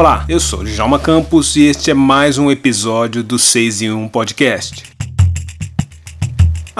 Olá, 0.00 0.24
eu 0.30 0.40
sou 0.40 0.64
Djalma 0.64 0.98
Campos 0.98 1.56
e 1.56 1.64
este 1.64 1.90
é 1.90 1.94
mais 1.94 2.38
um 2.38 2.50
episódio 2.50 3.22
do 3.22 3.38
6 3.38 3.82
em 3.82 3.90
1 3.90 4.08
Podcast. 4.08 4.99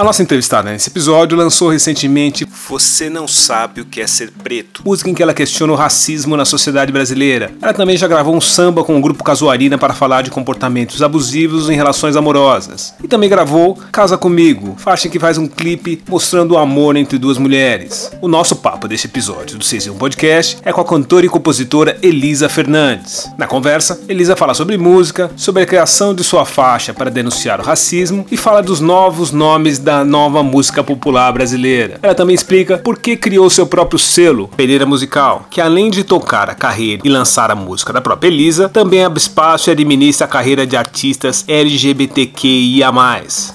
A 0.01 0.03
nossa 0.03 0.23
entrevistada 0.23 0.71
nesse 0.71 0.89
episódio 0.89 1.37
lançou 1.37 1.69
recentemente 1.69 2.43
Você 2.67 3.07
Não 3.07 3.27
Sabe 3.27 3.81
o 3.81 3.85
que 3.85 4.01
é 4.01 4.07
Ser 4.07 4.31
Preto, 4.31 4.81
música 4.83 5.07
em 5.11 5.13
que 5.13 5.21
ela 5.21 5.31
questiona 5.31 5.73
o 5.73 5.75
racismo 5.75 6.35
na 6.35 6.43
sociedade 6.43 6.91
brasileira. 6.91 7.51
Ela 7.61 7.71
também 7.71 7.95
já 7.95 8.07
gravou 8.07 8.35
um 8.35 8.41
samba 8.41 8.83
com 8.83 8.97
o 8.97 8.99
grupo 8.99 9.23
Casuarina 9.23 9.77
para 9.77 9.93
falar 9.93 10.23
de 10.23 10.31
comportamentos 10.31 11.03
abusivos 11.03 11.69
em 11.69 11.75
relações 11.75 12.15
amorosas. 12.15 12.95
E 13.03 13.07
também 13.07 13.29
gravou 13.29 13.77
Casa 13.91 14.17
Comigo, 14.17 14.73
faixa 14.75 15.07
que 15.07 15.19
faz 15.19 15.37
um 15.37 15.45
clipe 15.45 16.01
mostrando 16.09 16.53
o 16.53 16.57
amor 16.57 16.95
entre 16.95 17.19
duas 17.19 17.37
mulheres. 17.37 18.11
O 18.23 18.27
nosso 18.27 18.55
papo 18.55 18.87
deste 18.87 19.05
episódio 19.05 19.59
do 19.59 19.63
6 19.63 19.89
1 19.89 19.97
Podcast 19.99 20.57
é 20.65 20.73
com 20.73 20.81
a 20.81 20.85
cantora 20.85 21.27
e 21.27 21.29
compositora 21.29 21.95
Elisa 22.01 22.49
Fernandes. 22.49 23.29
Na 23.37 23.45
conversa, 23.45 24.01
Elisa 24.09 24.35
fala 24.35 24.55
sobre 24.55 24.79
música, 24.79 25.29
sobre 25.35 25.61
a 25.61 25.67
criação 25.67 26.15
de 26.15 26.23
sua 26.23 26.43
faixa 26.43 26.91
para 26.91 27.11
denunciar 27.11 27.59
o 27.59 27.63
racismo 27.63 28.25
e 28.31 28.35
fala 28.35 28.63
dos 28.63 28.81
novos 28.81 29.31
nomes 29.31 29.77
da 29.77 29.90
da 29.91 30.05
nova 30.05 30.41
música 30.41 30.81
popular 30.81 31.33
brasileira. 31.33 31.99
Ela 32.01 32.15
também 32.15 32.33
explica 32.33 32.77
por 32.77 32.97
que 32.97 33.17
criou 33.17 33.49
seu 33.49 33.67
próprio 33.67 33.99
selo, 33.99 34.47
Pereira 34.55 34.85
Musical, 34.85 35.45
que 35.49 35.59
além 35.59 35.89
de 35.89 36.05
tocar 36.05 36.49
a 36.49 36.55
carreira 36.55 37.01
e 37.03 37.09
lançar 37.09 37.51
a 37.51 37.55
música 37.55 37.91
da 37.91 37.99
própria 37.99 38.29
Elisa, 38.29 38.69
também 38.69 39.03
abre 39.03 39.19
espaço 39.19 39.69
e 39.69 39.71
administra 39.71 40.25
a 40.25 40.29
carreira 40.29 40.65
de 40.65 40.77
artistas 40.77 41.43
LGBTQIA+. 41.45 42.89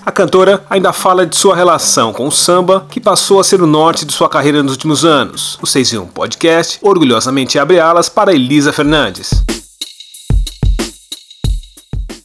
A 0.04 0.12
cantora 0.12 0.62
ainda 0.68 0.92
fala 0.92 1.24
de 1.24 1.34
sua 1.34 1.56
relação 1.56 2.12
com 2.12 2.26
o 2.26 2.30
samba, 2.30 2.86
que 2.90 3.00
passou 3.00 3.40
a 3.40 3.44
ser 3.44 3.62
o 3.62 3.66
norte 3.66 4.04
de 4.04 4.12
sua 4.12 4.28
carreira 4.28 4.62
nos 4.62 4.72
últimos 4.72 5.06
anos. 5.06 5.58
O 5.62 5.66
6 5.66 5.94
em 5.94 5.98
1 6.00 6.06
Podcast 6.08 6.78
orgulhosamente 6.82 7.58
abre 7.58 7.80
alas 7.80 8.10
para 8.10 8.34
Elisa 8.34 8.74
Fernandes. 8.74 9.30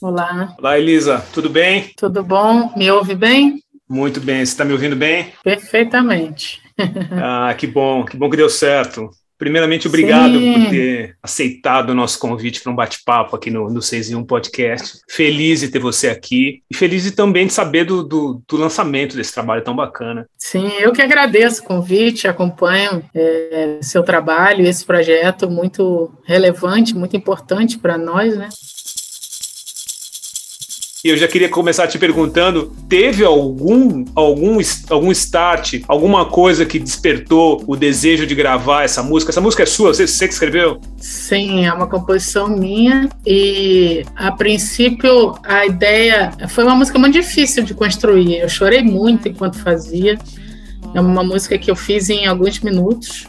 Olá. 0.01 0.53
Olá, 0.59 0.77
Elisa. 0.77 1.23
Tudo 1.31 1.49
bem? 1.49 1.93
Tudo 1.95 2.21
bom? 2.23 2.73
Me 2.75 2.91
ouve 2.91 3.15
bem? 3.15 3.61
Muito 3.91 4.21
bem, 4.21 4.37
você 4.37 4.53
está 4.53 4.63
me 4.63 4.71
ouvindo 4.71 4.95
bem? 4.95 5.33
Perfeitamente. 5.43 6.61
ah, 7.21 7.53
que 7.57 7.67
bom, 7.67 8.05
que 8.05 8.15
bom 8.15 8.29
que 8.29 8.37
deu 8.37 8.49
certo. 8.49 9.09
Primeiramente, 9.37 9.85
obrigado 9.85 10.39
Sim. 10.39 10.53
por 10.53 10.69
ter 10.69 11.17
aceitado 11.21 11.89
o 11.89 11.93
nosso 11.93 12.17
convite 12.17 12.61
para 12.61 12.71
um 12.71 12.75
bate-papo 12.75 13.35
aqui 13.35 13.51
no, 13.51 13.69
no 13.69 13.81
6 13.81 14.11
em 14.11 14.15
1 14.15 14.23
Podcast. 14.23 15.01
Feliz 15.09 15.59
de 15.59 15.67
ter 15.67 15.79
você 15.79 16.07
aqui 16.07 16.61
e 16.71 16.75
feliz 16.75 17.03
de, 17.03 17.11
também 17.11 17.47
de 17.47 17.51
saber 17.51 17.83
do, 17.83 18.01
do, 18.01 18.41
do, 18.47 18.55
lançamento 18.55 19.17
desse 19.17 19.33
trabalho 19.33 19.61
tão 19.61 19.75
bacana. 19.75 20.25
Sim, 20.37 20.69
eu 20.79 20.93
que 20.93 21.01
agradeço 21.01 21.61
o 21.61 21.65
convite, 21.65 22.29
acompanho 22.29 23.03
é, 23.13 23.79
seu 23.81 24.03
trabalho, 24.03 24.65
esse 24.65 24.85
projeto 24.85 25.49
muito 25.49 26.13
relevante, 26.23 26.95
muito 26.95 27.17
importante 27.17 27.77
para 27.77 27.97
nós, 27.97 28.37
né? 28.37 28.47
E 31.03 31.09
eu 31.09 31.17
já 31.17 31.27
queria 31.27 31.49
começar 31.49 31.87
te 31.87 31.97
perguntando: 31.97 32.75
teve 32.87 33.25
algum, 33.25 34.05
algum, 34.13 34.59
algum 34.87 35.11
start, 35.11 35.81
alguma 35.87 36.25
coisa 36.25 36.63
que 36.63 36.77
despertou 36.77 37.63
o 37.65 37.75
desejo 37.75 38.27
de 38.27 38.35
gravar 38.35 38.83
essa 38.83 39.01
música? 39.01 39.31
Essa 39.31 39.41
música 39.41 39.63
é 39.63 39.65
sua? 39.65 39.93
Você, 39.93 40.05
você 40.05 40.27
que 40.27 40.33
escreveu? 40.33 40.79
Sim, 40.97 41.65
é 41.65 41.73
uma 41.73 41.87
composição 41.87 42.47
minha. 42.47 43.09
E 43.25 44.03
a 44.15 44.31
princípio 44.31 45.33
a 45.43 45.65
ideia 45.65 46.31
foi 46.49 46.63
uma 46.63 46.75
música 46.75 46.99
muito 46.99 47.13
difícil 47.13 47.63
de 47.63 47.73
construir. 47.73 48.37
Eu 48.37 48.49
chorei 48.49 48.83
muito 48.83 49.27
enquanto 49.27 49.57
fazia. 49.57 50.19
É 50.93 51.01
uma 51.01 51.23
música 51.23 51.57
que 51.57 51.71
eu 51.71 51.75
fiz 51.75 52.11
em 52.11 52.27
alguns 52.27 52.59
minutos. 52.59 53.25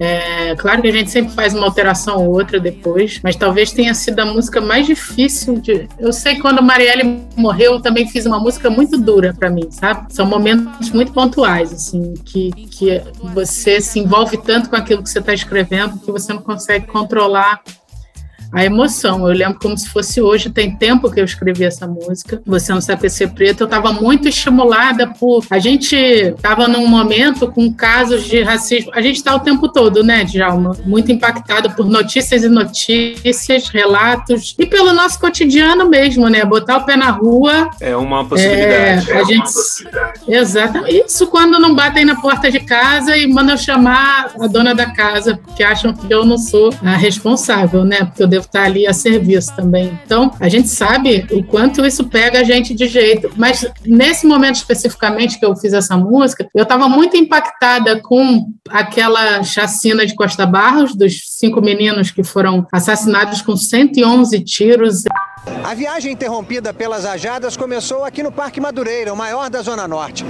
É, 0.00 0.54
claro 0.56 0.80
que 0.82 0.88
a 0.88 0.92
gente 0.92 1.10
sempre 1.10 1.32
faz 1.34 1.54
uma 1.54 1.66
alteração 1.66 2.24
ou 2.24 2.32
outra 2.32 2.60
depois, 2.60 3.20
mas 3.22 3.36
talvez 3.36 3.72
tenha 3.72 3.92
sido 3.94 4.20
a 4.20 4.24
música 4.26 4.60
mais 4.60 4.86
difícil 4.86 5.60
de. 5.60 5.88
Eu 5.98 6.12
sei 6.12 6.36
que 6.36 6.40
quando 6.40 6.58
a 6.58 6.62
Marielle 6.62 7.24
morreu, 7.36 7.74
eu 7.74 7.80
também 7.80 8.06
fiz 8.08 8.24
uma 8.26 8.38
música 8.38 8.70
muito 8.70 8.98
dura 8.98 9.34
para 9.36 9.50
mim, 9.50 9.68
sabe? 9.70 10.12
São 10.12 10.26
momentos 10.26 10.90
muito 10.90 11.12
pontuais, 11.12 11.72
assim, 11.72 12.14
que, 12.24 12.50
que 12.52 13.02
você 13.34 13.80
se 13.80 13.98
envolve 13.98 14.36
tanto 14.38 14.70
com 14.70 14.76
aquilo 14.76 15.02
que 15.02 15.10
você 15.10 15.18
está 15.18 15.34
escrevendo 15.34 15.98
que 15.98 16.12
você 16.12 16.32
não 16.32 16.42
consegue 16.42 16.86
controlar 16.86 17.60
a 18.52 18.64
emoção. 18.64 19.26
Eu 19.28 19.34
lembro 19.34 19.58
como 19.60 19.76
se 19.76 19.88
fosse 19.88 20.20
hoje, 20.20 20.50
tem 20.50 20.74
tempo 20.74 21.10
que 21.10 21.20
eu 21.20 21.24
escrevi 21.24 21.64
essa 21.64 21.86
música. 21.86 22.40
Você 22.46 22.72
não 22.72 22.80
sabe 22.80 23.08
ser 23.08 23.30
preto. 23.30 23.62
Eu 23.62 23.66
estava 23.66 23.92
muito 23.92 24.28
estimulada 24.28 25.06
por. 25.06 25.44
A 25.50 25.58
gente 25.58 25.96
estava 25.96 26.66
num 26.68 26.86
momento 26.86 27.50
com 27.50 27.72
casos 27.72 28.24
de 28.24 28.42
racismo. 28.42 28.90
A 28.94 29.00
gente 29.00 29.16
está 29.16 29.34
o 29.34 29.40
tempo 29.40 29.68
todo, 29.68 30.02
né, 30.02 30.24
Djalma? 30.24 30.76
Muito 30.84 31.12
impactado 31.12 31.70
por 31.70 31.86
notícias 31.86 32.42
e 32.42 32.48
notícias, 32.48 33.68
relatos 33.68 34.54
e 34.58 34.66
pelo 34.66 34.92
nosso 34.92 35.18
cotidiano 35.18 35.88
mesmo, 35.88 36.28
né? 36.28 36.44
Botar 36.44 36.78
o 36.78 36.84
pé 36.84 36.96
na 36.96 37.10
rua. 37.10 37.70
É 37.80 37.96
uma 37.96 38.24
possibilidade. 38.24 39.10
É, 39.10 39.14
a 39.14 39.20
é 39.20 39.24
gente. 39.24 39.50
Exatamente. 40.26 41.04
Isso 41.06 41.26
quando 41.26 41.58
não 41.58 41.74
batem 41.74 42.04
na 42.04 42.20
porta 42.20 42.50
de 42.50 42.60
casa 42.60 43.16
e 43.16 43.26
mandam 43.26 43.56
chamar 43.56 44.30
a 44.40 44.46
dona 44.46 44.74
da 44.74 44.86
casa, 44.86 45.38
porque 45.44 45.62
acham 45.62 45.92
que 45.92 46.12
eu 46.12 46.24
não 46.24 46.38
sou 46.38 46.72
a 46.82 46.96
responsável, 46.96 47.84
né? 47.84 48.04
Porque 48.04 48.22
eu 48.22 48.28
devo 48.38 48.46
estar 48.46 48.62
ali 48.62 48.86
a 48.86 48.92
serviço 48.92 49.54
também. 49.54 49.98
Então, 50.04 50.32
a 50.40 50.48
gente 50.48 50.68
sabe 50.68 51.26
o 51.30 51.42
quanto 51.42 51.84
isso 51.84 52.08
pega 52.08 52.40
a 52.40 52.44
gente 52.44 52.74
de 52.74 52.86
jeito. 52.86 53.30
Mas 53.36 53.66
nesse 53.84 54.26
momento 54.26 54.56
especificamente 54.56 55.38
que 55.38 55.44
eu 55.44 55.54
fiz 55.56 55.72
essa 55.72 55.96
música, 55.96 56.48
eu 56.54 56.62
estava 56.62 56.88
muito 56.88 57.16
impactada 57.16 58.00
com 58.00 58.46
aquela 58.70 59.42
chacina 59.42 60.06
de 60.06 60.14
Costa 60.14 60.46
Barros, 60.46 60.94
dos 60.94 61.20
cinco 61.38 61.60
meninos 61.60 62.10
que 62.10 62.22
foram 62.22 62.66
assassinados 62.72 63.42
com 63.42 63.56
111 63.56 64.40
tiros. 64.44 65.04
A 65.64 65.74
viagem 65.74 66.12
interrompida 66.12 66.72
pelas 66.72 67.04
rajadas 67.04 67.56
começou 67.56 68.04
aqui 68.04 68.22
no 68.22 68.30
Parque 68.30 68.60
Madureira, 68.60 69.12
o 69.12 69.16
maior 69.16 69.50
da 69.50 69.62
Zona 69.62 69.88
Norte. 69.88 70.24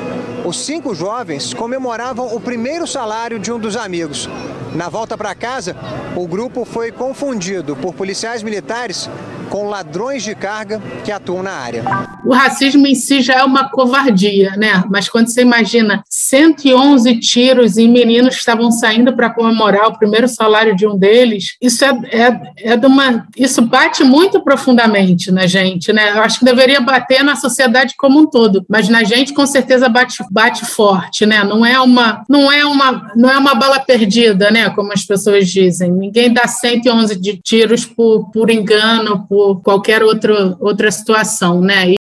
Os 0.44 0.58
cinco 0.60 0.94
jovens 0.94 1.52
comemoravam 1.52 2.34
o 2.34 2.40
primeiro 2.40 2.86
salário 2.86 3.38
de 3.38 3.52
um 3.52 3.58
dos 3.58 3.76
amigos. 3.76 4.28
Na 4.74 4.88
volta 4.88 5.16
para 5.16 5.34
casa, 5.34 5.74
o 6.14 6.26
grupo 6.26 6.64
foi 6.64 6.92
confundido 6.92 7.74
por 7.76 7.94
policiais 7.94 8.42
militares 8.42 9.08
com 9.48 9.68
ladrões 9.68 10.22
de 10.22 10.34
carga 10.34 10.80
que 11.04 11.10
atuam 11.10 11.42
na 11.42 11.52
área. 11.52 11.84
O 12.24 12.32
racismo 12.32 12.86
em 12.86 12.94
si 12.94 13.20
já 13.20 13.34
é 13.34 13.44
uma 13.44 13.68
covardia, 13.68 14.52
né? 14.56 14.84
Mas 14.90 15.08
quando 15.08 15.28
você 15.28 15.42
imagina 15.42 16.02
111 16.08 17.18
tiros 17.20 17.78
em 17.78 17.88
meninos 17.88 18.34
que 18.34 18.40
estavam 18.40 18.70
saindo 18.70 19.14
para 19.14 19.30
comemorar 19.30 19.88
o 19.88 19.98
primeiro 19.98 20.28
salário 20.28 20.76
de 20.76 20.86
um 20.86 20.96
deles, 20.96 21.56
isso 21.60 21.84
é, 21.84 21.90
é, 22.12 22.72
é 22.72 22.76
de 22.76 22.86
uma, 22.86 23.26
isso 23.36 23.62
bate 23.62 24.04
muito 24.04 24.40
profundamente 24.42 25.30
na 25.30 25.46
gente, 25.46 25.92
né? 25.92 26.12
Eu 26.12 26.22
acho 26.22 26.40
que 26.40 26.44
deveria 26.44 26.80
bater 26.80 27.22
na 27.24 27.36
sociedade 27.36 27.94
como 27.98 28.20
um 28.20 28.26
todo, 28.26 28.64
mas 28.68 28.88
na 28.88 29.04
gente 29.04 29.32
com 29.32 29.46
certeza 29.46 29.88
bate, 29.88 30.22
bate 30.30 30.64
forte, 30.66 31.24
né? 31.24 31.42
Não 31.44 31.64
é 31.64 31.80
uma, 31.80 32.22
não 32.28 32.52
é 32.52 32.64
uma, 32.64 33.12
não 33.16 33.30
é 33.30 33.38
uma 33.38 33.54
bala 33.54 33.80
perdida, 33.80 34.50
né? 34.50 34.68
Como 34.70 34.92
as 34.92 35.04
pessoas 35.04 35.48
dizem. 35.48 35.90
Ninguém 35.90 36.32
dá 36.32 36.46
111 36.46 37.16
de 37.16 37.40
tiros 37.42 37.84
por, 37.84 38.30
por 38.30 38.50
engano, 38.50 39.24
por 39.28 39.37
ou 39.38 39.56
qualquer 39.60 40.02
outro, 40.02 40.56
outra 40.60 40.90
situação, 40.90 41.60
né? 41.60 41.94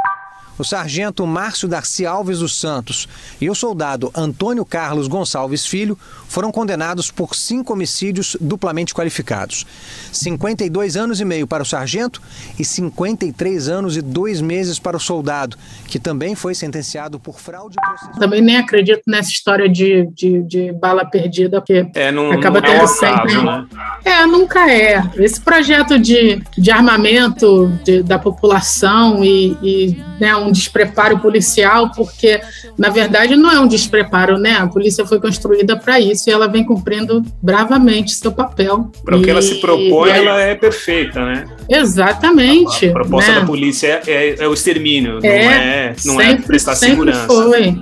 O 0.57 0.63
sargento 0.63 1.25
Márcio 1.25 1.68
Darcy 1.68 2.06
Alves 2.06 2.39
dos 2.39 2.59
Santos 2.59 3.07
e 3.39 3.50
o 3.50 3.56
soldado 3.56 4.12
Antônio 4.15 4.65
Carlos 4.65 5.07
Gonçalves 5.07 5.65
Filho 5.65 5.98
foram 6.27 6.51
condenados 6.51 7.09
por 7.12 7.36
cinco 7.36 7.74
homicídios 7.74 8.36
duplamente 8.39 8.94
qualificados. 8.94 9.65
52 10.12 10.98
anos 10.98 11.21
e 11.21 11.25
meio 11.25 11.48
para 11.48 11.63
o 11.63 11.65
sargento 11.65 12.21
e 12.59 12.65
53 12.65 13.69
anos 13.69 13.98
e 13.98 14.01
dois 14.01 14.42
meses 14.42 14.80
para 14.80 14.98
o 14.98 15.00
soldado, 15.00 15.57
que 15.88 16.00
também 16.00 16.36
foi 16.36 16.54
sentenciado 16.54 17.19
por 17.19 17.39
fraude 17.39 17.75
processual. 17.75 18.19
Também 18.19 18.42
nem 18.42 18.57
acredito 18.57 19.04
nessa 19.07 19.30
história 19.30 19.69
de, 19.69 20.07
de, 20.13 20.44
de 20.44 20.71
bala 20.74 21.06
perdida, 21.06 21.62
porque 21.62 21.89
é, 21.94 22.12
não, 22.12 22.31
acaba 22.31 22.59
não 22.62 22.68
tendo 22.68 22.83
é 22.83 22.88
sempre. 22.88 23.38
Né? 23.42 23.68
É, 24.04 24.25
nunca 24.25 24.69
é. 24.71 25.04
Esse 25.18 25.39
projeto 25.39 26.00
de, 26.00 26.42
de 26.57 26.71
armamento 26.71 27.68
de, 27.83 28.04
da 28.04 28.19
população 28.19 29.24
e, 29.24 29.57
e 29.62 30.04
né, 30.19 30.36
um 30.36 30.46
despreparo 30.51 31.19
policial, 31.19 31.91
porque, 31.91 32.39
na 32.77 32.89
verdade, 32.89 33.35
não 33.35 33.51
é 33.51 33.59
um 33.59 33.67
despreparo, 33.67 34.38
né? 34.38 34.57
A 34.57 34.67
polícia 34.67 35.05
foi 35.05 35.19
construída 35.19 35.77
para 35.77 35.99
isso 35.99 36.29
e 36.29 36.33
ela 36.33 36.47
vem 36.47 36.63
cumprindo 36.63 37.23
bravamente 37.41 38.15
seu 38.15 38.31
papel. 38.31 38.91
Para 39.03 39.17
o 39.17 39.21
que 39.21 39.29
ela 39.29 39.41
se 39.41 39.55
propõe, 39.55 40.09
ela 40.09 40.41
é 40.41 40.55
perfeita, 40.55 41.23
né? 41.25 41.45
Exatamente. 41.69 42.88
A, 42.88 42.89
a 42.89 42.94
proposta 42.94 43.31
né? 43.31 43.39
da 43.39 43.45
polícia 43.45 44.01
é, 44.05 44.11
é, 44.11 44.35
é, 44.39 44.47
o 44.47 44.53
extermínio, 44.53 45.19
é, 45.23 45.44
não 45.44 45.51
é, 45.51 45.95
não 46.05 46.21
é 46.21 46.25
sempre, 46.27 46.44
é 46.44 46.47
prestar 46.47 46.75
sempre 46.75 47.13
segurança. 47.13 47.27
Foi. 47.27 47.77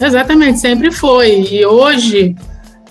Exatamente, 0.00 0.60
sempre 0.60 0.92
foi. 0.92 1.48
E 1.50 1.66
hoje, 1.66 2.36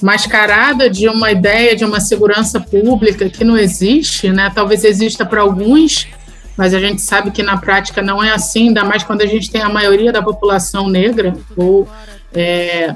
mascarada 0.01 0.89
de 0.89 1.07
uma 1.07 1.31
ideia 1.31 1.75
de 1.75 1.85
uma 1.85 1.99
segurança 1.99 2.59
pública 2.59 3.29
que 3.29 3.43
não 3.43 3.57
existe, 3.57 4.29
né? 4.29 4.51
Talvez 4.53 4.83
exista 4.83 5.25
para 5.25 5.41
alguns, 5.41 6.07
mas 6.57 6.73
a 6.73 6.79
gente 6.79 7.01
sabe 7.01 7.29
que 7.31 7.43
na 7.43 7.57
prática 7.57 8.01
não 8.01 8.21
é 8.23 8.31
assim, 8.31 8.69
ainda 8.69 8.83
mais 8.83 9.03
quando 9.03 9.21
a 9.21 9.27
gente 9.27 9.51
tem 9.51 9.61
a 9.61 9.69
maioria 9.69 10.11
da 10.11 10.23
população 10.23 10.89
negra 10.89 11.37
ou 11.55 11.87
é, 12.33 12.95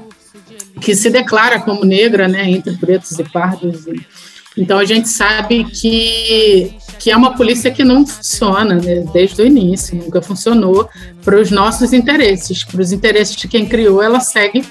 que 0.80 0.94
se 0.94 1.08
declara 1.08 1.60
como 1.60 1.84
negra, 1.84 2.26
né, 2.26 2.50
entre 2.50 2.76
pretos 2.76 3.18
e 3.18 3.24
pardos. 3.24 3.86
Então 4.56 4.78
a 4.78 4.84
gente 4.84 5.08
sabe 5.08 5.64
que, 5.64 6.74
que 6.98 7.10
é 7.10 7.16
uma 7.16 7.34
polícia 7.34 7.70
que 7.70 7.84
não 7.84 8.06
funciona 8.06 8.74
né, 8.74 9.04
desde 9.12 9.40
o 9.40 9.46
início, 9.46 9.96
nunca 9.96 10.20
funcionou 10.20 10.88
para 11.24 11.40
os 11.40 11.50
nossos 11.50 11.92
interesses, 11.92 12.64
para 12.64 12.80
os 12.80 12.92
interesses 12.92 13.36
de 13.36 13.48
quem 13.48 13.66
criou, 13.66 14.02
ela 14.02 14.20
segue 14.20 14.64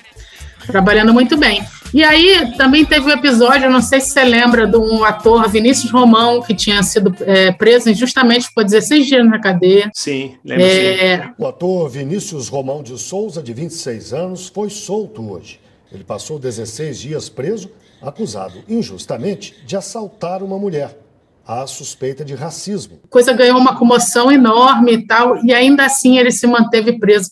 trabalhando 0.67 1.13
muito 1.13 1.37
bem. 1.37 1.63
E 1.93 2.03
aí 2.03 2.53
também 2.55 2.85
teve 2.85 3.05
um 3.05 3.09
episódio, 3.09 3.69
não 3.69 3.81
sei 3.81 3.99
se 3.99 4.11
você 4.11 4.23
lembra, 4.23 4.65
de 4.65 4.77
um 4.77 5.03
ator, 5.03 5.49
Vinícius 5.49 5.91
Romão, 5.91 6.41
que 6.41 6.55
tinha 6.55 6.81
sido 6.83 7.13
é, 7.21 7.51
preso 7.51 7.89
injustamente 7.89 8.49
por 8.55 8.63
16 8.63 9.05
dias 9.05 9.27
na 9.27 9.39
cadeia. 9.39 9.91
Sim, 9.93 10.37
lembro 10.43 10.65
é... 10.65 11.17
sim. 11.17 11.33
O 11.37 11.45
ator 11.45 11.89
Vinícius 11.89 12.47
Romão 12.47 12.81
de 12.81 12.97
Souza, 12.97 13.43
de 13.43 13.53
26 13.53 14.13
anos, 14.13 14.47
foi 14.47 14.69
solto 14.69 15.31
hoje. 15.31 15.59
Ele 15.91 16.03
passou 16.03 16.39
16 16.39 16.99
dias 16.99 17.27
preso, 17.27 17.69
acusado 18.01 18.63
injustamente 18.69 19.55
de 19.65 19.75
assaltar 19.75 20.41
uma 20.41 20.57
mulher. 20.57 20.97
Há 21.45 21.67
suspeita 21.67 22.23
de 22.23 22.35
racismo. 22.35 22.99
A 23.03 23.07
coisa 23.09 23.33
ganhou 23.33 23.57
uma 23.57 23.75
comoção 23.75 24.31
enorme 24.31 24.93
e 24.93 25.05
tal, 25.05 25.43
e 25.43 25.53
ainda 25.53 25.85
assim 25.85 26.17
ele 26.17 26.31
se 26.31 26.47
manteve 26.47 26.97
preso 26.97 27.31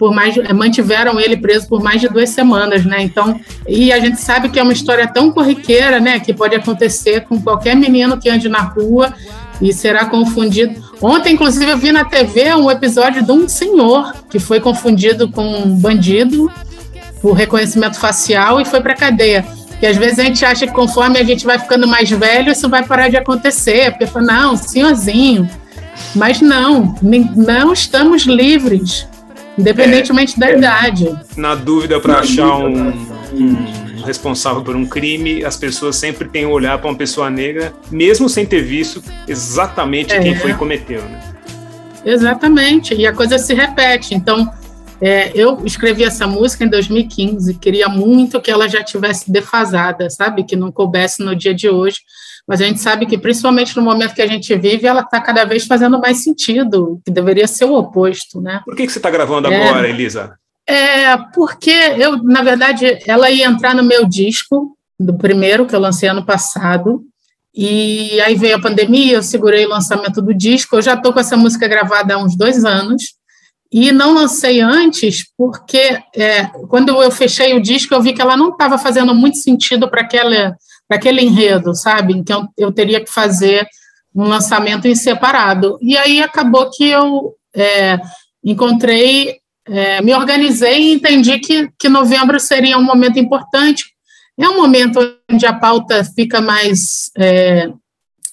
por 0.00 0.14
mais 0.14 0.34
mantiveram 0.54 1.20
ele 1.20 1.36
preso 1.36 1.68
por 1.68 1.82
mais 1.82 2.00
de 2.00 2.08
duas 2.08 2.30
semanas, 2.30 2.86
né? 2.86 3.02
Então, 3.02 3.38
e 3.68 3.92
a 3.92 4.00
gente 4.00 4.18
sabe 4.18 4.48
que 4.48 4.58
é 4.58 4.62
uma 4.62 4.72
história 4.72 5.06
tão 5.06 5.30
corriqueira, 5.30 6.00
né, 6.00 6.18
que 6.18 6.32
pode 6.32 6.56
acontecer 6.56 7.20
com 7.26 7.38
qualquer 7.38 7.76
menino 7.76 8.16
que 8.16 8.30
ande 8.30 8.48
na 8.48 8.62
rua 8.62 9.12
e 9.60 9.74
será 9.74 10.06
confundido. 10.06 10.82
Ontem, 11.02 11.34
inclusive, 11.34 11.70
eu 11.70 11.76
vi 11.76 11.92
na 11.92 12.06
TV 12.06 12.54
um 12.54 12.70
episódio 12.70 13.22
de 13.22 13.30
um 13.30 13.46
senhor 13.46 14.14
que 14.30 14.38
foi 14.38 14.58
confundido 14.58 15.30
com 15.30 15.44
um 15.44 15.76
bandido 15.76 16.50
por 17.20 17.34
reconhecimento 17.34 18.00
facial 18.00 18.58
e 18.58 18.64
foi 18.64 18.80
para 18.80 18.94
cadeia. 18.94 19.46
Que 19.78 19.84
às 19.84 19.98
vezes 19.98 20.18
a 20.18 20.24
gente 20.24 20.42
acha 20.46 20.66
que 20.66 20.72
conforme 20.72 21.18
a 21.18 21.24
gente 21.24 21.44
vai 21.44 21.58
ficando 21.58 21.86
mais 21.86 22.08
velho, 22.08 22.52
isso 22.52 22.70
vai 22.70 22.82
parar 22.82 23.10
de 23.10 23.18
acontecer, 23.18 23.90
porque 23.90 24.06
fala, 24.06 24.24
não, 24.24 24.56
senhorzinho. 24.56 25.46
Mas 26.14 26.40
não, 26.40 26.94
não 27.36 27.74
estamos 27.74 28.22
livres 28.22 29.09
independentemente 29.60 30.34
é, 30.36 30.40
da 30.40 30.52
idade. 30.52 31.18
Na 31.36 31.54
dúvida 31.54 32.00
para 32.00 32.20
achar 32.20 32.58
um, 32.58 32.88
um, 33.32 34.02
responsável 34.04 34.62
por 34.62 34.74
um 34.74 34.86
crime, 34.86 35.44
as 35.44 35.56
pessoas 35.56 35.96
sempre 35.96 36.28
têm 36.28 36.46
um 36.46 36.50
olhar 36.50 36.78
para 36.78 36.88
uma 36.88 36.96
pessoa 36.96 37.30
negra, 37.30 37.72
mesmo 37.90 38.28
sem 38.28 38.46
ter 38.46 38.62
visto 38.62 39.02
exatamente 39.28 40.12
é. 40.12 40.20
quem 40.20 40.34
foi 40.34 40.52
que 40.52 40.58
cometeu, 40.58 41.02
né? 41.02 41.20
Exatamente, 42.04 42.94
e 42.94 43.06
a 43.06 43.12
coisa 43.12 43.38
se 43.38 43.52
repete. 43.52 44.14
Então, 44.14 44.50
é, 45.00 45.30
eu 45.34 45.62
escrevi 45.64 46.02
essa 46.02 46.26
música 46.26 46.64
em 46.64 46.68
2015, 46.68 47.54
queria 47.54 47.88
muito 47.88 48.40
que 48.40 48.50
ela 48.50 48.68
já 48.68 48.82
tivesse 48.82 49.30
defasada, 49.30 50.08
sabe? 50.08 50.44
Que 50.44 50.56
não 50.56 50.72
coubesse 50.72 51.22
no 51.22 51.36
dia 51.36 51.54
de 51.54 51.68
hoje 51.68 51.98
mas 52.50 52.60
a 52.60 52.64
gente 52.64 52.80
sabe 52.80 53.06
que, 53.06 53.16
principalmente 53.16 53.76
no 53.76 53.82
momento 53.82 54.12
que 54.12 54.20
a 54.20 54.26
gente 54.26 54.52
vive, 54.56 54.84
ela 54.84 55.02
está 55.02 55.20
cada 55.20 55.44
vez 55.44 55.68
fazendo 55.68 56.00
mais 56.00 56.24
sentido, 56.24 57.00
que 57.04 57.12
deveria 57.12 57.46
ser 57.46 57.64
o 57.64 57.74
oposto, 57.74 58.40
né? 58.40 58.60
Por 58.64 58.74
que, 58.74 58.86
que 58.86 58.92
você 58.92 58.98
está 58.98 59.08
gravando 59.08 59.46
é, 59.46 59.68
agora, 59.68 59.88
Elisa? 59.88 60.34
É, 60.66 61.16
porque 61.32 61.70
eu, 61.70 62.20
na 62.24 62.42
verdade, 62.42 62.98
ela 63.06 63.30
ia 63.30 63.46
entrar 63.46 63.72
no 63.72 63.84
meu 63.84 64.04
disco, 64.04 64.76
do 64.98 65.16
primeiro 65.16 65.64
que 65.64 65.76
eu 65.76 65.78
lancei 65.78 66.08
ano 66.08 66.26
passado, 66.26 67.04
e 67.54 68.20
aí 68.20 68.34
veio 68.34 68.56
a 68.56 68.60
pandemia, 68.60 69.14
eu 69.14 69.22
segurei 69.22 69.64
o 69.64 69.70
lançamento 69.70 70.20
do 70.20 70.34
disco, 70.34 70.74
eu 70.74 70.82
já 70.82 70.94
estou 70.94 71.12
com 71.12 71.20
essa 71.20 71.36
música 71.36 71.68
gravada 71.68 72.14
há 72.14 72.18
uns 72.18 72.36
dois 72.36 72.64
anos, 72.64 73.14
e 73.70 73.92
não 73.92 74.12
lancei 74.12 74.60
antes 74.60 75.24
porque 75.38 76.02
é, 76.16 76.46
quando 76.68 77.00
eu 77.00 77.12
fechei 77.12 77.54
o 77.54 77.62
disco 77.62 77.94
eu 77.94 78.02
vi 78.02 78.12
que 78.12 78.20
ela 78.20 78.36
não 78.36 78.48
estava 78.48 78.76
fazendo 78.76 79.14
muito 79.14 79.36
sentido 79.36 79.88
para 79.88 80.00
aquela 80.00 80.56
para 80.90 80.96
aquele 80.96 81.20
enredo, 81.20 81.72
sabe? 81.72 82.12
Então 82.14 82.48
eu 82.58 82.72
teria 82.72 83.00
que 83.00 83.08
fazer 83.08 83.64
um 84.12 84.24
lançamento 84.24 84.88
em 84.88 84.94
separado. 84.96 85.78
E 85.80 85.96
aí 85.96 86.20
acabou 86.20 86.68
que 86.68 86.90
eu 86.90 87.32
é, 87.54 87.96
encontrei, 88.42 89.36
é, 89.68 90.02
me 90.02 90.12
organizei 90.12 90.80
e 90.80 90.94
entendi 90.94 91.38
que, 91.38 91.70
que 91.78 91.88
novembro 91.88 92.40
seria 92.40 92.76
um 92.76 92.82
momento 92.82 93.20
importante. 93.20 93.84
É 94.36 94.48
um 94.48 94.56
momento 94.56 94.98
onde 95.30 95.46
a 95.46 95.52
pauta 95.52 96.02
fica 96.02 96.40
mais 96.40 97.12
é, 97.16 97.70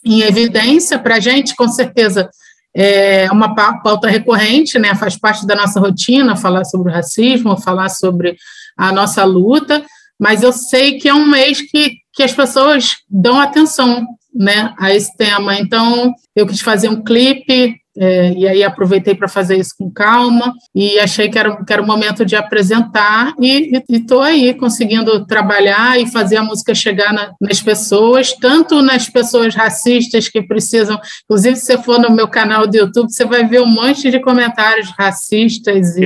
em 0.03 0.21
evidência 0.21 0.97
para 0.97 1.17
a 1.17 1.19
gente, 1.19 1.55
com 1.55 1.67
certeza. 1.67 2.27
É 2.75 3.31
uma 3.31 3.53
pauta 3.53 4.07
recorrente, 4.07 4.79
né? 4.79 4.95
faz 4.95 5.15
parte 5.15 5.45
da 5.45 5.55
nossa 5.55 5.79
rotina 5.79 6.35
falar 6.35 6.65
sobre 6.65 6.89
o 6.89 6.93
racismo, 6.93 7.55
falar 7.55 7.89
sobre 7.89 8.35
a 8.75 8.91
nossa 8.91 9.23
luta, 9.23 9.85
mas 10.19 10.41
eu 10.41 10.51
sei 10.51 10.97
que 10.97 11.07
é 11.07 11.13
um 11.13 11.27
mês 11.27 11.61
que, 11.61 11.97
que 12.17 12.23
as 12.23 12.33
pessoas 12.33 12.95
dão 13.07 13.39
atenção 13.39 14.03
né, 14.33 14.73
a 14.79 14.91
esse 14.91 15.15
tema. 15.15 15.55
Então, 15.59 16.15
eu 16.35 16.47
quis 16.47 16.61
fazer 16.61 16.89
um 16.89 17.03
clipe 17.03 17.79
é, 17.99 18.31
e 18.33 18.47
aí 18.47 18.63
aproveitei 18.63 19.15
para 19.15 19.27
fazer 19.27 19.57
isso 19.57 19.73
com 19.77 19.89
calma 19.89 20.53
e 20.73 20.99
achei 20.99 21.29
que 21.29 21.37
era, 21.37 21.63
que 21.63 21.73
era 21.73 21.81
o 21.81 21.87
momento 21.87 22.25
de 22.25 22.35
apresentar 22.35 23.33
e 23.39 23.81
estou 23.89 24.21
aí 24.21 24.53
conseguindo 24.53 25.25
trabalhar 25.25 25.99
e 25.99 26.11
fazer 26.11 26.37
a 26.37 26.43
música 26.43 26.75
chegar 26.75 27.11
na, 27.11 27.31
nas 27.41 27.61
pessoas, 27.61 28.33
tanto 28.33 28.81
nas 28.81 29.09
pessoas 29.09 29.55
racistas 29.55 30.29
que 30.29 30.41
precisam, 30.41 30.99
inclusive 31.25 31.55
se 31.55 31.65
você 31.65 31.77
for 31.77 31.99
no 31.99 32.11
meu 32.11 32.27
canal 32.27 32.67
do 32.67 32.77
YouTube, 32.77 33.11
você 33.11 33.25
vai 33.25 33.45
ver 33.45 33.61
um 33.61 33.65
monte 33.65 34.11
de 34.11 34.19
comentários 34.19 34.89
racistas 34.97 35.97
e, 35.97 36.05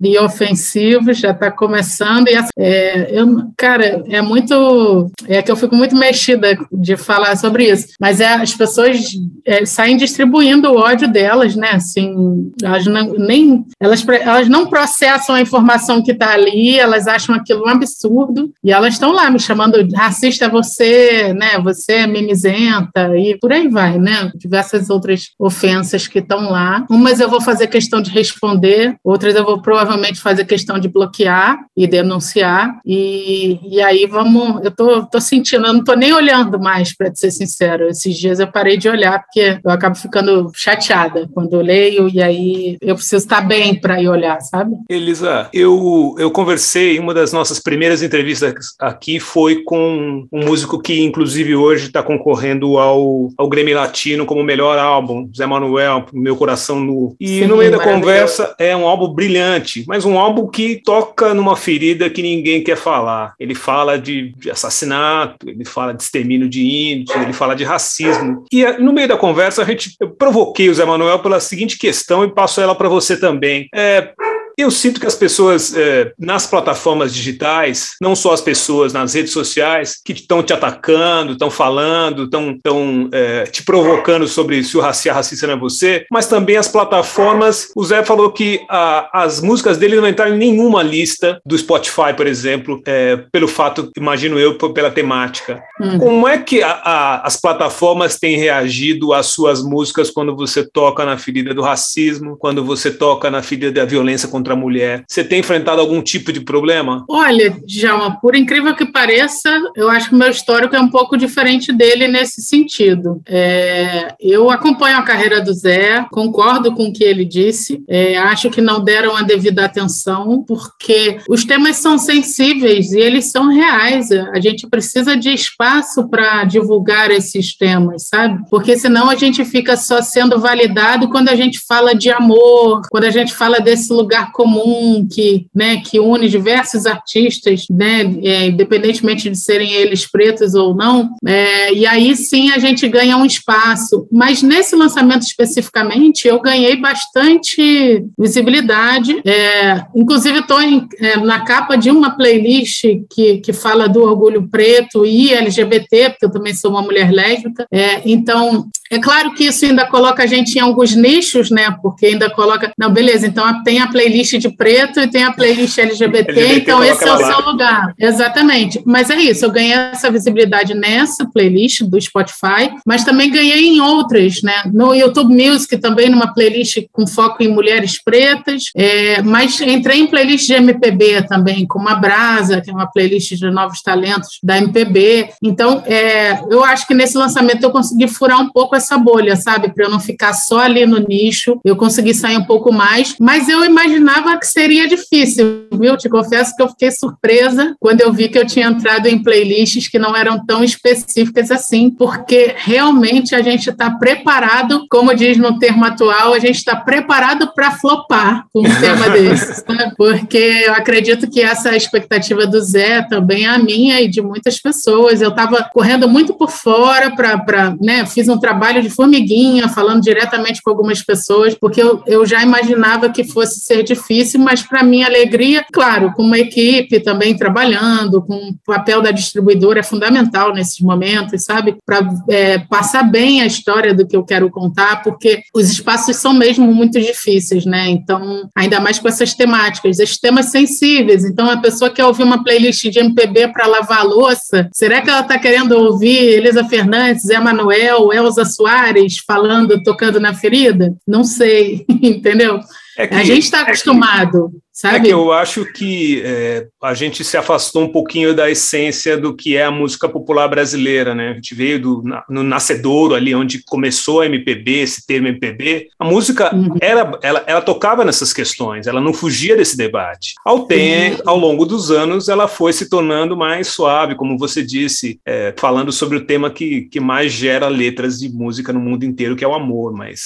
e 0.00 0.18
ofensivos, 0.18 1.18
já 1.18 1.30
está 1.30 1.50
começando. 1.50 2.28
E 2.28 2.38
é, 2.58 3.08
eu, 3.12 3.50
cara, 3.56 4.02
é 4.08 4.20
muito, 4.20 5.10
é 5.26 5.40
que 5.42 5.50
eu 5.50 5.56
fico 5.56 5.74
muito 5.74 5.96
mexida 5.96 6.56
de 6.72 6.96
falar 6.96 7.36
sobre 7.36 7.70
isso, 7.70 7.88
mas 8.00 8.20
é, 8.20 8.34
as 8.34 8.54
pessoas 8.54 8.98
é, 9.44 9.64
saem 9.64 9.96
distribuindo 9.96 10.70
o 10.70 10.78
ódio 10.78 11.10
delas 11.10 11.27
delas, 11.28 11.54
né? 11.54 11.72
Assim, 11.72 12.50
elas 12.62 12.86
não, 12.86 13.12
nem 13.12 13.66
elas, 13.78 14.06
elas 14.08 14.48
não 14.48 14.66
processam 14.66 15.34
a 15.34 15.40
informação 15.40 16.02
que 16.02 16.12
está 16.12 16.32
ali, 16.32 16.78
elas 16.78 17.06
acham 17.06 17.34
aquilo 17.34 17.64
um 17.66 17.68
absurdo 17.68 18.50
e 18.64 18.72
elas 18.72 18.94
estão 18.94 19.12
lá 19.12 19.30
me 19.30 19.38
chamando 19.38 19.86
racista 19.94 20.46
é 20.46 20.48
você, 20.48 21.34
né? 21.34 21.58
Você 21.62 21.92
é 21.92 22.06
mimizenta 22.06 23.16
e 23.16 23.36
por 23.38 23.52
aí 23.52 23.68
vai, 23.68 23.98
né? 23.98 24.30
Diversas 24.34 24.88
outras 24.88 25.30
ofensas 25.38 26.06
que 26.06 26.18
estão 26.18 26.50
lá. 26.50 26.86
Umas 26.88 27.20
eu 27.20 27.28
vou 27.28 27.40
fazer 27.40 27.66
questão 27.66 28.00
de 28.00 28.10
responder, 28.10 28.96
outras 29.04 29.34
eu 29.34 29.44
vou 29.44 29.60
provavelmente 29.60 30.20
fazer 30.20 30.44
questão 30.44 30.78
de 30.78 30.88
bloquear 30.88 31.58
e 31.76 31.86
denunciar 31.86 32.80
e, 32.86 33.58
e 33.62 33.82
aí 33.82 34.06
vamos. 34.06 34.64
Eu 34.64 34.70
tô, 34.70 35.04
tô 35.04 35.20
sentindo, 35.20 35.66
eu 35.66 35.74
não 35.74 35.84
tô 35.84 35.94
nem 35.94 36.12
olhando 36.12 36.58
mais, 36.58 36.96
para 36.96 37.14
ser 37.14 37.30
sincero. 37.30 37.88
Esses 37.88 38.16
dias 38.16 38.40
eu 38.40 38.46
parei 38.46 38.78
de 38.78 38.88
olhar 38.88 39.22
porque 39.22 39.60
eu 39.62 39.70
acabo 39.70 39.94
ficando 39.94 40.50
chateada 40.54 41.17
quando 41.32 41.54
eu 41.54 41.60
leio, 41.60 42.08
e 42.08 42.22
aí 42.22 42.76
eu 42.80 42.94
preciso 42.94 43.24
estar 43.24 43.40
bem 43.40 43.74
para 43.74 44.00
ir 44.00 44.08
olhar, 44.08 44.40
sabe? 44.40 44.76
Elisa, 44.88 45.48
eu, 45.52 46.14
eu 46.18 46.30
conversei, 46.30 46.98
uma 46.98 47.14
das 47.14 47.32
nossas 47.32 47.58
primeiras 47.58 48.02
entrevistas 48.02 48.74
aqui 48.78 49.18
foi 49.18 49.62
com 49.62 50.26
um 50.32 50.44
músico 50.44 50.80
que, 50.80 51.02
inclusive, 51.02 51.54
hoje 51.54 51.86
está 51.86 52.02
concorrendo 52.02 52.78
ao, 52.78 53.30
ao 53.36 53.48
Grêmio 53.48 53.76
Latino 53.76 54.26
como 54.26 54.42
melhor 54.42 54.78
álbum, 54.78 55.28
Zé 55.36 55.46
Manuel, 55.46 56.06
Meu 56.12 56.36
Coração 56.36 56.80
Nu. 56.80 57.16
E 57.20 57.40
Sim, 57.40 57.46
no 57.46 57.56
meio 57.56 57.70
da 57.70 57.82
conversa 57.82 58.54
é 58.58 58.76
um 58.76 58.86
álbum 58.86 59.08
brilhante, 59.08 59.84
mas 59.86 60.04
um 60.04 60.18
álbum 60.18 60.46
que 60.46 60.80
toca 60.84 61.34
numa 61.34 61.56
ferida 61.56 62.10
que 62.10 62.22
ninguém 62.22 62.62
quer 62.62 62.76
falar. 62.76 63.34
Ele 63.38 63.54
fala 63.54 63.98
de, 63.98 64.32
de 64.36 64.50
assassinato, 64.50 65.48
ele 65.48 65.64
fala 65.64 65.94
de 65.94 66.02
extermínio 66.02 66.48
de 66.48 66.62
índios, 66.64 67.14
ele 67.16 67.32
fala 67.32 67.54
de 67.54 67.64
racismo. 67.64 68.44
E 68.52 68.64
no 68.78 68.92
meio 68.92 69.08
da 69.08 69.16
conversa, 69.16 69.62
a 69.62 69.64
gente, 69.64 69.94
eu 70.00 70.10
provoquei 70.10 70.68
o 70.68 70.74
Zé 70.74 70.84
Manuel 70.84 71.07
Pela 71.16 71.40
seguinte 71.40 71.78
questão 71.78 72.24
e 72.24 72.32
passo 72.32 72.60
ela 72.60 72.74
para 72.74 72.88
você 72.88 73.16
também. 73.16 73.68
É, 73.74 74.12
eu 74.58 74.72
sinto 74.72 74.98
que 74.98 75.06
as 75.06 75.14
pessoas 75.14 75.72
é, 75.76 76.12
nas 76.18 76.44
plataformas 76.44 77.14
digitais, 77.14 77.92
não 78.02 78.16
só 78.16 78.32
as 78.32 78.40
pessoas 78.40 78.92
nas 78.92 79.14
redes 79.14 79.32
sociais, 79.32 80.00
que 80.04 80.12
estão 80.12 80.42
te 80.42 80.52
atacando, 80.52 81.32
estão 81.32 81.48
falando, 81.48 82.24
estão 82.24 83.08
é, 83.12 83.44
te 83.44 83.62
provocando 83.62 84.26
sobre 84.26 84.64
se 84.64 84.76
o 84.76 84.80
raciar 84.80 85.14
racista 85.14 85.46
não 85.46 85.54
é 85.54 85.56
você, 85.56 86.04
mas 86.10 86.26
também 86.26 86.56
as 86.56 86.66
plataformas. 86.66 87.68
O 87.76 87.84
Zé 87.84 88.04
falou 88.04 88.32
que 88.32 88.60
a, 88.68 89.22
as 89.22 89.40
músicas 89.40 89.78
dele 89.78 89.94
não 89.94 90.08
entraram 90.08 90.34
em 90.34 90.38
nenhuma 90.38 90.82
lista 90.82 91.40
do 91.46 91.56
Spotify, 91.56 92.12
por 92.16 92.26
exemplo, 92.26 92.82
é, 92.84 93.16
pelo 93.30 93.46
fato, 93.46 93.92
imagino 93.96 94.40
eu, 94.40 94.58
pela 94.58 94.90
temática. 94.90 95.62
Hum. 95.80 95.98
Como 95.98 96.26
é 96.26 96.36
que 96.36 96.64
a, 96.64 96.72
a, 96.72 97.26
as 97.26 97.36
plataformas 97.36 98.18
têm 98.18 98.36
reagido 98.36 99.12
às 99.12 99.26
suas 99.26 99.62
músicas 99.62 100.10
quando 100.10 100.34
você 100.34 100.68
toca 100.68 101.04
na 101.04 101.16
ferida 101.16 101.54
do 101.54 101.62
racismo, 101.62 102.36
quando 102.36 102.64
você 102.64 102.90
toca 102.90 103.30
na 103.30 103.40
ferida 103.40 103.70
da 103.70 103.84
violência 103.84 104.28
contra 104.28 104.47
contra 104.48 104.54
a 104.54 104.56
mulher. 104.56 105.04
Você 105.06 105.22
tem 105.22 105.40
enfrentado 105.40 105.80
algum 105.80 106.00
tipo 106.00 106.32
de 106.32 106.40
problema? 106.40 107.04
Olha, 107.08 107.54
Djalma, 107.66 108.18
por 108.20 108.34
incrível 108.34 108.74
que 108.74 108.86
pareça, 108.86 109.50
eu 109.76 109.90
acho 109.90 110.08
que 110.08 110.14
o 110.14 110.18
meu 110.18 110.30
histórico 110.30 110.74
é 110.74 110.80
um 110.80 110.88
pouco 110.88 111.16
diferente 111.16 111.72
dele 111.72 112.08
nesse 112.08 112.40
sentido. 112.40 113.20
É, 113.26 114.14
eu 114.18 114.50
acompanho 114.50 114.98
a 114.98 115.02
carreira 115.02 115.40
do 115.40 115.52
Zé, 115.52 116.06
concordo 116.10 116.74
com 116.74 116.88
o 116.88 116.92
que 116.92 117.04
ele 117.04 117.24
disse, 117.24 117.82
é, 117.88 118.16
acho 118.16 118.50
que 118.50 118.60
não 118.60 118.82
deram 118.82 119.16
a 119.16 119.22
devida 119.22 119.64
atenção, 119.64 120.44
porque 120.46 121.18
os 121.28 121.44
temas 121.44 121.76
são 121.76 121.98
sensíveis 121.98 122.92
e 122.92 123.00
eles 123.00 123.26
são 123.26 123.48
reais. 123.48 124.10
A 124.10 124.40
gente 124.40 124.66
precisa 124.66 125.16
de 125.16 125.30
espaço 125.30 126.08
para 126.08 126.44
divulgar 126.44 127.10
esses 127.10 127.56
temas, 127.56 128.08
sabe? 128.08 128.38
Porque 128.50 128.78
senão 128.78 129.10
a 129.10 129.14
gente 129.14 129.44
fica 129.44 129.76
só 129.76 130.00
sendo 130.00 130.38
validado 130.40 131.08
quando 131.08 131.28
a 131.28 131.34
gente 131.34 131.60
fala 131.66 131.94
de 131.94 132.10
amor, 132.10 132.82
quando 132.90 133.04
a 133.04 133.10
gente 133.10 133.34
fala 133.34 133.58
desse 133.58 133.92
lugar 133.98 134.32
comum 134.38 135.04
que, 135.12 135.46
né, 135.52 135.82
que 135.84 135.98
une 135.98 136.28
diversos 136.28 136.86
artistas, 136.86 137.64
né, 137.68 138.02
é, 138.22 138.46
independentemente 138.46 139.28
de 139.28 139.36
serem 139.36 139.72
eles 139.72 140.08
pretos 140.08 140.54
ou 140.54 140.76
não, 140.76 141.10
é, 141.26 141.74
e 141.74 141.84
aí 141.84 142.14
sim 142.14 142.52
a 142.52 142.58
gente 142.60 142.86
ganha 142.88 143.16
um 143.16 143.26
espaço. 143.26 144.06
Mas 144.12 144.40
nesse 144.40 144.76
lançamento 144.76 145.22
especificamente, 145.22 146.28
eu 146.28 146.40
ganhei 146.40 146.76
bastante 146.76 148.04
visibilidade. 148.16 149.20
É, 149.26 149.84
inclusive, 149.96 150.38
estou 150.38 150.60
é, 150.60 151.16
na 151.16 151.40
capa 151.40 151.76
de 151.76 151.90
uma 151.90 152.16
playlist 152.16 152.84
que, 153.10 153.38
que 153.38 153.52
fala 153.52 153.88
do 153.88 154.02
orgulho 154.02 154.48
preto 154.48 155.04
e 155.04 155.32
LGBT, 155.34 156.10
porque 156.10 156.26
eu 156.26 156.30
também 156.30 156.54
sou 156.54 156.70
uma 156.70 156.82
mulher 156.82 157.10
lésbica. 157.10 157.66
É, 157.72 158.02
então, 158.04 158.68
é 158.90 158.98
claro 158.98 159.34
que 159.34 159.44
isso 159.44 159.64
ainda 159.64 159.86
coloca 159.86 160.22
a 160.22 160.26
gente 160.26 160.56
em 160.56 160.60
alguns 160.60 160.94
nichos, 160.94 161.50
né? 161.50 161.76
Porque 161.82 162.06
ainda 162.06 162.30
coloca. 162.30 162.72
Não, 162.78 162.90
beleza, 162.90 163.26
então 163.26 163.62
tem 163.62 163.80
a 163.80 163.88
playlist 163.88 164.27
de 164.36 164.50
preto 164.50 165.00
e 165.00 165.08
tem 165.08 165.22
a 165.22 165.32
playlist 165.32 165.78
LGBT, 165.78 166.32
LGBT 166.32 166.54
então 166.58 166.84
esse 166.84 167.06
é 167.06 167.12
o 167.12 167.18
seu 167.18 167.40
lugar. 167.40 167.94
Exatamente. 167.98 168.82
Mas 168.84 169.10
é 169.10 169.16
isso, 169.16 169.44
eu 169.44 169.50
ganhei 169.50 169.72
essa 169.72 170.10
visibilidade 170.10 170.74
nessa 170.74 171.24
playlist 171.26 171.82
do 171.82 172.00
Spotify, 172.00 172.74
mas 172.84 173.04
também 173.04 173.30
ganhei 173.30 173.66
em 173.66 173.80
outras, 173.80 174.42
né? 174.42 174.62
No 174.72 174.94
YouTube 174.94 175.34
Music 175.34 175.76
também, 175.78 176.08
numa 176.08 176.34
playlist 176.34 176.78
com 176.92 177.06
foco 177.06 177.42
em 177.42 177.48
mulheres 177.48 178.02
pretas, 178.02 178.64
é, 178.76 179.22
mas 179.22 179.60
entrei 179.60 180.00
em 180.00 180.06
playlist 180.06 180.46
de 180.46 180.54
MPB 180.54 181.22
também, 181.22 181.66
como 181.66 181.88
a 181.88 181.94
Brasa, 181.94 182.60
que 182.60 182.70
é 182.70 182.72
uma 182.72 182.90
playlist 182.90 183.34
de 183.34 183.50
novos 183.50 183.82
talentos 183.82 184.38
da 184.42 184.58
MPB. 184.58 185.30
Então, 185.42 185.82
é, 185.86 186.40
eu 186.50 186.64
acho 186.64 186.86
que 186.86 186.94
nesse 186.94 187.16
lançamento 187.16 187.62
eu 187.62 187.70
consegui 187.70 188.08
furar 188.08 188.40
um 188.40 188.50
pouco 188.50 188.74
essa 188.74 188.98
bolha, 188.98 189.36
sabe? 189.36 189.72
Para 189.72 189.86
eu 189.86 189.90
não 189.90 190.00
ficar 190.00 190.32
só 190.32 190.60
ali 190.60 190.84
no 190.86 190.98
nicho, 190.98 191.60
eu 191.64 191.76
consegui 191.76 192.14
sair 192.14 192.36
um 192.36 192.44
pouco 192.44 192.72
mais, 192.72 193.14
mas 193.20 193.48
eu 193.48 193.64
imaginava 193.64 194.17
que 194.38 194.46
seria 194.46 194.88
difícil, 194.88 195.66
viu? 195.72 195.96
Te 195.96 196.08
confesso 196.08 196.54
que 196.54 196.62
eu 196.62 196.68
fiquei 196.68 196.90
surpresa 196.90 197.74
quando 197.80 198.00
eu 198.00 198.12
vi 198.12 198.28
que 198.28 198.38
eu 198.38 198.46
tinha 198.46 198.66
entrado 198.66 199.06
em 199.06 199.22
playlists 199.22 199.88
que 199.88 199.98
não 199.98 200.14
eram 200.14 200.44
tão 200.44 200.62
específicas 200.62 201.50
assim, 201.50 201.90
porque 201.90 202.54
realmente 202.56 203.34
a 203.34 203.42
gente 203.42 203.70
está 203.70 203.90
preparado, 203.90 204.86
como 204.90 205.14
diz 205.14 205.36
no 205.36 205.58
termo 205.58 205.84
atual, 205.84 206.34
a 206.34 206.38
gente 206.38 206.56
está 206.56 206.76
preparado 206.76 207.52
para 207.54 207.72
flopar 207.72 208.44
com 208.52 208.60
um 208.60 208.80
tema 208.80 209.08
desse, 209.10 209.64
né? 209.68 209.92
porque 209.96 210.62
eu 210.66 210.74
acredito 210.74 211.28
que 211.30 211.40
essa 211.40 211.76
expectativa 211.76 212.46
do 212.46 212.60
Zé 212.60 213.02
também 213.02 213.44
é 213.44 213.48
a 213.48 213.58
minha 213.58 214.00
e 214.00 214.08
de 214.08 214.20
muitas 214.20 214.60
pessoas. 214.60 215.20
Eu 215.20 215.30
estava 215.30 215.68
correndo 215.72 216.08
muito 216.08 216.34
por 216.34 216.50
fora 216.50 217.14
para, 217.14 217.76
né, 217.80 218.04
fiz 218.06 218.28
um 218.28 218.38
trabalho 218.38 218.58
trabalho 218.58 218.82
de 218.82 218.90
formiguinha, 218.90 219.68
falando 219.68 220.02
diretamente 220.02 220.62
com 220.62 220.70
algumas 220.70 221.02
pessoas, 221.02 221.54
porque 221.54 221.82
eu, 221.82 222.02
eu 222.06 222.26
já 222.26 222.42
imaginava 222.42 223.10
que 223.10 223.24
fosse 223.24 223.60
ser 223.60 223.82
difícil, 223.82 223.97
mas 224.38 224.62
para 224.62 224.82
minha 224.82 225.06
alegria, 225.06 225.64
claro, 225.72 226.12
com 226.12 226.22
uma 226.22 226.38
equipe 226.38 227.00
também 227.00 227.36
trabalhando, 227.36 228.22
com 228.22 228.34
o 228.34 228.54
papel 228.64 229.02
da 229.02 229.10
distribuidora 229.10 229.80
é 229.80 229.82
fundamental 229.82 230.52
nesses 230.52 230.80
momentos, 230.80 231.44
sabe? 231.44 231.76
Para 231.84 232.00
é, 232.28 232.58
passar 232.58 233.02
bem 233.02 233.42
a 233.42 233.46
história 233.46 233.94
do 233.94 234.06
que 234.06 234.16
eu 234.16 234.24
quero 234.24 234.50
contar, 234.50 235.02
porque 235.02 235.42
os 235.54 235.70
espaços 235.70 236.16
são 236.16 236.32
mesmo 236.32 236.72
muito 236.72 237.00
difíceis, 237.00 237.64
né? 237.64 237.88
Então, 237.88 238.48
ainda 238.54 238.80
mais 238.80 238.98
com 238.98 239.08
essas 239.08 239.34
temáticas, 239.34 239.98
esses 239.98 240.18
temas 240.18 240.46
sensíveis. 240.46 241.24
Então, 241.24 241.50
a 241.50 241.56
pessoa 241.56 241.90
quer 241.90 242.04
ouvir 242.04 242.22
uma 242.22 242.42
playlist 242.42 242.88
de 242.88 242.98
MPB 242.98 243.48
para 243.48 243.66
lavar 243.66 244.00
a 244.00 244.02
louça, 244.02 244.68
será 244.72 245.00
que 245.00 245.10
ela 245.10 245.20
está 245.20 245.38
querendo 245.38 245.72
ouvir 245.72 246.16
Elisa 246.16 246.64
Fernandes, 246.64 247.24
Zé 247.24 247.38
Manuel, 247.38 248.12
Elza 248.12 248.44
Soares 248.44 249.18
falando, 249.26 249.82
tocando 249.82 250.20
na 250.20 250.34
ferida? 250.34 250.94
Não 251.06 251.24
sei, 251.24 251.84
entendeu? 252.02 252.60
É 252.98 253.06
que, 253.06 253.14
a 253.14 253.22
gente 253.22 253.44
está 253.44 253.60
acostumado. 253.60 254.50
É 254.78 254.80
Sabe? 254.80 254.96
É 254.96 255.00
que 255.00 255.08
eu 255.08 255.32
acho 255.32 255.64
que 255.72 256.22
é, 256.24 256.68
a 256.80 256.94
gente 256.94 257.24
se 257.24 257.36
afastou 257.36 257.82
um 257.82 257.88
pouquinho 257.88 258.32
da 258.32 258.48
essência 258.48 259.16
do 259.16 259.34
que 259.34 259.56
é 259.56 259.64
a 259.64 259.72
música 259.72 260.08
popular 260.08 260.46
brasileira, 260.46 261.16
né? 261.16 261.30
A 261.30 261.34
gente 261.34 261.52
veio 261.52 261.80
do, 261.80 262.04
no 262.28 262.44
nascedouro 262.44 263.14
ali, 263.16 263.34
onde 263.34 263.62
começou 263.64 264.20
a 264.20 264.26
MPB, 264.26 264.82
esse 264.82 265.04
termo 265.04 265.26
MPB. 265.26 265.88
A 265.98 266.04
música, 266.04 266.54
uhum. 266.54 266.76
era, 266.80 267.18
ela, 267.22 267.42
ela 267.46 267.60
tocava 267.60 268.04
nessas 268.04 268.32
questões, 268.32 268.86
ela 268.86 269.00
não 269.00 269.12
fugia 269.12 269.56
desse 269.56 269.76
debate. 269.76 270.34
Ao, 270.44 270.58
uhum. 270.58 271.18
ao 271.26 271.36
longo 271.36 271.66
dos 271.66 271.90
anos, 271.90 272.28
ela 272.28 272.46
foi 272.46 272.72
se 272.72 272.88
tornando 272.88 273.36
mais 273.36 273.68
suave, 273.68 274.14
como 274.14 274.38
você 274.38 274.62
disse, 274.62 275.18
é, 275.26 275.52
falando 275.58 275.90
sobre 275.90 276.18
o 276.18 276.24
tema 276.24 276.50
que, 276.50 276.82
que 276.82 277.00
mais 277.00 277.32
gera 277.32 277.66
letras 277.66 278.18
de 278.18 278.28
música 278.28 278.72
no 278.72 278.80
mundo 278.80 279.04
inteiro, 279.04 279.34
que 279.34 279.44
é 279.44 279.48
o 279.48 279.54
amor. 279.54 279.92
Mas. 279.92 280.20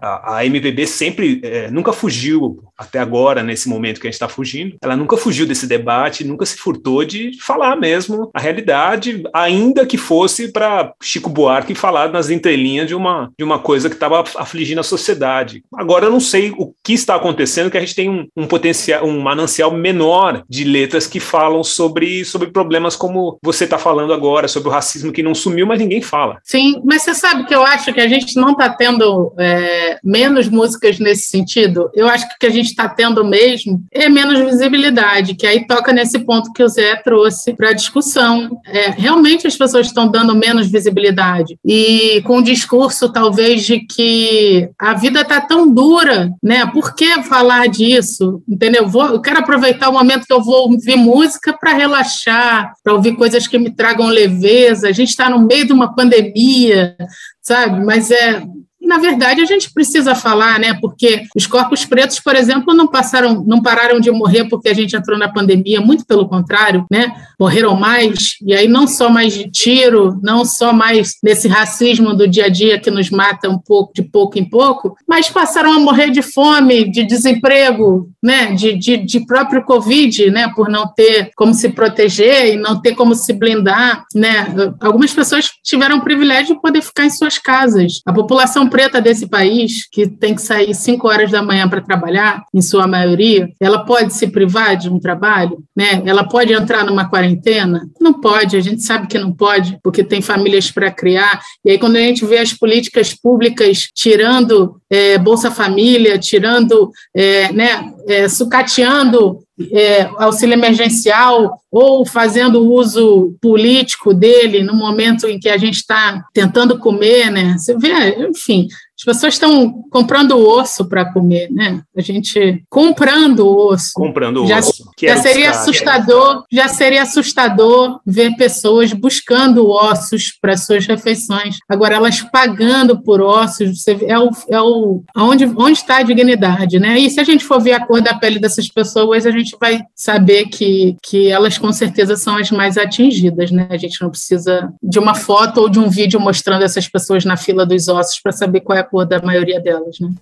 A, 0.00 0.38
a 0.38 0.46
MPB 0.46 0.86
sempre, 0.88 1.40
é, 1.44 1.70
nunca 1.70 1.92
fugiu, 1.92 2.64
até 2.76 2.98
agora, 2.98 3.42
nesse 3.42 3.59
nesse 3.60 3.68
momento 3.68 4.00
que 4.00 4.06
a 4.06 4.10
gente 4.10 4.14
está 4.14 4.28
fugindo, 4.28 4.76
ela 4.82 4.96
nunca 4.96 5.16
fugiu 5.16 5.46
desse 5.46 5.66
debate, 5.66 6.24
nunca 6.24 6.46
se 6.46 6.56
furtou 6.56 7.04
de 7.04 7.32
falar 7.40 7.76
mesmo 7.76 8.30
a 8.34 8.40
realidade, 8.40 9.22
ainda 9.34 9.84
que 9.84 9.98
fosse 9.98 10.50
para 10.50 10.92
Chico 11.02 11.28
Buarque 11.28 11.74
falar 11.74 12.10
nas 12.10 12.30
entrelinhas 12.30 12.88
de 12.88 12.94
uma, 12.94 13.30
de 13.38 13.44
uma 13.44 13.58
coisa 13.58 13.88
que 13.88 13.94
estava 13.94 14.24
afligindo 14.36 14.80
a 14.80 14.84
sociedade. 14.84 15.62
Agora 15.74 16.06
eu 16.06 16.10
não 16.10 16.20
sei 16.20 16.52
o 16.56 16.72
que 16.82 16.94
está 16.94 17.14
acontecendo, 17.16 17.70
que 17.70 17.76
a 17.76 17.80
gente 17.80 17.94
tem 17.94 18.08
um, 18.08 18.26
um 18.36 18.46
potencial, 18.46 19.04
um 19.04 19.20
manancial 19.20 19.70
menor 19.70 20.42
de 20.48 20.64
letras 20.64 21.06
que 21.06 21.20
falam 21.20 21.62
sobre, 21.62 22.24
sobre 22.24 22.48
problemas 22.48 22.96
como 22.96 23.38
você 23.42 23.64
está 23.64 23.78
falando 23.78 24.12
agora, 24.12 24.48
sobre 24.48 24.68
o 24.68 24.72
racismo 24.72 25.12
que 25.12 25.22
não 25.22 25.34
sumiu, 25.34 25.66
mas 25.66 25.78
ninguém 25.78 26.00
fala. 26.00 26.38
Sim, 26.44 26.80
mas 26.84 27.02
você 27.02 27.14
sabe 27.14 27.44
que 27.44 27.54
eu 27.54 27.64
acho 27.64 27.92
que 27.92 28.00
a 28.00 28.08
gente 28.08 28.36
não 28.36 28.52
está 28.52 28.70
tendo 28.70 29.32
é, 29.38 29.98
menos 30.02 30.48
músicas 30.48 30.98
nesse 30.98 31.28
sentido. 31.28 31.90
Eu 31.94 32.08
acho 32.08 32.26
que 32.28 32.34
o 32.34 32.38
que 32.38 32.46
a 32.46 32.50
gente 32.50 32.66
está 32.66 32.88
tendo 32.88 33.24
mesmo 33.24 33.49
mesmo, 33.50 33.82
é 33.92 34.08
menos 34.08 34.38
visibilidade, 34.38 35.34
que 35.34 35.46
aí 35.46 35.66
toca 35.66 35.92
nesse 35.92 36.18
ponto 36.20 36.52
que 36.52 36.62
o 36.62 36.68
Zé 36.68 36.96
trouxe 36.96 37.54
para 37.54 37.70
a 37.70 37.74
discussão. 37.74 38.60
É, 38.66 38.90
realmente 38.90 39.46
as 39.46 39.56
pessoas 39.56 39.86
estão 39.86 40.08
dando 40.08 40.34
menos 40.34 40.70
visibilidade. 40.70 41.58
E 41.64 42.22
com 42.22 42.38
o 42.38 42.42
discurso, 42.42 43.12
talvez, 43.12 43.64
de 43.64 43.80
que 43.80 44.70
a 44.78 44.94
vida 44.94 45.22
está 45.22 45.40
tão 45.40 45.72
dura, 45.72 46.32
né? 46.42 46.66
Por 46.66 46.94
que 46.94 47.22
falar 47.22 47.68
disso? 47.68 48.42
Entendeu? 48.48 48.88
Vou, 48.88 49.06
eu 49.06 49.20
quero 49.20 49.40
aproveitar 49.40 49.88
o 49.88 49.94
momento 49.94 50.26
que 50.26 50.32
eu 50.32 50.42
vou 50.42 50.70
ouvir 50.70 50.96
música 50.96 51.52
para 51.52 51.72
relaxar, 51.72 52.72
para 52.82 52.94
ouvir 52.94 53.16
coisas 53.16 53.46
que 53.46 53.58
me 53.58 53.70
tragam 53.70 54.06
leveza. 54.06 54.88
A 54.88 54.92
gente 54.92 55.08
está 55.08 55.28
no 55.28 55.46
meio 55.46 55.66
de 55.66 55.72
uma 55.72 55.94
pandemia, 55.94 56.96
sabe? 57.42 57.84
Mas 57.84 58.10
é 58.10 58.42
na 58.90 58.98
verdade, 58.98 59.40
a 59.40 59.44
gente 59.44 59.72
precisa 59.72 60.16
falar, 60.16 60.58
né? 60.58 60.76
Porque 60.80 61.22
os 61.36 61.46
corpos 61.46 61.84
pretos, 61.84 62.18
por 62.18 62.34
exemplo, 62.34 62.74
não 62.74 62.88
passaram, 62.88 63.44
não 63.46 63.62
pararam 63.62 64.00
de 64.00 64.10
morrer 64.10 64.48
porque 64.48 64.68
a 64.68 64.74
gente 64.74 64.96
entrou 64.96 65.16
na 65.16 65.28
pandemia, 65.28 65.80
muito 65.80 66.04
pelo 66.04 66.28
contrário, 66.28 66.84
né? 66.90 67.12
Morreram 67.38 67.76
mais, 67.76 68.34
e 68.44 68.52
aí 68.52 68.66
não 68.66 68.88
só 68.88 69.08
mais 69.08 69.32
de 69.32 69.48
tiro, 69.48 70.18
não 70.24 70.44
só 70.44 70.72
mais 70.72 71.12
desse 71.22 71.46
racismo 71.46 72.14
do 72.14 72.26
dia 72.26 72.46
a 72.46 72.48
dia 72.48 72.80
que 72.80 72.90
nos 72.90 73.10
mata 73.10 73.48
um 73.48 73.56
pouco, 73.56 73.92
de 73.94 74.02
pouco 74.02 74.40
em 74.40 74.44
pouco, 74.44 74.96
mas 75.08 75.30
passaram 75.30 75.72
a 75.72 75.78
morrer 75.78 76.10
de 76.10 76.20
fome, 76.20 76.90
de 76.90 77.04
desemprego, 77.04 78.10
né? 78.20 78.54
De, 78.56 78.76
de, 78.76 78.96
de 78.96 79.24
próprio 79.24 79.64
Covid, 79.64 80.32
né? 80.32 80.50
Por 80.56 80.68
não 80.68 80.92
ter 80.92 81.30
como 81.36 81.54
se 81.54 81.68
proteger 81.68 82.54
e 82.54 82.56
não 82.56 82.82
ter 82.82 82.96
como 82.96 83.14
se 83.14 83.32
blindar, 83.32 84.04
né? 84.12 84.52
Algumas 84.80 85.12
pessoas 85.12 85.48
tiveram 85.62 85.98
o 85.98 86.02
privilégio 86.02 86.56
de 86.56 86.60
poder 86.60 86.82
ficar 86.82 87.04
em 87.04 87.10
suas 87.10 87.38
casas. 87.38 88.02
A 88.04 88.12
população 88.12 88.68
preta 88.68 88.79
desse 88.88 89.26
país, 89.26 89.86
que 89.90 90.06
tem 90.06 90.34
que 90.34 90.42
sair 90.42 90.74
5 90.74 91.06
horas 91.06 91.30
da 91.30 91.42
manhã 91.42 91.68
para 91.68 91.80
trabalhar, 91.80 92.44
em 92.54 92.62
sua 92.62 92.86
maioria, 92.86 93.50
ela 93.60 93.84
pode 93.84 94.14
se 94.14 94.28
privar 94.28 94.76
de 94.76 94.88
um 94.88 94.98
trabalho? 94.98 95.58
Né? 95.76 96.02
Ela 96.06 96.24
pode 96.24 96.52
entrar 96.52 96.84
numa 96.84 97.08
quarentena? 97.08 97.88
Não 98.00 98.14
pode, 98.20 98.56
a 98.56 98.60
gente 98.60 98.82
sabe 98.82 99.06
que 99.06 99.18
não 99.18 99.32
pode, 99.32 99.78
porque 99.82 100.02
tem 100.04 100.22
famílias 100.22 100.70
para 100.70 100.90
criar. 100.90 101.40
E 101.64 101.72
aí, 101.72 101.78
quando 101.78 101.96
a 101.96 102.00
gente 102.00 102.24
vê 102.24 102.38
as 102.38 102.52
políticas 102.52 103.12
públicas 103.12 103.88
tirando 103.94 104.80
é, 104.90 105.18
Bolsa 105.18 105.50
Família, 105.50 106.18
tirando, 106.18 106.90
é, 107.14 107.52
né, 107.52 107.92
é, 108.08 108.28
sucateando 108.28 109.40
é, 109.72 110.08
auxílio 110.16 110.54
emergencial 110.54 111.60
ou 111.70 112.06
fazendo 112.06 112.70
uso 112.72 113.34
político 113.40 114.14
dele 114.14 114.62
no 114.62 114.74
momento 114.74 115.26
em 115.26 115.38
que 115.38 115.48
a 115.48 115.56
gente 115.56 115.76
está 115.76 116.24
tentando 116.32 116.78
comer, 116.78 117.30
né? 117.30 117.56
Você 117.58 117.76
vê, 117.76 118.28
enfim, 118.28 118.68
As 119.00 119.04
pessoas 119.04 119.34
estão 119.34 119.82
comprando 119.90 120.38
osso 120.38 120.86
para 120.86 121.10
comer, 121.10 121.50
né? 121.50 121.80
A 121.96 122.02
gente 122.02 122.62
comprando 122.68 123.48
osso. 123.48 123.92
Comprando 123.94 124.46
já, 124.46 124.58
osso. 124.58 124.84
já 125.00 125.16
seria 125.16 125.50
assustador, 125.50 126.44
já 126.52 126.68
seria 126.68 127.02
assustador 127.02 127.98
ver 128.04 128.36
pessoas 128.36 128.92
buscando 128.92 129.70
ossos 129.70 130.32
para 130.38 130.54
suas 130.54 130.86
refeições. 130.86 131.56
Agora 131.66 131.94
elas 131.94 132.20
pagando 132.20 133.02
por 133.02 133.22
ossos, 133.22 133.82
você 133.82 133.98
é 134.06 134.18
o, 134.18 134.28
é 134.50 134.60
o 134.60 135.02
onde, 135.16 135.46
onde 135.46 135.78
está 135.78 135.96
a 135.96 136.02
dignidade, 136.02 136.78
né? 136.78 136.98
E 136.98 137.08
se 137.08 137.20
a 137.20 137.24
gente 137.24 137.42
for 137.42 137.58
ver 137.58 137.72
a 137.72 137.86
cor 137.86 138.02
da 138.02 138.12
pele 138.12 138.38
dessas 138.38 138.68
pessoas, 138.68 139.24
a 139.24 139.30
gente 139.30 139.56
vai 139.58 139.80
saber 139.94 140.46
que, 140.46 140.96
que 141.02 141.30
elas 141.30 141.56
com 141.56 141.72
certeza 141.72 142.16
são 142.16 142.36
as 142.36 142.50
mais 142.50 142.76
atingidas, 142.76 143.50
né? 143.50 143.66
A 143.70 143.78
gente 143.78 144.02
não 144.02 144.10
precisa 144.10 144.70
de 144.82 144.98
uma 144.98 145.14
foto 145.14 145.62
ou 145.62 145.70
de 145.70 145.78
um 145.78 145.88
vídeo 145.88 146.20
mostrando 146.20 146.64
essas 146.64 146.86
pessoas 146.86 147.24
na 147.24 147.38
fila 147.38 147.64
dos 147.64 147.88
ossos 147.88 148.20
para 148.20 148.32
saber 148.32 148.60
qual 148.60 148.76
é 148.76 148.82
a 148.82 148.89
cor 148.90 149.06
da 149.06 149.22
maioria 149.22 149.60
delas, 149.60 150.00
né? 150.00 150.12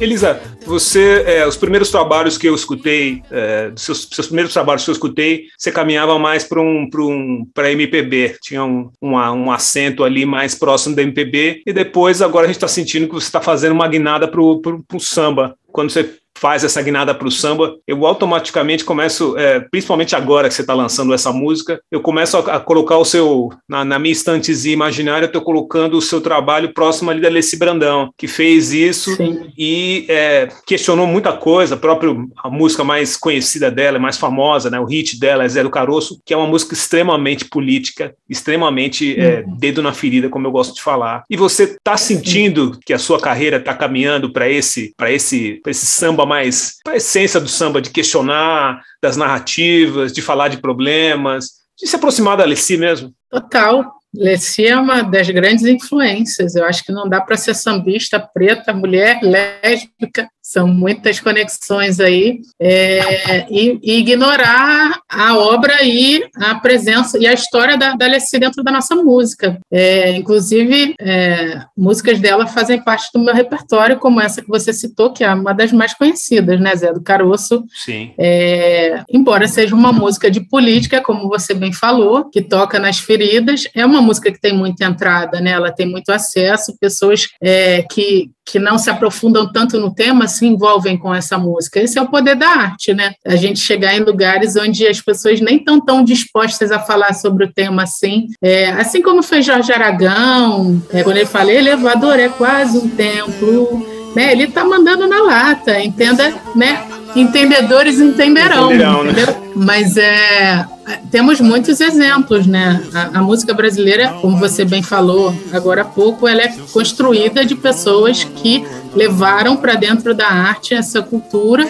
Elisa, 0.00 0.40
você, 0.66 1.22
é, 1.26 1.46
os 1.46 1.56
primeiros 1.56 1.90
trabalhos 1.90 2.36
que 2.36 2.48
eu 2.48 2.54
escutei, 2.54 3.22
é, 3.30 3.70
seus, 3.76 4.08
seus 4.10 4.26
primeiros 4.26 4.52
trabalhos 4.52 4.84
que 4.84 4.90
eu 4.90 4.92
escutei, 4.92 5.46
você 5.56 5.70
caminhava 5.70 6.18
mais 6.18 6.42
para 6.42 6.60
um, 6.60 6.88
um, 6.94 7.46
MPB, 7.56 8.36
tinha 8.42 8.64
um, 8.64 8.90
um, 9.00 9.12
um 9.14 9.52
acento 9.52 10.02
ali 10.02 10.26
mais 10.26 10.54
próximo 10.54 10.96
da 10.96 11.02
MPB, 11.02 11.62
e 11.64 11.72
depois 11.72 12.20
agora 12.20 12.44
a 12.44 12.48
gente 12.48 12.56
está 12.56 12.68
sentindo 12.68 13.06
que 13.06 13.14
você 13.14 13.26
está 13.26 13.40
fazendo 13.40 13.72
uma 13.72 13.86
guinada 13.86 14.26
para 14.26 14.40
o 14.40 15.00
samba. 15.00 15.56
Quando 15.70 15.90
você 15.90 16.18
faz 16.44 16.62
essa 16.62 16.82
guinada 16.82 17.14
para 17.14 17.26
o 17.26 17.30
samba, 17.30 17.74
eu 17.86 18.04
automaticamente 18.04 18.84
começo, 18.84 19.34
é, 19.38 19.60
principalmente 19.60 20.14
agora 20.14 20.46
que 20.46 20.54
você 20.54 20.60
está 20.60 20.74
lançando 20.74 21.14
essa 21.14 21.32
música, 21.32 21.80
eu 21.90 22.02
começo 22.02 22.36
a, 22.36 22.56
a 22.56 22.60
colocar 22.60 22.98
o 22.98 23.04
seu, 23.04 23.48
na, 23.66 23.82
na 23.82 23.98
minha 23.98 24.12
estantezinha 24.12 24.74
imaginária, 24.74 25.24
eu 25.24 25.28
estou 25.28 25.40
colocando 25.40 25.96
o 25.96 26.02
seu 26.02 26.20
trabalho 26.20 26.74
próximo 26.74 27.10
ali 27.10 27.22
da 27.22 27.30
Leci 27.30 27.58
Brandão, 27.58 28.10
que 28.18 28.28
fez 28.28 28.74
isso 28.74 29.16
Sim. 29.16 29.46
e 29.56 30.04
é, 30.06 30.48
questionou 30.66 31.06
muita 31.06 31.32
coisa, 31.32 31.76
a 31.76 31.78
própria 31.78 32.14
a 32.36 32.50
música 32.50 32.84
mais 32.84 33.16
conhecida 33.16 33.70
dela, 33.70 33.98
mais 33.98 34.18
famosa, 34.18 34.68
né, 34.68 34.78
o 34.78 34.84
hit 34.84 35.18
dela 35.18 35.44
é 35.44 35.48
Zé 35.48 35.62
do 35.62 35.70
Caroço, 35.70 36.20
que 36.26 36.34
é 36.34 36.36
uma 36.36 36.46
música 36.46 36.74
extremamente 36.74 37.46
política, 37.46 38.14
extremamente 38.28 39.18
é, 39.18 39.44
uhum. 39.46 39.56
dedo 39.56 39.82
na 39.82 39.94
ferida, 39.94 40.28
como 40.28 40.46
eu 40.46 40.52
gosto 40.52 40.74
de 40.74 40.82
falar. 40.82 41.24
E 41.30 41.38
você 41.38 41.62
está 41.62 41.96
sentindo 41.96 42.78
que 42.84 42.92
a 42.92 42.98
sua 42.98 43.18
carreira 43.18 43.56
está 43.56 43.72
caminhando 43.72 44.30
para 44.30 44.46
esse, 44.50 44.92
esse, 45.08 45.62
esse 45.66 45.86
samba 45.86 46.24
samba 46.24 46.26
mais 46.34 46.74
a 46.86 46.96
essência 46.96 47.40
do 47.40 47.48
samba, 47.48 47.80
de 47.80 47.90
questionar, 47.90 48.82
das 49.00 49.16
narrativas, 49.16 50.12
de 50.12 50.20
falar 50.20 50.48
de 50.48 50.58
problemas, 50.58 51.50
de 51.78 51.86
se 51.86 51.94
aproximar 51.94 52.36
da 52.36 52.42
Alessi 52.42 52.76
mesmo. 52.76 53.12
Total. 53.30 53.92
Alessi 54.20 54.66
é 54.66 54.76
uma 54.76 55.02
das 55.02 55.28
grandes 55.30 55.64
influências. 55.64 56.54
Eu 56.54 56.64
acho 56.64 56.84
que 56.84 56.92
não 56.92 57.08
dá 57.08 57.20
para 57.20 57.36
ser 57.36 57.54
sambista 57.54 58.18
preta, 58.18 58.72
mulher, 58.72 59.20
lésbica, 59.22 60.28
são 60.44 60.68
muitas 60.68 61.18
conexões 61.20 61.98
aí, 61.98 62.42
é, 62.60 63.46
e, 63.50 63.80
e, 63.82 63.98
ignorar 64.00 65.00
a 65.08 65.38
obra 65.38 65.82
e 65.82 66.22
a 66.36 66.54
presença 66.56 67.16
e 67.18 67.26
a 67.26 67.32
história 67.32 67.78
da, 67.78 67.94
da 67.94 68.04
Alessi 68.04 68.38
dentro 68.38 68.62
da 68.62 68.70
nossa 68.70 68.94
música. 68.94 69.58
É, 69.72 70.10
inclusive, 70.10 70.94
é, 71.00 71.62
músicas 71.74 72.20
dela 72.20 72.46
fazem 72.46 72.82
parte 72.82 73.08
do 73.14 73.20
meu 73.20 73.32
repertório, 73.32 73.98
como 73.98 74.20
essa 74.20 74.42
que 74.42 74.48
você 74.48 74.70
citou, 74.70 75.14
que 75.14 75.24
é 75.24 75.32
uma 75.32 75.54
das 75.54 75.72
mais 75.72 75.94
conhecidas, 75.94 76.60
né, 76.60 76.76
Zé 76.76 76.92
do 76.92 77.02
Caroço. 77.02 77.64
Sim. 77.82 78.12
É, 78.18 79.02
embora 79.08 79.48
seja 79.48 79.74
uma 79.74 79.94
música 79.94 80.30
de 80.30 80.40
política, 80.40 81.00
como 81.00 81.26
você 81.26 81.54
bem 81.54 81.72
falou, 81.72 82.28
que 82.28 82.42
toca 82.42 82.78
nas 82.78 82.98
feridas, 82.98 83.64
é 83.74 83.86
uma 83.86 84.02
música 84.02 84.30
que 84.30 84.40
tem 84.40 84.52
muita 84.52 84.84
entrada, 84.84 85.40
né, 85.40 85.52
ela 85.52 85.72
tem 85.72 85.86
muito 85.86 86.10
acesso, 86.10 86.76
pessoas 86.78 87.28
é, 87.40 87.82
que, 87.90 88.30
que 88.44 88.58
não 88.58 88.76
se 88.76 88.90
aprofundam 88.90 89.50
tanto 89.50 89.78
no 89.78 89.92
tema 89.92 90.28
se 90.28 90.46
envolvem 90.46 90.96
com 90.96 91.14
essa 91.14 91.38
música. 91.38 91.80
Esse 91.80 91.98
é 91.98 92.02
o 92.02 92.08
poder 92.08 92.36
da 92.36 92.48
arte, 92.48 92.92
né? 92.92 93.14
A 93.24 93.36
gente 93.36 93.58
chegar 93.58 93.96
em 93.96 94.00
lugares 94.00 94.54
onde 94.56 94.86
as 94.86 95.00
pessoas 95.00 95.40
nem 95.40 95.56
estão 95.56 95.80
tão 95.80 96.04
dispostas 96.04 96.70
a 96.70 96.78
falar 96.78 97.14
sobre 97.14 97.44
o 97.44 97.52
tema 97.52 97.84
assim. 97.84 98.26
É, 98.42 98.70
assim 98.72 99.00
como 99.00 99.22
fez 99.22 99.46
Jorge 99.46 99.72
Aragão, 99.72 100.82
é, 100.92 101.02
quando 101.02 101.16
ele 101.16 101.26
fala 101.26 101.52
elevador 101.52 102.18
é 102.18 102.28
quase 102.28 102.76
um 102.76 102.88
templo, 102.88 104.12
né? 104.14 104.32
Ele 104.32 104.44
está 104.44 104.64
mandando 104.64 105.08
na 105.08 105.22
lata, 105.22 105.80
entenda, 105.80 106.34
né? 106.54 106.84
Entendedores 107.16 107.98
entenderão, 107.98 108.66
entenderão 108.66 109.04
entendeu? 109.04 109.26
Né? 109.26 109.50
Mas 109.54 109.96
é, 109.96 110.66
temos 111.10 111.40
muitos 111.40 111.80
exemplos, 111.80 112.46
né? 112.46 112.82
A, 112.92 113.18
a, 113.18 113.22
música 113.22 113.54
brasileira, 113.54 114.10
como 114.20 114.36
você 114.36 114.64
bem 114.64 114.82
falou 114.82 115.34
agora 115.52 115.82
há 115.82 115.84
pouco, 115.84 116.28
ela 116.28 116.42
é 116.42 116.48
construída 116.72 117.44
de 117.44 117.54
pessoas 117.54 118.24
que 118.24 118.64
levaram 118.94 119.56
para 119.56 119.74
dentro 119.74 120.14
da 120.14 120.28
arte 120.28 120.74
essa 120.74 121.02
cultura 121.02 121.68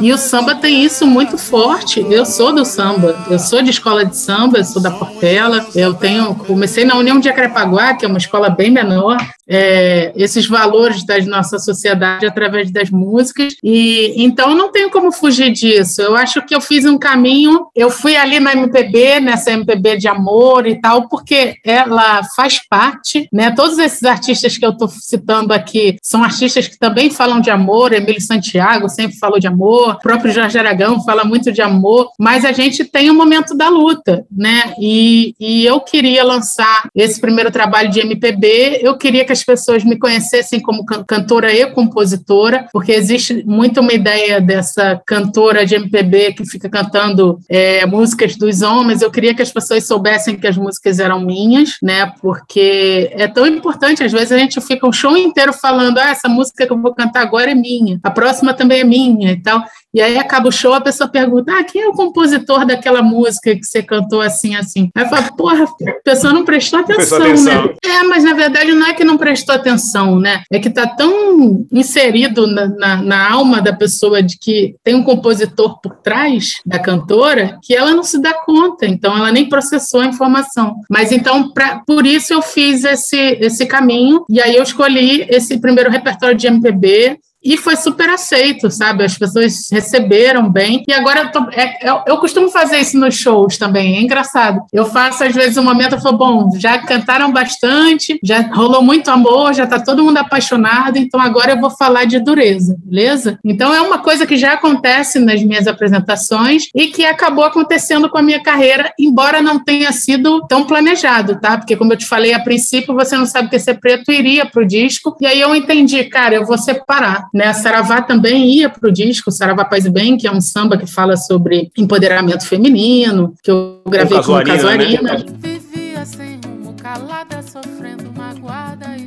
e 0.00 0.12
o 0.12 0.18
samba 0.18 0.54
tem 0.54 0.84
isso 0.84 1.06
muito 1.06 1.38
forte. 1.38 2.04
Eu 2.10 2.26
sou 2.26 2.52
do 2.52 2.64
samba, 2.64 3.26
eu 3.30 3.38
sou 3.38 3.62
de 3.62 3.70
escola 3.70 4.04
de 4.04 4.16
samba, 4.16 4.58
eu 4.58 4.64
sou 4.64 4.82
da 4.82 4.90
Portela, 4.90 5.66
eu 5.74 5.94
tenho 5.94 6.34
comecei 6.34 6.84
na 6.84 6.96
União 6.96 7.18
de 7.18 7.28
Acrepaguá, 7.28 7.94
que 7.94 8.04
é 8.04 8.08
uma 8.08 8.18
escola 8.18 8.50
bem 8.50 8.70
menor, 8.70 9.16
é, 9.48 10.12
esses 10.16 10.46
valores 10.46 11.04
da 11.06 11.18
nossa 11.24 11.58
sociedade 11.58 12.26
através 12.26 12.70
das 12.70 12.90
músicas 12.90 13.54
e 13.62 14.12
então 14.16 14.54
não 14.54 14.72
tenho 14.72 14.90
como 14.90 15.12
fugir 15.12 15.52
disso. 15.52 16.02
Eu 16.02 16.16
acho 16.16 16.42
que 16.42 16.54
eu 16.54 16.60
fiz 16.60 16.84
um 16.84 16.98
caminho, 16.98 17.66
eu 17.74 17.90
fui 17.90 18.16
ali 18.16 18.40
na 18.40 18.55
MPB, 18.56 19.20
nessa 19.20 19.50
MPB 19.52 19.96
de 19.96 20.08
amor 20.08 20.66
e 20.66 20.80
tal, 20.80 21.08
porque 21.08 21.56
ela 21.64 22.22
faz 22.34 22.60
parte, 22.68 23.28
né? 23.32 23.50
Todos 23.52 23.78
esses 23.78 24.02
artistas 24.04 24.56
que 24.56 24.64
eu 24.64 24.70
estou 24.70 24.88
citando 24.88 25.52
aqui 25.52 25.96
são 26.02 26.22
artistas 26.22 26.68
que 26.68 26.78
também 26.78 27.10
falam 27.10 27.40
de 27.40 27.50
amor. 27.50 27.92
Emílio 27.92 28.20
Santiago 28.20 28.88
sempre 28.88 29.16
falou 29.18 29.38
de 29.38 29.46
amor, 29.46 29.94
o 29.94 29.98
próprio 29.98 30.32
Jorge 30.32 30.58
Aragão 30.58 31.02
fala 31.02 31.24
muito 31.24 31.52
de 31.52 31.62
amor, 31.62 32.10
mas 32.18 32.44
a 32.44 32.52
gente 32.52 32.84
tem 32.84 33.10
o 33.10 33.12
um 33.12 33.16
momento 33.16 33.56
da 33.56 33.68
luta, 33.68 34.24
né? 34.30 34.74
E, 34.80 35.34
e 35.38 35.64
eu 35.64 35.80
queria 35.80 36.24
lançar 36.24 36.88
esse 36.94 37.20
primeiro 37.20 37.50
trabalho 37.50 37.90
de 37.90 38.00
MPB, 38.00 38.80
eu 38.82 38.96
queria 38.96 39.24
que 39.24 39.32
as 39.32 39.44
pessoas 39.44 39.84
me 39.84 39.98
conhecessem 39.98 40.60
como 40.60 40.84
cantora 40.84 41.52
e 41.52 41.66
compositora, 41.70 42.66
porque 42.72 42.92
existe 42.92 43.44
muito 43.44 43.80
uma 43.80 43.92
ideia 43.92 44.40
dessa 44.40 45.00
cantora 45.06 45.64
de 45.64 45.74
MPB 45.74 46.34
que 46.34 46.44
fica 46.44 46.68
cantando 46.68 47.38
é, 47.48 47.84
músicas 47.86 48.36
dos 48.46 48.62
homens. 48.62 49.02
Eu 49.02 49.10
queria 49.10 49.34
que 49.34 49.42
as 49.42 49.50
pessoas 49.50 49.86
soubessem 49.86 50.36
que 50.36 50.46
as 50.46 50.56
músicas 50.56 50.98
eram 50.98 51.20
minhas, 51.20 51.76
né? 51.82 52.12
Porque 52.20 53.10
é 53.12 53.26
tão 53.26 53.46
importante, 53.46 54.02
às 54.02 54.12
vezes 54.12 54.32
a 54.32 54.38
gente 54.38 54.60
fica 54.60 54.86
um 54.86 54.92
show 54.92 55.16
inteiro 55.16 55.52
falando, 55.52 55.98
ah, 55.98 56.10
essa 56.10 56.28
música 56.28 56.66
que 56.66 56.72
eu 56.72 56.80
vou 56.80 56.94
cantar 56.94 57.22
agora 57.22 57.50
é 57.50 57.54
minha, 57.54 57.98
a 58.02 58.10
próxima 58.10 58.54
também 58.54 58.80
é 58.80 58.84
minha 58.84 59.32
e 59.32 59.42
tal. 59.42 59.62
E 59.96 60.02
aí 60.02 60.18
acaba 60.18 60.50
o 60.50 60.52
show, 60.52 60.74
a 60.74 60.80
pessoa 60.80 61.08
pergunta: 61.08 61.58
ah, 61.58 61.64
quem 61.64 61.80
é 61.80 61.88
o 61.88 61.94
compositor 61.94 62.66
daquela 62.66 63.00
música 63.00 63.56
que 63.56 63.64
você 63.64 63.82
cantou 63.82 64.20
assim, 64.20 64.54
assim? 64.54 64.90
Aí 64.94 65.08
fala, 65.08 65.32
porra, 65.34 65.64
a 65.64 65.92
pessoa 66.04 66.34
não 66.34 66.44
prestou 66.44 66.80
atenção, 66.80 67.22
atenção, 67.22 67.64
né? 67.64 67.74
É, 67.82 68.02
mas 68.02 68.22
na 68.22 68.34
verdade 68.34 68.72
não 68.72 68.86
é 68.86 68.92
que 68.92 69.04
não 69.04 69.16
prestou 69.16 69.54
atenção, 69.54 70.20
né? 70.20 70.42
É 70.52 70.58
que 70.58 70.68
está 70.68 70.86
tão 70.86 71.66
inserido 71.72 72.46
na, 72.46 72.68
na, 72.68 72.96
na, 73.02 73.32
alma 73.32 73.62
da 73.62 73.72
pessoa 73.72 74.22
de 74.22 74.36
que 74.38 74.76
tem 74.84 74.94
um 74.94 75.02
compositor 75.02 75.80
por 75.80 75.96
trás 76.02 76.56
da 76.66 76.78
cantora 76.78 77.58
que 77.62 77.74
ela 77.74 77.92
não 77.92 78.02
se 78.02 78.20
dá 78.20 78.34
conta, 78.36 78.86
então 78.86 79.16
ela 79.16 79.32
nem 79.32 79.48
processou 79.48 80.00
a 80.00 80.06
informação. 80.06 80.76
Mas 80.90 81.12
então, 81.12 81.52
pra, 81.52 81.82
por 81.86 82.06
isso 82.06 82.32
eu 82.32 82.42
fiz 82.42 82.84
esse, 82.84 83.38
esse 83.40 83.66
caminho, 83.66 84.24
e 84.28 84.40
aí 84.40 84.56
eu 84.56 84.62
escolhi 84.62 85.26
esse 85.28 85.58
primeiro 85.58 85.90
repertório 85.90 86.36
de 86.36 86.46
MPB, 86.46 87.18
e 87.46 87.56
foi 87.56 87.76
super 87.76 88.10
aceito, 88.10 88.68
sabe? 88.70 89.04
As 89.04 89.16
pessoas 89.16 89.68
receberam 89.70 90.50
bem. 90.50 90.82
E 90.88 90.92
agora 90.92 91.20
eu, 91.20 91.30
tô, 91.30 91.46
é, 91.52 91.88
eu, 91.88 92.00
eu, 92.08 92.16
costumo 92.18 92.48
fazer 92.48 92.78
isso 92.78 92.98
nos 92.98 93.14
shows 93.14 93.56
também, 93.56 93.96
é 93.96 94.00
engraçado. 94.00 94.62
Eu 94.72 94.84
faço, 94.84 95.22
às 95.22 95.32
vezes, 95.32 95.56
um 95.56 95.62
momento, 95.62 95.94
eu 95.94 96.00
falo, 96.00 96.18
bom, 96.18 96.50
já 96.58 96.78
cantaram 96.78 97.32
bastante, 97.32 98.18
já 98.22 98.40
rolou 98.40 98.82
muito 98.82 99.08
amor, 99.10 99.54
já 99.54 99.64
tá 99.64 99.78
todo 99.78 100.02
mundo 100.02 100.16
apaixonado, 100.16 100.98
então 100.98 101.20
agora 101.20 101.52
eu 101.52 101.60
vou 101.60 101.70
falar 101.70 102.04
de 102.04 102.18
dureza, 102.18 102.76
beleza? 102.84 103.38
Então 103.44 103.72
é 103.72 103.80
uma 103.80 103.98
coisa 103.98 104.26
que 104.26 104.36
já 104.36 104.54
acontece 104.54 105.20
nas 105.20 105.42
minhas 105.42 105.68
apresentações 105.68 106.64
e 106.74 106.88
que 106.88 107.04
acabou 107.04 107.44
acontecendo 107.44 108.10
com 108.10 108.18
a 108.18 108.22
minha 108.22 108.42
carreira, 108.42 108.92
embora 108.98 109.40
não 109.40 109.62
tenha 109.62 109.92
sido 109.92 110.44
tão 110.48 110.64
planejado, 110.64 111.38
tá? 111.40 111.56
Porque, 111.56 111.76
como 111.76 111.92
eu 111.92 111.96
te 111.96 112.06
falei, 112.06 112.34
a 112.34 112.40
princípio 112.40 112.94
você 112.94 113.16
não 113.16 113.26
sabe 113.26 113.48
que 113.48 113.58
ser 113.58 113.78
preto 113.78 114.10
iria 114.10 114.46
pro 114.46 114.66
disco, 114.66 115.16
e 115.20 115.26
aí 115.26 115.40
eu 115.40 115.54
entendi, 115.54 116.02
cara, 116.04 116.34
eu 116.34 116.44
vou 116.44 116.58
separar 116.58 117.28
né? 117.36 117.52
Saravá 117.52 118.00
também 118.00 118.50
ia 118.50 118.70
para 118.70 118.88
o 118.88 118.92
disco, 118.92 119.30
Saravá 119.30 119.62
Paz 119.62 119.86
Bem, 119.86 120.16
que 120.16 120.26
é 120.26 120.32
um 120.32 120.40
samba 120.40 120.78
que 120.78 120.86
fala 120.86 121.18
sobre 121.18 121.70
empoderamento 121.76 122.46
feminino, 122.46 123.34
que 123.42 123.50
eu 123.50 123.82
gravei 123.86 124.22
com 124.22 124.32
o 124.32 124.42
Casuarina. 124.42 125.12
Né? 125.12 125.24
Vivia 125.38 126.04
sem 126.06 126.40
rumo, 126.42 126.74
calada, 126.82 127.42
sofrendo, 127.42 128.10
magoada 128.16 128.96
e 128.96 129.05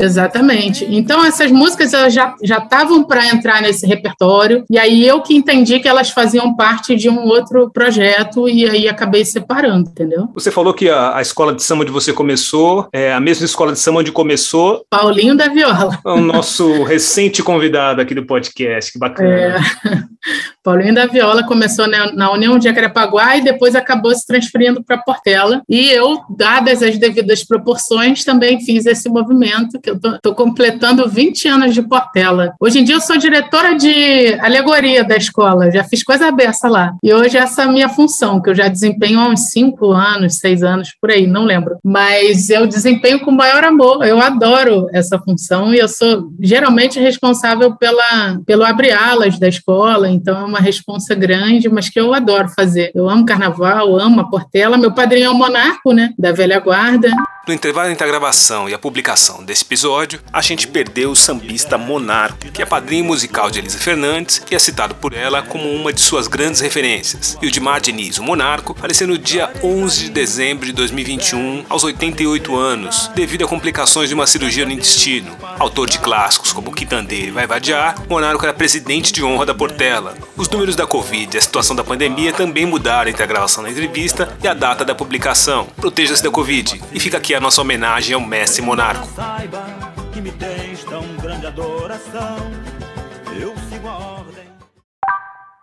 Exatamente. 0.00 0.86
Então 0.88 1.24
essas 1.24 1.50
músicas 1.50 1.92
elas 1.92 2.14
já 2.14 2.34
já 2.42 2.58
estavam 2.58 3.04
para 3.04 3.26
entrar 3.28 3.60
nesse 3.60 3.86
repertório 3.86 4.64
e 4.70 4.78
aí 4.78 5.06
eu 5.06 5.20
que 5.20 5.34
entendi 5.34 5.78
que 5.78 5.88
elas 5.88 6.10
faziam 6.10 6.54
parte 6.56 6.96
de 6.96 7.08
um 7.08 7.26
outro 7.26 7.70
projeto 7.70 8.48
e 8.48 8.68
aí 8.68 8.88
acabei 8.88 9.24
separando, 9.24 9.90
entendeu? 9.90 10.28
Você 10.34 10.50
falou 10.50 10.72
que 10.72 10.88
a, 10.88 11.16
a 11.16 11.22
escola 11.22 11.54
de 11.54 11.62
samba 11.62 11.82
onde 11.82 11.92
você 11.92 12.12
começou 12.12 12.88
é 12.92 13.12
a 13.12 13.20
mesma 13.20 13.44
escola 13.44 13.72
de 13.72 13.78
samba 13.78 14.00
onde 14.00 14.12
começou 14.12 14.84
Paulinho 14.88 15.36
da 15.36 15.48
Viola. 15.48 15.98
O 16.04 16.20
nosso 16.20 16.82
recente 16.82 17.42
convidado 17.42 18.00
aqui 18.00 18.14
do 18.14 18.24
podcast, 18.24 18.92
que 18.92 18.98
bacana. 18.98 19.28
É. 19.28 19.58
Paulinho 20.62 20.94
da 20.94 21.06
Viola 21.06 21.42
começou 21.44 21.86
na, 21.86 22.12
na 22.12 22.32
União 22.32 22.58
de 22.58 22.64
Jacarepaguá 22.64 23.36
e 23.36 23.42
depois 23.42 23.74
acabou 23.74 24.14
se 24.14 24.26
transferindo 24.26 24.82
para 24.82 24.98
Portela. 24.98 25.62
E 25.68 25.90
eu, 25.90 26.20
dadas 26.36 26.82
as 26.82 26.98
devidas 26.98 27.44
proporções, 27.44 28.24
também 28.24 28.60
fiz 28.60 28.86
esse 28.86 29.08
movimento, 29.08 29.80
que 29.80 29.89
estou 29.96 30.34
completando 30.34 31.08
20 31.08 31.48
anos 31.48 31.74
de 31.74 31.82
Portela. 31.82 32.54
Hoje 32.60 32.80
em 32.80 32.84
dia 32.84 32.96
eu 32.96 33.00
sou 33.00 33.16
diretora 33.16 33.76
de 33.76 34.34
alegoria 34.40 35.04
da 35.04 35.16
escola, 35.16 35.70
já 35.70 35.84
fiz 35.84 36.02
coisa 36.02 36.28
aberta 36.28 36.68
lá. 36.68 36.94
E 37.02 37.12
hoje 37.12 37.36
essa 37.36 37.62
é 37.62 37.64
a 37.64 37.72
minha 37.72 37.88
função, 37.88 38.40
que 38.40 38.50
eu 38.50 38.54
já 38.54 38.68
desempenho 38.68 39.20
há 39.20 39.28
uns 39.28 39.50
5 39.50 39.92
anos, 39.92 40.36
6 40.36 40.62
anos, 40.62 40.94
por 41.00 41.10
aí, 41.10 41.26
não 41.26 41.44
lembro. 41.44 41.78
Mas 41.84 42.50
eu 42.50 42.66
desempenho 42.66 43.20
com 43.20 43.30
maior 43.30 43.64
amor, 43.64 44.04
eu 44.04 44.20
adoro 44.20 44.88
essa 44.92 45.18
função 45.18 45.74
e 45.74 45.78
eu 45.78 45.88
sou 45.88 46.30
geralmente 46.40 46.98
responsável 47.00 47.74
pela, 47.76 48.38
pelo 48.46 48.64
abre-alas 48.64 49.38
da 49.38 49.48
escola, 49.48 50.08
então 50.10 50.46
uma 50.46 50.60
responsa 50.60 51.14
grande, 51.14 51.68
mas 51.68 51.88
que 51.88 52.00
eu 52.00 52.12
adoro 52.12 52.48
fazer. 52.48 52.90
Eu 52.94 53.08
amo 53.08 53.24
carnaval, 53.24 53.98
amo 53.98 54.20
a 54.20 54.24
Portela. 54.24 54.76
Meu 54.76 54.92
padrinho 54.92 55.26
é 55.26 55.30
o 55.30 55.34
Monarco, 55.34 55.92
né? 55.92 56.12
Da 56.18 56.32
velha 56.32 56.60
guarda. 56.60 57.10
No 57.50 57.54
intervalo 57.54 57.90
entre 57.90 58.04
a 58.04 58.06
gravação 58.06 58.68
e 58.68 58.74
a 58.74 58.78
publicação 58.78 59.42
desse 59.42 59.64
episódio, 59.64 60.20
a 60.32 60.40
gente 60.40 60.68
perdeu 60.68 61.10
o 61.10 61.16
sambista 61.16 61.76
Monarco, 61.76 62.48
que 62.52 62.62
é 62.62 62.64
padrinho 62.64 63.04
musical 63.04 63.50
de 63.50 63.58
Elisa 63.58 63.76
Fernandes 63.76 64.40
e 64.48 64.54
é 64.54 64.58
citado 64.60 64.94
por 64.94 65.12
ela 65.12 65.42
como 65.42 65.68
uma 65.68 65.92
de 65.92 66.00
suas 66.00 66.28
grandes 66.28 66.60
referências. 66.60 67.36
E 67.42 67.48
o 67.48 67.50
Dimar 67.50 67.80
Diniz, 67.80 68.18
o 68.18 68.22
Monarco, 68.22 68.76
faleceu 68.78 69.08
no 69.08 69.18
dia 69.18 69.52
11 69.64 70.04
de 70.04 70.10
dezembro 70.10 70.64
de 70.64 70.72
2021, 70.72 71.64
aos 71.68 71.82
88 71.82 72.56
anos, 72.56 73.10
devido 73.16 73.44
a 73.44 73.48
complicações 73.48 74.08
de 74.08 74.14
uma 74.14 74.28
cirurgia 74.28 74.64
no 74.64 74.70
intestino. 74.70 75.36
Autor 75.58 75.90
de 75.90 75.98
clássicos 75.98 76.52
como 76.52 76.72
Quitandeiro 76.72 77.26
e 77.26 77.32
Vai 77.32 77.48
Vadiar, 77.48 77.96
Monarco 78.08 78.44
era 78.44 78.54
presidente 78.54 79.12
de 79.12 79.24
honra 79.24 79.44
da 79.44 79.54
Portela. 79.56 80.16
Os 80.36 80.48
números 80.48 80.76
da 80.76 80.86
Covid 80.86 81.36
e 81.36 81.38
a 81.38 81.42
situação 81.42 81.74
da 81.74 81.82
pandemia 81.82 82.32
também 82.32 82.64
mudaram 82.64 83.10
entre 83.10 83.24
a 83.24 83.26
gravação 83.26 83.64
da 83.64 83.70
entrevista 83.70 84.38
e 84.40 84.46
a 84.46 84.54
data 84.54 84.84
da 84.84 84.94
publicação. 84.94 85.66
Proteja-se 85.76 86.22
da 86.22 86.30
Covid. 86.30 86.80
E 86.92 87.00
fica 87.00 87.16
aqui 87.16 87.34
a 87.34 87.39
nossa 87.40 87.62
homenagem 87.62 88.14
ao 88.14 88.20
Messi 88.20 88.60
Monarco. 88.60 89.08
Saiba 89.14 89.64
que 90.12 90.20
me 90.20 90.30
tens 90.30 90.84
tão 90.84 91.02
grande 91.16 91.46
adoração. 91.46 92.36
Eu 93.40 93.54
sigo 93.68 93.88
a 93.88 93.96
ordem. 93.96 94.49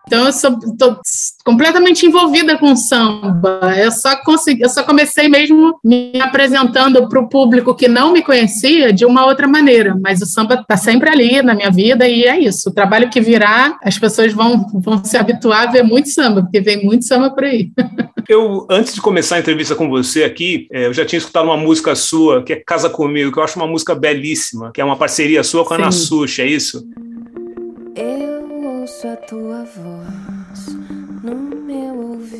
Então 0.07 0.25
eu 0.25 0.31
sou 0.31 0.57
tô 0.79 0.97
completamente 1.43 2.05
envolvida 2.05 2.57
com 2.57 2.75
samba. 2.77 3.73
Eu 3.77 3.91
só 3.91 4.15
consegui, 4.23 4.63
eu 4.63 4.69
só 4.69 4.81
comecei 4.83 5.27
mesmo 5.27 5.77
me 5.83 6.13
apresentando 6.21 7.07
para 7.09 7.19
o 7.19 7.27
público 7.27 7.75
que 7.75 7.89
não 7.89 8.13
me 8.13 8.23
conhecia 8.23 8.93
de 8.93 9.05
uma 9.05 9.25
outra 9.25 9.47
maneira. 9.49 9.97
Mas 10.01 10.21
o 10.21 10.25
samba 10.25 10.55
está 10.55 10.77
sempre 10.77 11.09
ali 11.09 11.41
na 11.41 11.53
minha 11.53 11.69
vida 11.69 12.07
e 12.07 12.23
é 12.23 12.39
isso. 12.39 12.69
O 12.69 12.73
trabalho 12.73 13.09
que 13.09 13.19
virá, 13.19 13.77
as 13.83 13.99
pessoas 13.99 14.31
vão, 14.31 14.65
vão 14.73 15.03
se 15.03 15.17
habituar 15.17 15.67
a 15.67 15.71
ver 15.71 15.83
muito 15.83 16.07
samba, 16.07 16.41
porque 16.41 16.61
vem 16.61 16.85
muito 16.85 17.03
samba 17.03 17.29
por 17.29 17.43
aí. 17.43 17.69
Eu, 18.29 18.67
antes 18.69 18.93
de 18.93 18.99
começar 18.99 19.37
a 19.37 19.39
entrevista 19.39 19.73
com 19.73 19.87
você 19.87 20.25
aqui, 20.25 20.67
é, 20.69 20.87
eu 20.87 20.93
já 20.93 21.05
tinha 21.05 21.17
escutado 21.17 21.45
uma 21.45 21.55
música 21.55 21.95
sua, 21.95 22.43
que 22.43 22.51
é 22.51 22.55
Casa 22.57 22.89
Comigo, 22.89 23.31
que 23.31 23.39
eu 23.39 23.43
acho 23.43 23.57
uma 23.57 23.65
música 23.65 23.95
belíssima, 23.95 24.69
que 24.73 24.81
é 24.81 24.83
uma 24.83 24.97
parceria 24.97 25.41
sua 25.45 25.63
com 25.63 25.73
a 25.73 25.77
Ana 25.77 25.93
Sushi, 25.93 26.41
é 26.41 26.45
isso? 26.45 26.85
Eu 27.95 28.26
ouço 28.87 29.05
a 29.05 29.17
tua 29.17 29.65
voz 29.65 30.16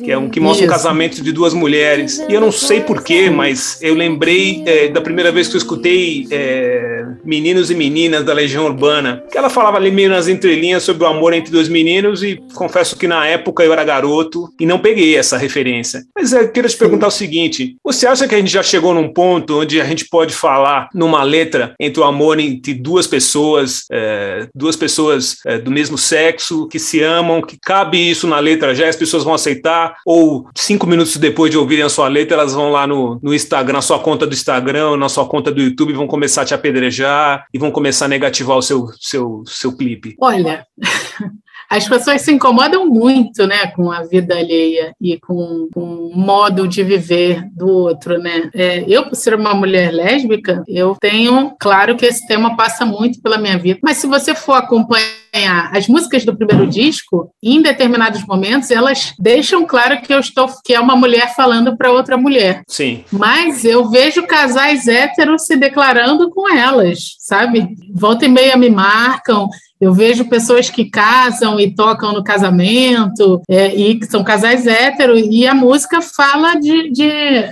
que 0.04 0.10
é 0.10 0.18
um 0.18 0.28
que 0.28 0.40
mostra 0.40 0.64
Isso. 0.64 0.72
um 0.72 0.76
casamento 0.76 1.22
de 1.22 1.32
duas 1.32 1.54
mulheres. 1.54 2.24
E 2.28 2.34
eu 2.34 2.40
não 2.40 2.52
sei 2.52 2.80
porquê, 2.80 3.30
mas 3.30 3.78
eu 3.82 3.94
lembrei 3.94 4.62
é, 4.66 4.88
da 4.88 5.00
primeira 5.00 5.30
vez 5.32 5.48
que 5.48 5.56
eu 5.56 5.58
escutei 5.58 6.26
é, 6.30 7.06
Meninos 7.24 7.70
e 7.70 7.74
Meninas 7.74 8.24
da 8.24 8.32
Legião 8.32 8.64
Urbana, 8.66 9.22
que 9.30 9.36
ela 9.36 9.50
falava 9.50 9.76
ali 9.76 9.90
meio 9.90 10.10
nas 10.10 10.28
entrelinhas 10.28 10.82
sobre 10.82 11.04
o 11.04 11.06
amor 11.06 11.32
entre 11.32 11.52
dois 11.52 11.68
meninos, 11.68 12.22
e 12.22 12.40
confesso 12.54 12.96
que 12.96 13.06
na 13.06 13.26
época 13.26 13.62
eu 13.62 13.72
era 13.72 13.84
garoto 13.84 14.52
e 14.58 14.66
não 14.66 14.78
peguei 14.78 15.16
essa 15.16 15.36
referência. 15.36 16.04
Mas 16.14 16.32
eu 16.32 16.48
queria 16.50 16.68
te 16.68 16.76
perguntar 16.76 17.08
o 17.08 17.12
seguinte: 17.12 17.76
você 17.82 18.06
acha 18.06 18.26
que 18.26 18.34
a 18.34 18.38
gente 18.38 18.52
já 18.52 18.62
chegou 18.62 18.94
num 18.94 19.12
ponto 19.12 19.60
onde 19.60 19.80
a 19.80 19.84
gente 19.84 20.08
pode 20.08 20.34
falar 20.34 20.88
numa 20.94 21.22
letra 21.22 21.74
entre 21.80 22.00
o 22.00 22.04
amor 22.04 22.38
entre 22.38 22.74
duas 22.74 23.06
pessoas, 23.06 23.84
é, 23.90 24.48
duas 24.54 24.76
pessoas 24.76 25.36
é, 25.46 25.58
do 25.58 25.70
mesmo 25.70 25.98
sexo, 25.98 26.68
que 26.68 26.78
se 26.78 27.02
amam, 27.02 27.42
que 27.42 27.58
cabe 27.60 27.98
isso 27.98 28.26
na 28.26 28.38
letra 28.38 28.74
já, 28.74 28.88
as 28.88 28.96
pessoas 28.96 29.24
vão 29.24 29.34
aceitar? 29.34 29.87
Ou 30.04 30.48
cinco 30.56 30.86
minutos 30.86 31.16
depois 31.16 31.50
de 31.50 31.58
ouvirem 31.58 31.84
a 31.84 31.88
sua 31.88 32.08
letra, 32.08 32.36
elas 32.36 32.54
vão 32.54 32.70
lá 32.70 32.86
no, 32.86 33.18
no 33.22 33.34
Instagram, 33.34 33.74
na 33.74 33.82
sua 33.82 33.98
conta 33.98 34.26
do 34.26 34.34
Instagram, 34.34 34.96
na 34.96 35.08
sua 35.08 35.26
conta 35.26 35.50
do 35.50 35.60
YouTube, 35.60 35.92
vão 35.92 36.06
começar 36.06 36.42
a 36.42 36.44
te 36.44 36.54
apedrejar 36.54 37.46
e 37.52 37.58
vão 37.58 37.70
começar 37.70 38.06
a 38.06 38.08
negativar 38.08 38.56
o 38.56 38.62
seu, 38.62 38.88
seu, 38.98 39.42
seu 39.46 39.76
clipe? 39.76 40.16
Olha. 40.20 40.66
as 41.68 41.86
pessoas 41.86 42.22
se 42.22 42.32
incomodam 42.32 42.86
muito, 42.86 43.46
né, 43.46 43.66
com 43.68 43.92
a 43.92 44.02
vida 44.02 44.36
alheia 44.36 44.94
e 45.00 45.18
com, 45.20 45.68
com 45.72 45.80
o 45.80 46.16
modo 46.16 46.66
de 46.66 46.82
viver 46.82 47.44
do 47.54 47.68
outro, 47.68 48.18
né. 48.18 48.50
É, 48.54 48.84
eu, 48.88 49.04
por 49.04 49.14
ser 49.14 49.34
uma 49.34 49.52
mulher 49.52 49.92
lésbica, 49.92 50.62
eu 50.66 50.96
tenho, 50.98 51.54
claro 51.60 51.96
que 51.96 52.06
esse 52.06 52.26
tema 52.26 52.56
passa 52.56 52.86
muito 52.86 53.20
pela 53.20 53.36
minha 53.36 53.58
vida, 53.58 53.78
mas 53.82 53.98
se 53.98 54.06
você 54.06 54.34
for 54.34 54.54
acompanhar 54.54 55.06
as 55.72 55.88
músicas 55.88 56.24
do 56.24 56.36
primeiro 56.36 56.66
disco, 56.66 57.30
em 57.42 57.62
determinados 57.62 58.24
momentos, 58.26 58.70
elas 58.70 59.14
deixam 59.18 59.64
claro 59.66 60.00
que 60.00 60.12
eu 60.12 60.20
estou 60.20 60.48
que 60.64 60.74
é 60.74 60.80
uma 60.80 60.96
mulher 60.96 61.34
falando 61.34 61.76
para 61.76 61.92
outra 61.92 62.16
mulher. 62.16 62.62
Sim. 62.66 63.04
Mas 63.12 63.64
eu 63.64 63.88
vejo 63.88 64.26
casais 64.26 64.88
héteros 64.88 65.42
se 65.42 65.56
declarando 65.56 66.30
com 66.30 66.52
elas, 66.52 67.16
sabe? 67.18 67.68
Volta 67.94 68.24
e 68.24 68.28
meia 68.28 68.56
me 68.56 68.70
marcam, 68.70 69.48
eu 69.80 69.92
vejo 69.92 70.28
pessoas 70.28 70.68
que 70.68 70.90
casam 70.90 71.58
e 71.60 71.72
tocam 71.72 72.12
no 72.12 72.24
casamento, 72.24 73.40
é, 73.48 73.74
e 73.74 73.98
que 73.98 74.06
são 74.06 74.24
casais 74.24 74.66
héteros, 74.66 75.20
e 75.30 75.46
a 75.46 75.54
música 75.54 76.00
fala 76.02 76.56
de. 76.56 76.90
de 76.90 77.08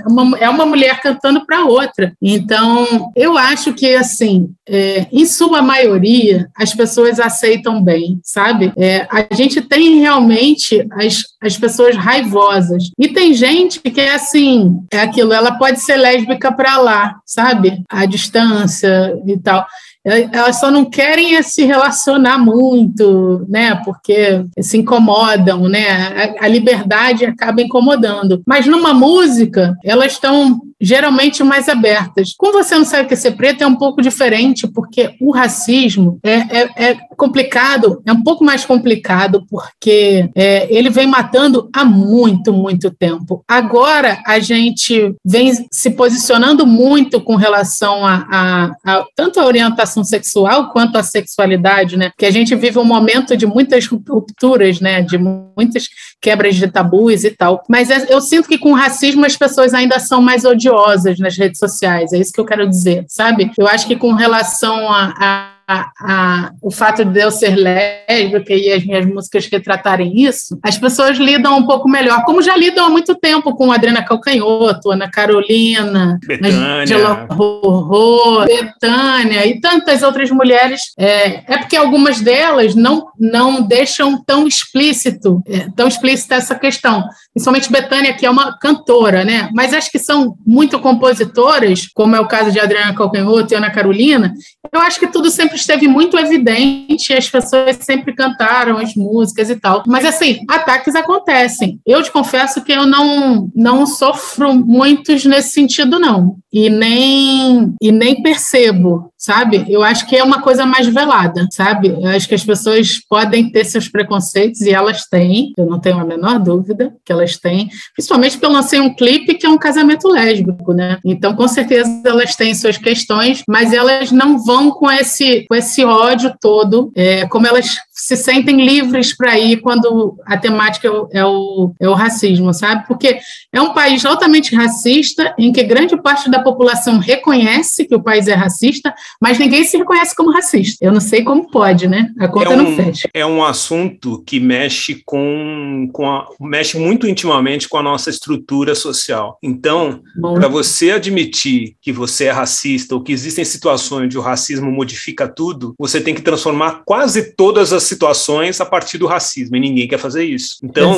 uma, 0.06 0.36
é 0.38 0.48
uma 0.48 0.66
mulher 0.66 1.00
cantando 1.00 1.46
para 1.46 1.64
outra. 1.64 2.12
Então, 2.20 3.12
eu 3.14 3.38
acho 3.38 3.72
que, 3.72 3.94
assim, 3.94 4.50
é, 4.68 5.06
em 5.12 5.24
sua 5.24 5.62
maioria, 5.62 6.48
as 6.56 6.74
pessoas 6.74 7.20
aceitam 7.20 7.65
bem, 7.83 8.20
sabe? 8.22 8.72
É, 8.76 9.07
a 9.11 9.35
gente 9.35 9.61
tem 9.61 10.00
realmente 10.00 10.87
as, 10.92 11.22
as 11.42 11.57
pessoas 11.57 11.96
raivosas. 11.96 12.90
E 12.98 13.09
tem 13.09 13.35
gente 13.35 13.81
que 13.81 14.00
é 14.00 14.14
assim, 14.14 14.79
é 14.90 15.00
aquilo, 15.00 15.33
ela 15.33 15.59
pode 15.59 15.81
ser 15.81 15.96
lésbica 15.96 16.52
para 16.52 16.79
lá, 16.79 17.16
sabe? 17.24 17.83
A 17.88 18.07
distância 18.07 19.14
e 19.26 19.37
tal 19.38 19.66
elas 20.06 20.60
só 20.60 20.70
não 20.70 20.84
querem 20.84 21.42
se 21.42 21.64
relacionar 21.64 22.38
muito, 22.38 23.44
né? 23.48 23.74
Porque 23.84 24.44
se 24.60 24.78
incomodam, 24.78 25.68
né? 25.68 26.36
A, 26.40 26.46
liberdade 26.46 27.24
acaba 27.24 27.60
incomodando. 27.60 28.40
Mas 28.46 28.66
numa 28.66 28.94
música, 28.94 29.74
elas 29.84 30.12
estão 30.12 30.60
geralmente 30.80 31.42
mais 31.42 31.68
abertas. 31.68 32.34
Com 32.36 32.52
você 32.52 32.76
não 32.76 32.84
sabe 32.84 33.08
que 33.08 33.14
é 33.14 33.16
ser 33.16 33.32
preto 33.32 33.62
é 33.62 33.66
um 33.66 33.76
pouco 33.76 34.02
diferente, 34.02 34.68
porque 34.68 35.14
o 35.20 35.32
racismo 35.32 36.18
é, 36.22 36.34
é, 36.34 36.90
é 36.90 36.96
complicado, 37.16 38.02
é 38.06 38.12
um 38.12 38.22
pouco 38.22 38.44
mais 38.44 38.64
complicado, 38.64 39.44
porque 39.50 40.28
é, 40.34 40.66
ele 40.70 40.90
vem 40.90 41.06
matando 41.06 41.68
há 41.74 41.84
muito, 41.84 42.52
muito 42.52 42.90
tempo. 42.90 43.42
Agora 43.48 44.20
a 44.26 44.38
gente 44.38 45.14
vem 45.24 45.66
se 45.72 45.90
posicionando 45.90 46.66
muito 46.66 47.20
com 47.20 47.36
relação 47.36 48.04
a, 48.04 48.26
a, 48.30 48.70
a 48.84 49.04
tanto 49.14 49.40
a 49.40 49.46
orientação 49.46 49.95
sexual 50.04 50.70
quanto 50.70 50.96
a 50.96 51.02
sexualidade, 51.02 51.96
né? 51.96 52.11
Que 52.16 52.26
a 52.26 52.30
gente 52.30 52.54
vive 52.54 52.78
um 52.78 52.85
momento 52.85 53.37
de 53.37 53.46
muitas 53.46 53.87
rupturas, 53.87 54.80
né? 54.80 55.02
De 55.02 55.18
muitas 55.18 55.88
quebras 56.20 56.56
de 56.56 56.68
tabus 56.68 57.24
e 57.24 57.30
tal. 57.30 57.62
Mas 57.68 57.90
é, 57.90 58.06
eu 58.09 58.20
sinto 58.20 58.48
que 58.48 58.59
com 58.59 58.72
o 58.72 58.76
racismo 58.76 59.24
as 59.24 59.37
pessoas 59.37 59.74
ainda 59.74 59.98
são 59.98 60.20
mais 60.20 60.44
odiosas 60.44 61.18
nas 61.18 61.37
redes 61.37 61.59
sociais. 61.59 62.12
É 62.12 62.18
isso 62.18 62.32
que 62.32 62.40
eu 62.40 62.46
quero 62.46 62.68
dizer, 62.68 63.04
sabe? 63.09 63.50
Eu 63.59 63.66
acho 63.66 63.87
que 63.87 63.96
com 63.96 64.12
relação 64.12 64.88
a, 64.90 65.14
a 65.18 65.55
a, 65.68 66.52
o 66.62 66.70
fato 66.70 67.05
de 67.05 67.20
eu 67.20 67.31
ser 67.31 67.57
lésbica 67.57 68.55
e 68.55 68.72
as 68.72 68.85
minhas 68.85 69.05
músicas 69.05 69.46
retratarem 69.46 70.12
isso, 70.22 70.59
as 70.62 70.79
pessoas 70.79 71.18
lidam 71.18 71.59
um 71.59 71.66
pouco 71.66 71.88
melhor, 71.88 72.24
como 72.24 72.40
já 72.40 72.57
lidam 72.57 72.87
há 72.87 72.88
muito 72.88 73.14
tempo 73.16 73.55
com 73.57 73.72
Adriana 73.72 74.05
Calcanhoto, 74.05 74.90
Ana 74.90 75.11
Carolina, 75.11 76.18
Angela 76.42 77.26
Rorô, 77.31 78.44
Betânia 78.44 79.46
e 79.46 79.61
tantas 79.61 80.02
outras 80.02 80.31
mulheres. 80.31 80.92
É, 80.96 81.55
é 81.55 81.59
porque 81.59 81.76
algumas 81.76 82.20
delas 82.20 82.74
não, 82.74 83.09
não 83.18 83.61
deixam 83.61 84.22
tão 84.24 84.46
explícito, 84.46 85.42
é, 85.48 85.68
tão 85.74 85.88
explícita 85.88 86.37
essa 86.37 86.55
questão. 86.55 87.05
Principalmente 87.35 87.72
Betânia, 87.72 88.14
que 88.14 88.24
é 88.24 88.31
uma 88.31 88.57
cantora, 88.59 89.24
né? 89.24 89.50
Mas 89.52 89.74
acho 89.74 89.90
que 89.90 89.98
são 89.98 90.37
muito 90.46 90.79
compositoras, 90.79 91.88
como 91.92 92.14
é 92.14 92.20
o 92.20 92.29
caso 92.29 92.52
de 92.52 92.61
Adriana 92.61 92.94
Calcanhoto 92.94 93.52
e 93.52 93.57
Ana 93.57 93.70
Carolina, 93.70 94.33
eu 94.72 94.81
acho 94.81 95.00
que 95.00 95.09
tudo 95.09 95.31
sempre 95.31 95.55
esteve 95.60 95.88
muito 95.88 96.18
evidente, 96.18 97.12
as 97.12 97.28
pessoas 97.28 97.76
sempre 97.80 98.14
cantaram 98.14 98.78
as 98.78 98.94
músicas 98.94 99.50
e 99.50 99.56
tal. 99.56 99.82
Mas, 99.86 100.04
assim, 100.04 100.40
ataques 100.48 100.94
acontecem. 100.94 101.80
Eu 101.86 102.02
te 102.02 102.10
confesso 102.10 102.62
que 102.62 102.72
eu 102.72 102.86
não, 102.86 103.50
não 103.54 103.86
sofro 103.86 104.54
muitos 104.54 105.24
nesse 105.24 105.50
sentido, 105.50 105.98
não. 105.98 106.36
E 106.52 106.70
nem, 106.70 107.74
e 107.80 107.92
nem 107.92 108.22
percebo, 108.22 109.12
sabe? 109.26 109.66
Eu 109.68 109.82
acho 109.82 110.06
que 110.06 110.14
é 110.14 110.22
uma 110.22 110.40
coisa 110.40 110.64
mais 110.64 110.86
velada, 110.86 111.48
sabe? 111.50 111.88
Eu 111.88 112.06
acho 112.06 112.28
que 112.28 112.34
as 112.36 112.44
pessoas 112.44 113.00
podem 113.10 113.50
ter 113.50 113.64
seus 113.64 113.88
preconceitos, 113.88 114.60
e 114.60 114.70
elas 114.70 115.04
têm, 115.06 115.52
eu 115.58 115.66
não 115.66 115.80
tenho 115.80 115.98
a 115.98 116.04
menor 116.04 116.38
dúvida 116.38 116.94
que 117.04 117.10
elas 117.10 117.36
têm, 117.36 117.68
principalmente 117.92 118.32
porque 118.32 118.46
eu 118.46 118.52
lancei 118.52 118.78
um 118.78 118.94
clipe 118.94 119.34
que 119.34 119.44
é 119.44 119.48
um 119.48 119.58
casamento 119.58 120.06
lésbico, 120.06 120.72
né? 120.72 120.98
Então, 121.04 121.34
com 121.34 121.48
certeza, 121.48 121.90
elas 122.04 122.36
têm 122.36 122.54
suas 122.54 122.78
questões, 122.78 123.42
mas 123.48 123.72
elas 123.72 124.12
não 124.12 124.38
vão 124.38 124.70
com 124.70 124.88
esse, 124.88 125.44
com 125.48 125.56
esse 125.56 125.84
ódio 125.84 126.32
todo, 126.40 126.92
é, 126.94 127.26
como 127.26 127.48
elas 127.48 127.78
se 127.90 128.16
sentem 128.16 128.64
livres 128.64 129.16
para 129.16 129.36
ir 129.36 129.56
quando 129.56 130.16
a 130.24 130.36
temática 130.36 130.86
é 130.86 130.90
o, 130.90 131.08
é 131.10 131.24
o, 131.24 131.72
é 131.80 131.88
o 131.88 131.94
racismo, 131.94 132.54
sabe? 132.54 132.86
Porque 132.86 133.18
é 133.52 133.60
um 133.60 133.72
país 133.72 134.04
altamente 134.04 134.54
racista, 134.54 135.34
em 135.36 135.50
que 135.50 135.64
grande 135.64 136.00
parte 136.00 136.30
da 136.30 136.40
população 136.40 136.98
reconhece 136.98 137.86
que 137.86 137.94
o 137.94 138.02
país 138.02 138.28
é 138.28 138.34
racista, 138.34 138.94
mas 139.20 139.38
ninguém 139.38 139.64
se 139.64 139.76
reconhece 139.76 140.14
como 140.14 140.33
racista. 140.33 140.85
Eu 140.85 140.92
não 140.92 141.00
sei 141.00 141.22
como 141.22 141.50
pode, 141.50 141.87
né? 141.87 142.11
A 142.18 142.29
conta 142.29 142.52
é 142.52 142.57
um, 142.57 142.62
não 142.62 142.76
fecha. 142.76 143.09
É 143.12 143.26
um 143.26 143.44
assunto 143.44 144.22
que 144.26 144.40
mexe 144.40 145.02
com, 145.05 145.88
com 145.92 146.09
a, 146.09 146.26
mexe 146.40 146.79
muito 146.79 147.07
intimamente 147.07 147.68
com 147.68 147.79
a 147.79 147.83
nossa 147.83 148.11
estrutura 148.11 148.74
social. 148.74 149.38
Então, 149.42 150.02
para 150.35 150.48
você 150.48 150.90
admitir 150.90 151.76
que 151.81 151.92
você 151.92 152.24
é 152.24 152.31
racista 152.31 152.94
ou 152.94 153.02
que 153.02 153.12
existem 153.12 153.44
situações 153.44 154.07
onde 154.07 154.18
o 154.18 154.20
racismo 154.20 154.70
modifica 154.70 155.26
tudo, 155.29 155.74
você 155.79 156.00
tem 156.00 156.14
que 156.14 156.22
transformar 156.22 156.83
quase 156.85 157.35
todas 157.35 157.72
as 157.72 157.83
situações 157.83 158.61
a 158.61 158.66
partir 158.66 158.98
do 158.98 159.07
racismo, 159.07 159.57
e 159.57 159.61
ninguém 159.61 159.88
quer 159.88 159.98
fazer 159.98 160.24
isso. 160.24 160.57
Então, 160.62 160.96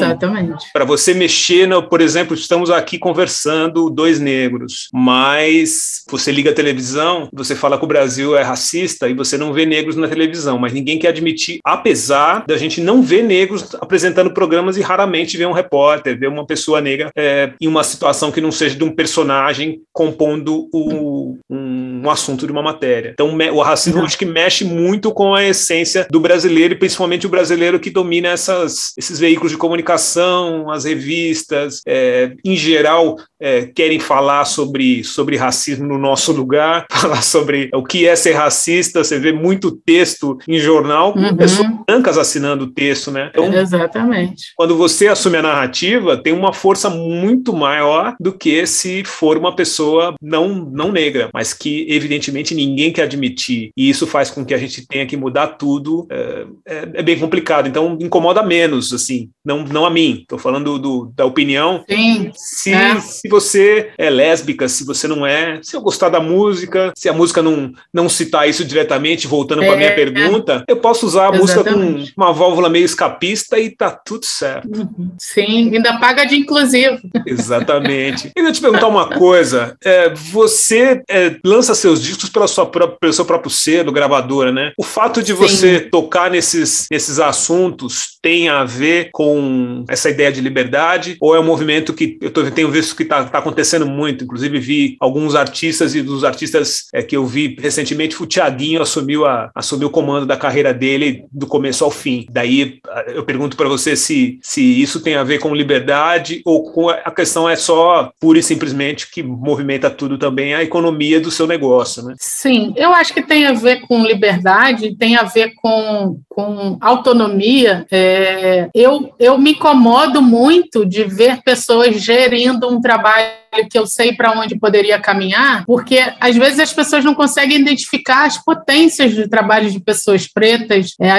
para 0.72 0.84
você 0.84 1.14
mexer, 1.14 1.66
no, 1.66 1.82
por 1.82 2.00
exemplo, 2.00 2.34
estamos 2.34 2.70
aqui 2.70 2.98
conversando, 2.98 3.90
dois 3.90 4.20
negros, 4.20 4.88
mas 4.92 6.02
você 6.10 6.30
liga 6.32 6.50
a 6.50 6.54
televisão, 6.54 7.28
você 7.32 7.54
fala 7.54 7.78
que 7.78 7.84
o 7.84 7.88
Brasil 7.88 8.07
é 8.16 8.42
racista 8.42 9.08
e 9.08 9.14
você 9.14 9.36
não 9.36 9.52
vê 9.52 9.66
negros 9.66 9.96
na 9.96 10.08
televisão, 10.08 10.58
mas 10.58 10.72
ninguém 10.72 10.98
quer 10.98 11.08
admitir, 11.08 11.58
apesar 11.64 12.44
da 12.46 12.56
gente 12.56 12.80
não 12.80 13.02
ver 13.02 13.22
negros 13.22 13.74
apresentando 13.74 14.32
programas 14.32 14.76
e 14.76 14.82
raramente 14.82 15.36
ver 15.36 15.46
um 15.46 15.52
repórter, 15.52 16.18
ver 16.18 16.28
uma 16.28 16.46
pessoa 16.46 16.80
negra 16.80 17.10
é, 17.16 17.52
em 17.60 17.66
uma 17.66 17.84
situação 17.84 18.30
que 18.30 18.40
não 18.40 18.52
seja 18.52 18.76
de 18.76 18.84
um 18.84 18.90
personagem 18.90 19.80
compondo 19.92 20.68
o, 20.72 21.36
um, 21.50 21.58
um 22.04 22.10
assunto 22.10 22.46
de 22.46 22.52
uma 22.52 22.62
matéria. 22.62 23.10
Então, 23.12 23.36
o 23.52 23.62
racismo 23.62 24.02
acho 24.02 24.18
que 24.18 24.24
mexe 24.24 24.64
muito 24.64 25.12
com 25.12 25.34
a 25.34 25.44
essência 25.44 26.06
do 26.10 26.20
brasileiro 26.20 26.74
e 26.74 26.78
principalmente 26.78 27.26
o 27.26 27.30
brasileiro 27.30 27.80
que 27.80 27.90
domina 27.90 28.28
essas, 28.28 28.92
esses 28.96 29.18
veículos 29.18 29.52
de 29.52 29.58
comunicação, 29.58 30.70
as 30.70 30.84
revistas, 30.84 31.80
é, 31.86 32.32
em 32.44 32.56
geral, 32.56 33.16
é, 33.40 33.66
querem 33.66 34.00
falar 34.00 34.44
sobre, 34.44 35.04
sobre 35.04 35.36
racismo 35.36 35.86
no 35.86 35.98
nosso 35.98 36.32
lugar, 36.32 36.86
falar 36.90 37.22
sobre 37.22 37.70
o 37.74 37.82
que 37.82 38.06
é 38.06 38.16
ser 38.16 38.32
racista. 38.32 39.02
Você 39.02 39.18
vê 39.18 39.32
muito 39.32 39.70
texto 39.70 40.38
em 40.48 40.58
jornal 40.58 41.14
uhum. 41.16 41.36
pessoas 41.36 41.68
brancas 41.86 42.18
assinando 42.18 42.64
o 42.64 42.70
texto, 42.72 43.10
né? 43.10 43.30
Então, 43.30 43.52
Exatamente. 43.52 44.52
Quando 44.56 44.76
você 44.76 45.08
assume 45.08 45.36
a 45.36 45.42
narrativa, 45.42 46.16
tem 46.16 46.32
uma 46.32 46.52
força 46.52 46.90
muito 46.90 47.52
maior 47.52 48.14
do 48.20 48.32
que 48.32 48.66
se 48.66 49.04
for 49.04 49.36
uma 49.36 49.54
pessoa 49.54 50.14
não, 50.20 50.48
não 50.48 50.92
negra, 50.92 51.28
mas 51.32 51.52
que 51.52 51.86
evidentemente 51.94 52.54
ninguém 52.54 52.92
quer 52.92 53.02
admitir. 53.02 53.70
E 53.76 53.88
isso 53.88 54.06
faz 54.06 54.30
com 54.30 54.44
que 54.44 54.54
a 54.54 54.58
gente 54.58 54.86
tenha 54.86 55.06
que 55.06 55.16
mudar 55.16 55.48
tudo. 55.48 56.06
É, 56.10 56.46
é, 56.66 56.88
é 56.94 57.02
bem 57.02 57.18
complicado. 57.18 57.68
Então 57.68 57.96
incomoda 58.00 58.42
menos, 58.42 58.92
assim. 58.92 59.30
Não, 59.44 59.64
não 59.64 59.86
a 59.86 59.90
mim. 59.90 60.18
Estou 60.22 60.38
falando 60.38 60.78
do, 60.78 61.12
da 61.14 61.24
opinião. 61.24 61.84
Sim. 61.88 62.30
Se, 62.34 62.72
é. 62.72 63.00
se 63.00 63.28
você 63.28 63.90
é 63.96 64.10
lésbica, 64.10 64.68
se 64.68 64.84
você 64.84 65.08
não 65.08 65.26
é, 65.26 65.60
se 65.62 65.74
eu 65.74 65.80
gostar 65.80 66.08
da 66.08 66.20
música, 66.20 66.92
se 66.96 67.08
a 67.08 67.12
música 67.12 67.42
não, 67.42 67.72
não 67.92 68.08
citar 68.08 68.48
isso 68.48 68.64
diretamente, 68.64 69.26
voltando 69.26 69.62
para 69.62 69.72
a 69.72 69.76
minha 69.76 69.90
é. 69.90 69.94
pergunta, 69.94 70.64
eu 70.68 70.76
posso 70.76 71.06
usar 71.06 71.32
a 71.32 71.36
Exatamente. 71.36 71.92
música 71.92 72.12
com 72.14 72.22
uma 72.22 72.32
válvula 72.32 72.68
meio 72.68 72.84
escapista 72.84 73.58
e 73.58 73.70
tá 73.70 73.90
tudo 73.90 74.24
certo. 74.24 74.68
Uhum. 74.68 75.12
Sim, 75.18 75.74
ainda 75.74 75.98
paga 75.98 76.24
de 76.24 76.36
inclusivo. 76.36 76.98
Exatamente. 77.26 78.30
E 78.36 78.40
eu 78.40 78.52
te 78.52 78.60
perguntar 78.60 78.88
uma 78.88 79.08
coisa: 79.08 79.76
é, 79.84 80.10
você 80.10 81.02
lança 81.44 81.74
seus 81.78 82.02
discos 82.02 82.28
pela 82.28 82.48
sua 82.48 82.66
própria, 82.66 82.98
pelo 83.00 83.12
seu 83.12 83.24
próprio 83.24 83.50
selo, 83.50 83.92
gravadora, 83.92 84.52
né? 84.52 84.72
O 84.78 84.82
fato 84.82 85.22
de 85.22 85.32
Sim. 85.32 85.38
você 85.38 85.80
tocar 85.80 86.30
nesses, 86.30 86.86
nesses 86.90 87.18
assuntos 87.18 88.18
tem 88.22 88.48
a 88.48 88.64
ver 88.64 89.10
com 89.12 89.84
essa 89.88 90.10
ideia 90.10 90.32
de 90.32 90.40
liberdade? 90.40 91.16
Ou 91.20 91.34
é 91.34 91.40
um 91.40 91.44
movimento 91.44 91.94
que 91.94 92.18
eu 92.20 92.30
tô, 92.30 92.48
tenho 92.50 92.70
visto 92.70 92.96
que 92.96 93.02
está 93.02 93.24
tá 93.24 93.38
acontecendo 93.38 93.86
muito? 93.86 94.24
Inclusive, 94.24 94.58
vi 94.58 94.96
alguns 95.00 95.34
artistas 95.34 95.94
e 95.94 96.02
dos 96.02 96.24
artistas 96.24 96.86
é, 96.92 97.02
que 97.02 97.16
eu 97.16 97.26
vi 97.26 97.56
recentemente, 97.58 98.20
o 98.22 98.26
Thiaguinho 98.26 98.82
assumiu, 98.82 99.26
a, 99.26 99.50
assumiu 99.54 99.88
o 99.88 99.90
comando 99.90 100.26
da 100.26 100.36
carreira 100.36 100.74
dele 100.74 101.24
do 101.32 101.46
começo 101.46 101.84
ao 101.84 101.90
fim. 101.90 102.26
Daí 102.30 102.80
eu 103.08 103.24
pergunto 103.24 103.56
para 103.56 103.68
você 103.68 103.96
se, 103.96 104.38
se 104.42 104.60
isso 104.80 105.00
tem 105.00 105.14
a 105.14 105.24
ver 105.24 105.38
com 105.38 105.54
liberdade 105.54 106.42
ou 106.44 106.70
com 106.72 106.88
a 106.88 107.10
questão 107.10 107.48
é 107.48 107.56
só 107.56 108.10
pura 108.20 108.38
e 108.38 108.42
simplesmente 108.42 109.10
que 109.10 109.22
movimenta 109.22 109.90
tudo 109.90 110.18
também 110.18 110.54
a 110.54 110.62
economia 110.62 111.20
do 111.20 111.30
seu 111.30 111.46
negócio, 111.46 111.67
né? 112.02 112.14
Sim, 112.18 112.72
eu 112.76 112.92
acho 112.92 113.12
que 113.12 113.22
tem 113.22 113.46
a 113.46 113.52
ver 113.52 113.86
com 113.86 114.04
liberdade, 114.04 114.96
tem 114.96 115.16
a 115.16 115.22
ver 115.22 115.54
com, 115.56 116.20
com 116.28 116.76
autonomia. 116.80 117.86
É, 117.90 118.68
eu, 118.74 119.12
eu 119.18 119.38
me 119.38 119.52
incomodo 119.52 120.22
muito 120.22 120.84
de 120.86 121.04
ver 121.04 121.42
pessoas 121.42 122.00
gerindo 122.00 122.68
um 122.68 122.80
trabalho 122.80 123.38
que 123.70 123.78
eu 123.78 123.86
sei 123.86 124.12
para 124.12 124.32
onde 124.32 124.58
poderia 124.58 125.00
caminhar, 125.00 125.64
porque 125.64 125.98
às 126.20 126.36
vezes 126.36 126.60
as 126.60 126.72
pessoas 126.72 127.04
não 127.04 127.14
conseguem 127.14 127.58
identificar 127.60 128.26
as 128.26 128.38
potências 128.38 129.14
do 129.14 129.28
trabalho 129.28 129.70
de 129.70 129.80
pessoas 129.80 130.26
pretas, 130.26 130.94
é, 131.00 131.12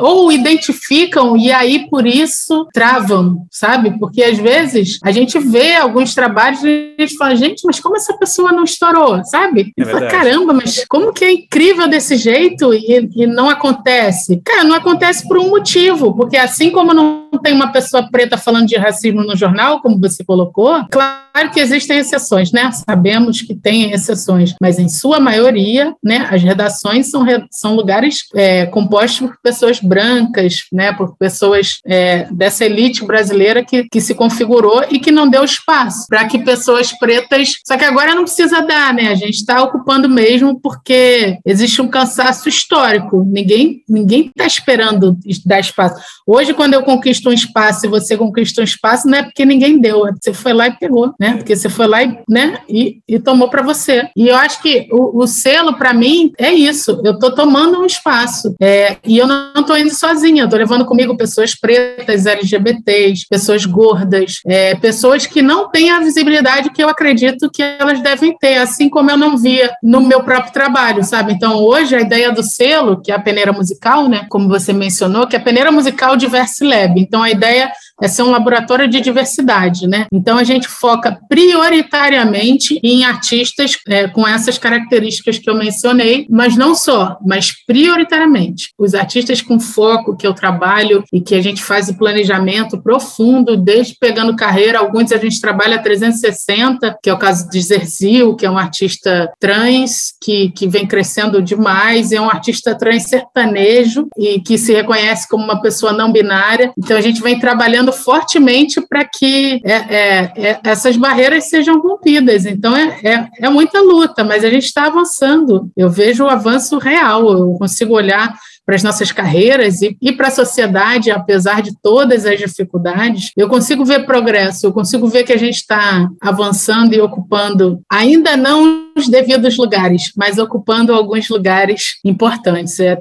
ou 0.00 0.30
identificam 0.30 1.36
e 1.36 1.50
aí 1.50 1.88
por 1.90 2.06
isso 2.06 2.68
travam, 2.72 3.46
sabe? 3.50 3.98
Porque 3.98 4.22
às 4.22 4.38
vezes 4.38 4.98
a 5.02 5.10
gente 5.10 5.38
vê 5.38 5.74
alguns 5.74 6.14
trabalhos 6.14 6.62
e 6.62 6.94
a 6.98 7.02
gente 7.02 7.16
fala, 7.16 7.36
gente, 7.36 7.62
mas 7.64 7.80
como 7.80 7.96
essa 7.96 8.16
pessoa 8.16 8.52
não 8.52 8.64
estourou, 8.64 9.22
sabe? 9.24 9.72
É 9.78 9.84
fala, 9.92 10.10
caramba, 10.10 10.52
mas 10.52 10.84
como 10.88 11.12
que 11.12 11.24
é 11.24 11.32
incrível 11.32 11.88
desse 11.88 12.16
jeito 12.16 12.72
e, 12.74 13.08
e 13.14 13.26
não 13.26 13.48
acontece? 13.48 14.40
Cara, 14.44 14.64
não 14.64 14.74
acontece 14.74 15.26
por 15.26 15.38
um 15.38 15.50
motivo, 15.50 16.14
porque 16.14 16.36
assim 16.36 16.70
como 16.70 16.92
não 16.94 17.28
tem 17.42 17.52
uma 17.52 17.72
pessoa 17.72 18.08
preta 18.10 18.36
falando 18.36 18.66
de 18.66 18.76
racismo 18.76 19.22
no 19.22 19.36
jornal, 19.36 19.80
como 19.80 20.00
você 20.00 20.24
colocou, 20.24 20.84
claro 20.90 21.50
que 21.52 21.60
existem 21.60 21.98
exceções, 21.98 22.52
né? 22.52 22.70
Sabemos 22.72 23.40
que 23.42 23.54
tem 23.54 23.92
exceções, 23.92 24.54
mas 24.60 24.78
em 24.78 24.88
sua 24.88 25.18
maioria, 25.18 25.94
né, 26.02 26.28
as 26.30 26.42
redações 26.42 27.10
são, 27.10 27.24
são 27.50 27.74
lugares 27.74 28.24
é, 28.34 28.66
compostos 28.66 29.20
por 29.20 29.36
pessoas 29.42 29.80
brancas, 29.80 30.66
né, 30.72 30.92
por 30.92 31.16
pessoas 31.16 31.80
é, 31.86 32.26
dessa 32.30 32.64
elite 32.64 33.04
brasileira 33.04 33.64
que, 33.64 33.84
que 33.84 34.00
se 34.00 34.14
configurou 34.14 34.84
e 34.90 34.98
que 34.98 35.10
não 35.10 35.28
deu 35.28 35.44
espaço 35.44 36.06
para 36.08 36.26
que 36.26 36.38
pessoas 36.38 36.92
pretas. 36.92 37.54
Só 37.66 37.76
que 37.76 37.84
agora 37.84 38.14
não 38.14 38.24
precisa 38.24 38.60
dar, 38.60 38.92
né? 38.92 39.08
A 39.08 39.14
gente 39.14 39.34
está 39.34 39.62
ocupando 39.62 39.81
mesmo 40.08 40.58
porque 40.60 41.38
existe 41.44 41.80
um 41.80 41.88
cansaço 41.88 42.48
histórico. 42.48 43.24
Ninguém 43.24 43.82
ninguém 43.88 44.26
está 44.26 44.46
esperando 44.46 45.16
dar 45.44 45.60
espaço. 45.60 46.00
Hoje, 46.26 46.54
quando 46.54 46.74
eu 46.74 46.82
conquisto 46.82 47.28
um 47.28 47.32
espaço 47.32 47.86
e 47.86 47.88
você 47.88 48.16
conquista 48.16 48.60
um 48.60 48.64
espaço, 48.64 49.08
não 49.08 49.18
é 49.18 49.22
porque 49.22 49.44
ninguém 49.44 49.80
deu, 49.80 50.06
é 50.06 50.12
você 50.12 50.32
foi 50.32 50.52
lá 50.52 50.68
e 50.68 50.72
pegou, 50.72 51.12
né? 51.18 51.36
Porque 51.36 51.54
você 51.54 51.68
foi 51.68 51.86
lá 51.86 52.02
e, 52.02 52.18
né, 52.28 52.58
e, 52.68 53.00
e 53.08 53.18
tomou 53.18 53.48
para 53.48 53.62
você. 53.62 54.08
E 54.16 54.28
eu 54.28 54.36
acho 54.36 54.62
que 54.62 54.88
o, 54.90 55.22
o 55.22 55.26
selo, 55.26 55.74
para 55.74 55.92
mim, 55.92 56.32
é 56.38 56.52
isso. 56.52 57.00
Eu 57.04 57.12
estou 57.12 57.34
tomando 57.34 57.80
um 57.80 57.86
espaço. 57.86 58.54
É, 58.60 58.96
e 59.04 59.18
eu 59.18 59.26
não 59.26 59.52
estou 59.60 59.76
indo 59.76 59.94
sozinha, 59.94 60.42
eu 60.42 60.46
estou 60.46 60.58
levando 60.58 60.84
comigo 60.84 61.16
pessoas 61.16 61.54
pretas, 61.54 62.26
LGBTs, 62.26 63.26
pessoas 63.28 63.64
gordas, 63.64 64.40
é, 64.46 64.74
pessoas 64.74 65.26
que 65.26 65.42
não 65.42 65.70
têm 65.70 65.90
a 65.90 66.00
visibilidade 66.00 66.70
que 66.70 66.82
eu 66.82 66.88
acredito 66.88 67.50
que 67.50 67.62
elas 67.62 68.00
devem 68.00 68.36
ter, 68.38 68.58
assim 68.58 68.88
como 68.88 69.10
eu 69.10 69.16
não 69.16 69.36
via 69.36 69.71
no 69.82 70.00
meu 70.00 70.22
próprio 70.22 70.52
trabalho, 70.52 71.04
sabe? 71.04 71.32
Então, 71.32 71.56
hoje, 71.56 71.94
a 71.94 72.00
ideia 72.00 72.32
do 72.32 72.42
selo, 72.42 73.00
que 73.00 73.12
é 73.12 73.14
a 73.14 73.20
peneira 73.20 73.52
musical, 73.52 74.08
né? 74.08 74.26
Como 74.28 74.48
você 74.48 74.72
mencionou, 74.72 75.26
que 75.26 75.36
é 75.36 75.38
a 75.38 75.42
peneira 75.42 75.70
musical 75.70 76.16
Diverse 76.16 76.64
Lab. 76.64 76.98
Então, 77.00 77.22
a 77.22 77.30
ideia 77.30 77.70
é 78.02 78.08
ser 78.08 78.22
um 78.22 78.30
laboratório 78.30 78.88
de 78.88 79.00
diversidade, 79.00 79.86
né? 79.86 80.06
Então 80.12 80.36
a 80.36 80.44
gente 80.44 80.66
foca 80.66 81.20
prioritariamente 81.28 82.80
em 82.82 83.04
artistas 83.04 83.78
é, 83.88 84.08
com 84.08 84.26
essas 84.26 84.58
características 84.58 85.38
que 85.38 85.48
eu 85.48 85.54
mencionei, 85.54 86.26
mas 86.28 86.56
não 86.56 86.74
só, 86.74 87.16
mas 87.24 87.52
prioritariamente. 87.64 88.70
Os 88.76 88.94
artistas 88.94 89.40
com 89.40 89.60
foco 89.60 90.16
que 90.16 90.26
eu 90.26 90.34
trabalho 90.34 91.04
e 91.12 91.20
que 91.20 91.34
a 91.34 91.40
gente 91.40 91.62
faz 91.62 91.88
o 91.88 91.96
planejamento 91.96 92.82
profundo, 92.82 93.56
desde 93.56 93.96
pegando 94.00 94.34
carreira, 94.34 94.80
alguns 94.80 95.12
a 95.12 95.18
gente 95.18 95.40
trabalha 95.40 95.82
360, 95.82 96.98
que 97.02 97.08
é 97.08 97.12
o 97.12 97.18
caso 97.18 97.48
de 97.48 97.60
Zerzil, 97.60 98.34
que 98.34 98.46
é 98.46 98.50
um 98.50 98.58
artista 98.58 99.30
trans 99.38 100.14
que, 100.20 100.50
que 100.50 100.66
vem 100.66 100.86
crescendo 100.86 101.40
demais, 101.40 102.10
é 102.10 102.20
um 102.20 102.30
artista 102.30 102.74
trans 102.74 103.04
sertanejo 103.04 104.08
e 104.16 104.40
que 104.40 104.58
se 104.58 104.72
reconhece 104.72 105.28
como 105.28 105.44
uma 105.44 105.60
pessoa 105.60 105.92
não 105.92 106.10
binária. 106.10 106.72
Então 106.76 106.96
a 106.96 107.00
gente 107.00 107.22
vem 107.22 107.38
trabalhando 107.38 107.91
fortemente 107.92 108.80
para 108.80 109.04
que 109.04 109.60
é, 109.64 109.72
é, 109.72 110.32
é, 110.36 110.60
essas 110.64 110.96
barreiras 110.96 111.44
sejam 111.44 111.80
rompidas. 111.80 112.46
Então, 112.46 112.76
é, 112.76 112.98
é, 113.04 113.28
é 113.42 113.48
muita 113.48 113.80
luta, 113.80 114.24
mas 114.24 114.44
a 114.44 114.50
gente 114.50 114.64
está 114.64 114.86
avançando. 114.86 115.70
Eu 115.76 115.90
vejo 115.90 116.24
o 116.24 116.28
avanço 116.28 116.78
real, 116.78 117.30
eu 117.30 117.52
consigo 117.58 117.94
olhar 117.94 118.34
para 118.64 118.76
as 118.76 118.82
nossas 118.82 119.12
carreiras 119.12 119.82
e, 119.82 119.96
e 120.00 120.12
para 120.12 120.28
a 120.28 120.32
sociedade, 120.32 121.10
apesar 121.10 121.62
de 121.62 121.72
todas 121.82 122.24
as 122.26 122.38
dificuldades, 122.38 123.30
eu 123.36 123.48
consigo 123.48 123.84
ver 123.84 124.06
progresso, 124.06 124.66
eu 124.66 124.72
consigo 124.72 125.06
ver 125.08 125.24
que 125.24 125.32
a 125.32 125.38
gente 125.38 125.56
está 125.56 126.08
avançando 126.20 126.94
e 126.94 127.00
ocupando, 127.00 127.80
ainda 127.90 128.36
não 128.36 128.82
os 128.96 129.08
devidos 129.08 129.56
lugares, 129.56 130.12
mas 130.16 130.38
ocupando 130.38 130.92
alguns 130.92 131.28
lugares 131.28 131.98
importantes. 132.04 132.78
É, 132.78 132.96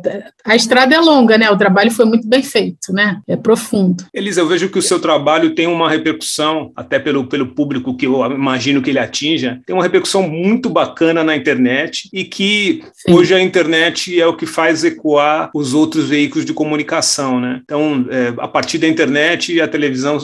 a 0.46 0.56
estrada 0.56 0.96
é 0.96 1.00
longa, 1.00 1.38
né? 1.38 1.50
O 1.50 1.58
trabalho 1.58 1.92
foi 1.92 2.06
muito 2.06 2.28
bem 2.28 2.42
feito, 2.42 2.94
né? 2.94 3.20
É 3.28 3.36
profundo. 3.36 4.06
Elisa, 4.14 4.42
eu 4.42 4.48
vejo 4.48 4.70
que 4.70 4.80
o 4.80 4.82
seu 4.82 5.00
trabalho 5.00 5.54
tem 5.54 5.68
uma 5.68 5.90
repercussão, 5.90 6.72
até 6.76 6.98
pelo, 6.98 7.28
pelo 7.28 7.48
público 7.48 7.96
que 7.96 8.08
eu 8.08 8.26
imagino 8.32 8.82
que 8.82 8.90
ele 8.90 9.00
atinja, 9.00 9.60
tem 9.66 9.76
uma 9.76 9.84
repercussão 9.84 10.24
muito 10.24 10.70
bacana 10.70 11.24
na 11.24 11.36
internet 11.36 12.10
e 12.14 12.24
que 12.24 12.84
Sim. 12.94 13.14
hoje 13.14 13.34
a 13.34 13.42
internet 13.42 14.20
é 14.20 14.26
o 14.26 14.36
que 14.36 14.46
faz 14.46 14.84
ecoar 14.84 15.51
os 15.54 15.74
outros 15.74 16.08
veículos 16.10 16.46
de 16.46 16.54
comunicação, 16.54 17.40
né? 17.40 17.62
Então, 17.64 18.06
é, 18.10 18.34
a 18.38 18.48
partir 18.48 18.78
da 18.78 18.88
internet, 18.88 19.60
a 19.60 19.68
televisão 19.68 20.18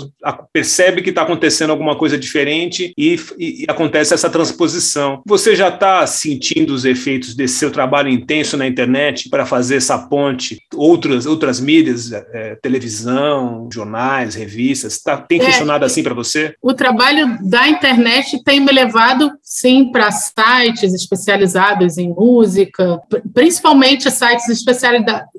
percebe 0.52 1.02
que 1.02 1.10
está 1.10 1.22
acontecendo 1.22 1.72
alguma 1.72 1.96
coisa 1.96 2.18
diferente 2.18 2.94
e, 2.98 3.20
e, 3.38 3.64
e, 3.64 3.66
acontece 3.68 4.14
essa 4.14 4.30
transposição. 4.30 5.22
Você 5.26 5.56
já 5.56 5.70
está 5.70 6.06
sentindo 6.06 6.74
os 6.74 6.86
efeitos 6.86 7.36
desse 7.36 7.56
seu 7.56 7.72
trabalho 7.72 8.10
intenso 8.10 8.58
na 8.58 8.68
internet 8.68 9.30
para 9.30 9.46
fazer 9.46 9.78
essa 9.78 9.98
ponte? 9.98 10.60
Outras, 10.76 11.26
outras 11.26 11.60
mídias, 11.60 12.12
é, 12.12 12.58
televisão, 12.62 13.70
jornais, 13.72 14.36
revistas, 14.36 15.02
tá, 15.02 15.18
tem 15.18 15.42
é, 15.42 15.46
funcionado 15.46 15.86
assim 15.86 16.04
para 16.04 16.14
você? 16.14 16.54
O 16.62 16.74
trabalho 16.74 17.38
da 17.42 17.68
internet 17.68 18.44
tem 18.44 18.60
me 18.60 18.72
levado, 18.72 19.32
sim, 19.50 19.90
para 19.94 20.12
sites 20.12 20.94
especializados 20.94 21.98
em 21.98 22.10
música, 22.10 23.00
principalmente 23.34 24.12
sites 24.12 24.46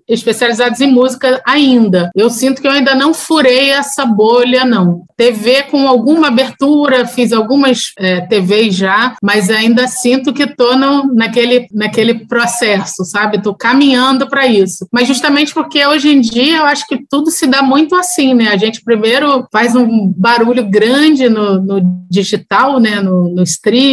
especializados 0.08 0.80
em 0.80 0.90
música 0.90 1.42
ainda. 1.46 2.10
Eu 2.16 2.30
sinto 2.30 2.62
que 2.62 2.66
eu 2.66 2.72
ainda 2.72 2.94
não 2.94 3.12
furei 3.12 3.68
essa 3.68 4.06
bolha, 4.06 4.64
não. 4.64 5.02
TV 5.14 5.64
com 5.64 5.86
alguma 5.86 6.28
abertura, 6.28 7.06
fiz 7.06 7.34
algumas 7.34 7.92
é, 7.98 8.22
TVs 8.22 8.76
já, 8.76 9.14
mas 9.22 9.50
ainda 9.50 9.86
sinto 9.86 10.32
que 10.32 10.44
estou 10.44 10.74
naquele, 11.12 11.66
naquele 11.70 12.26
processo, 12.26 13.04
sabe? 13.04 13.36
Estou 13.36 13.54
caminhando 13.54 14.26
para 14.26 14.46
isso. 14.46 14.88
Mas 14.90 15.06
justamente 15.06 15.52
porque 15.52 15.86
hoje 15.86 16.08
em 16.08 16.20
dia 16.20 16.58
eu 16.58 16.64
acho 16.64 16.86
que 16.86 17.04
tudo 17.10 17.30
se 17.30 17.46
dá 17.46 17.62
muito 17.62 17.94
assim, 17.94 18.32
né? 18.32 18.48
A 18.48 18.56
gente 18.56 18.82
primeiro 18.82 19.46
faz 19.52 19.76
um 19.76 20.10
barulho 20.16 20.66
grande 20.66 21.28
no, 21.28 21.60
no 21.60 21.98
digital, 22.10 22.80
né? 22.80 23.00
No, 23.00 23.28
no, 23.28 23.42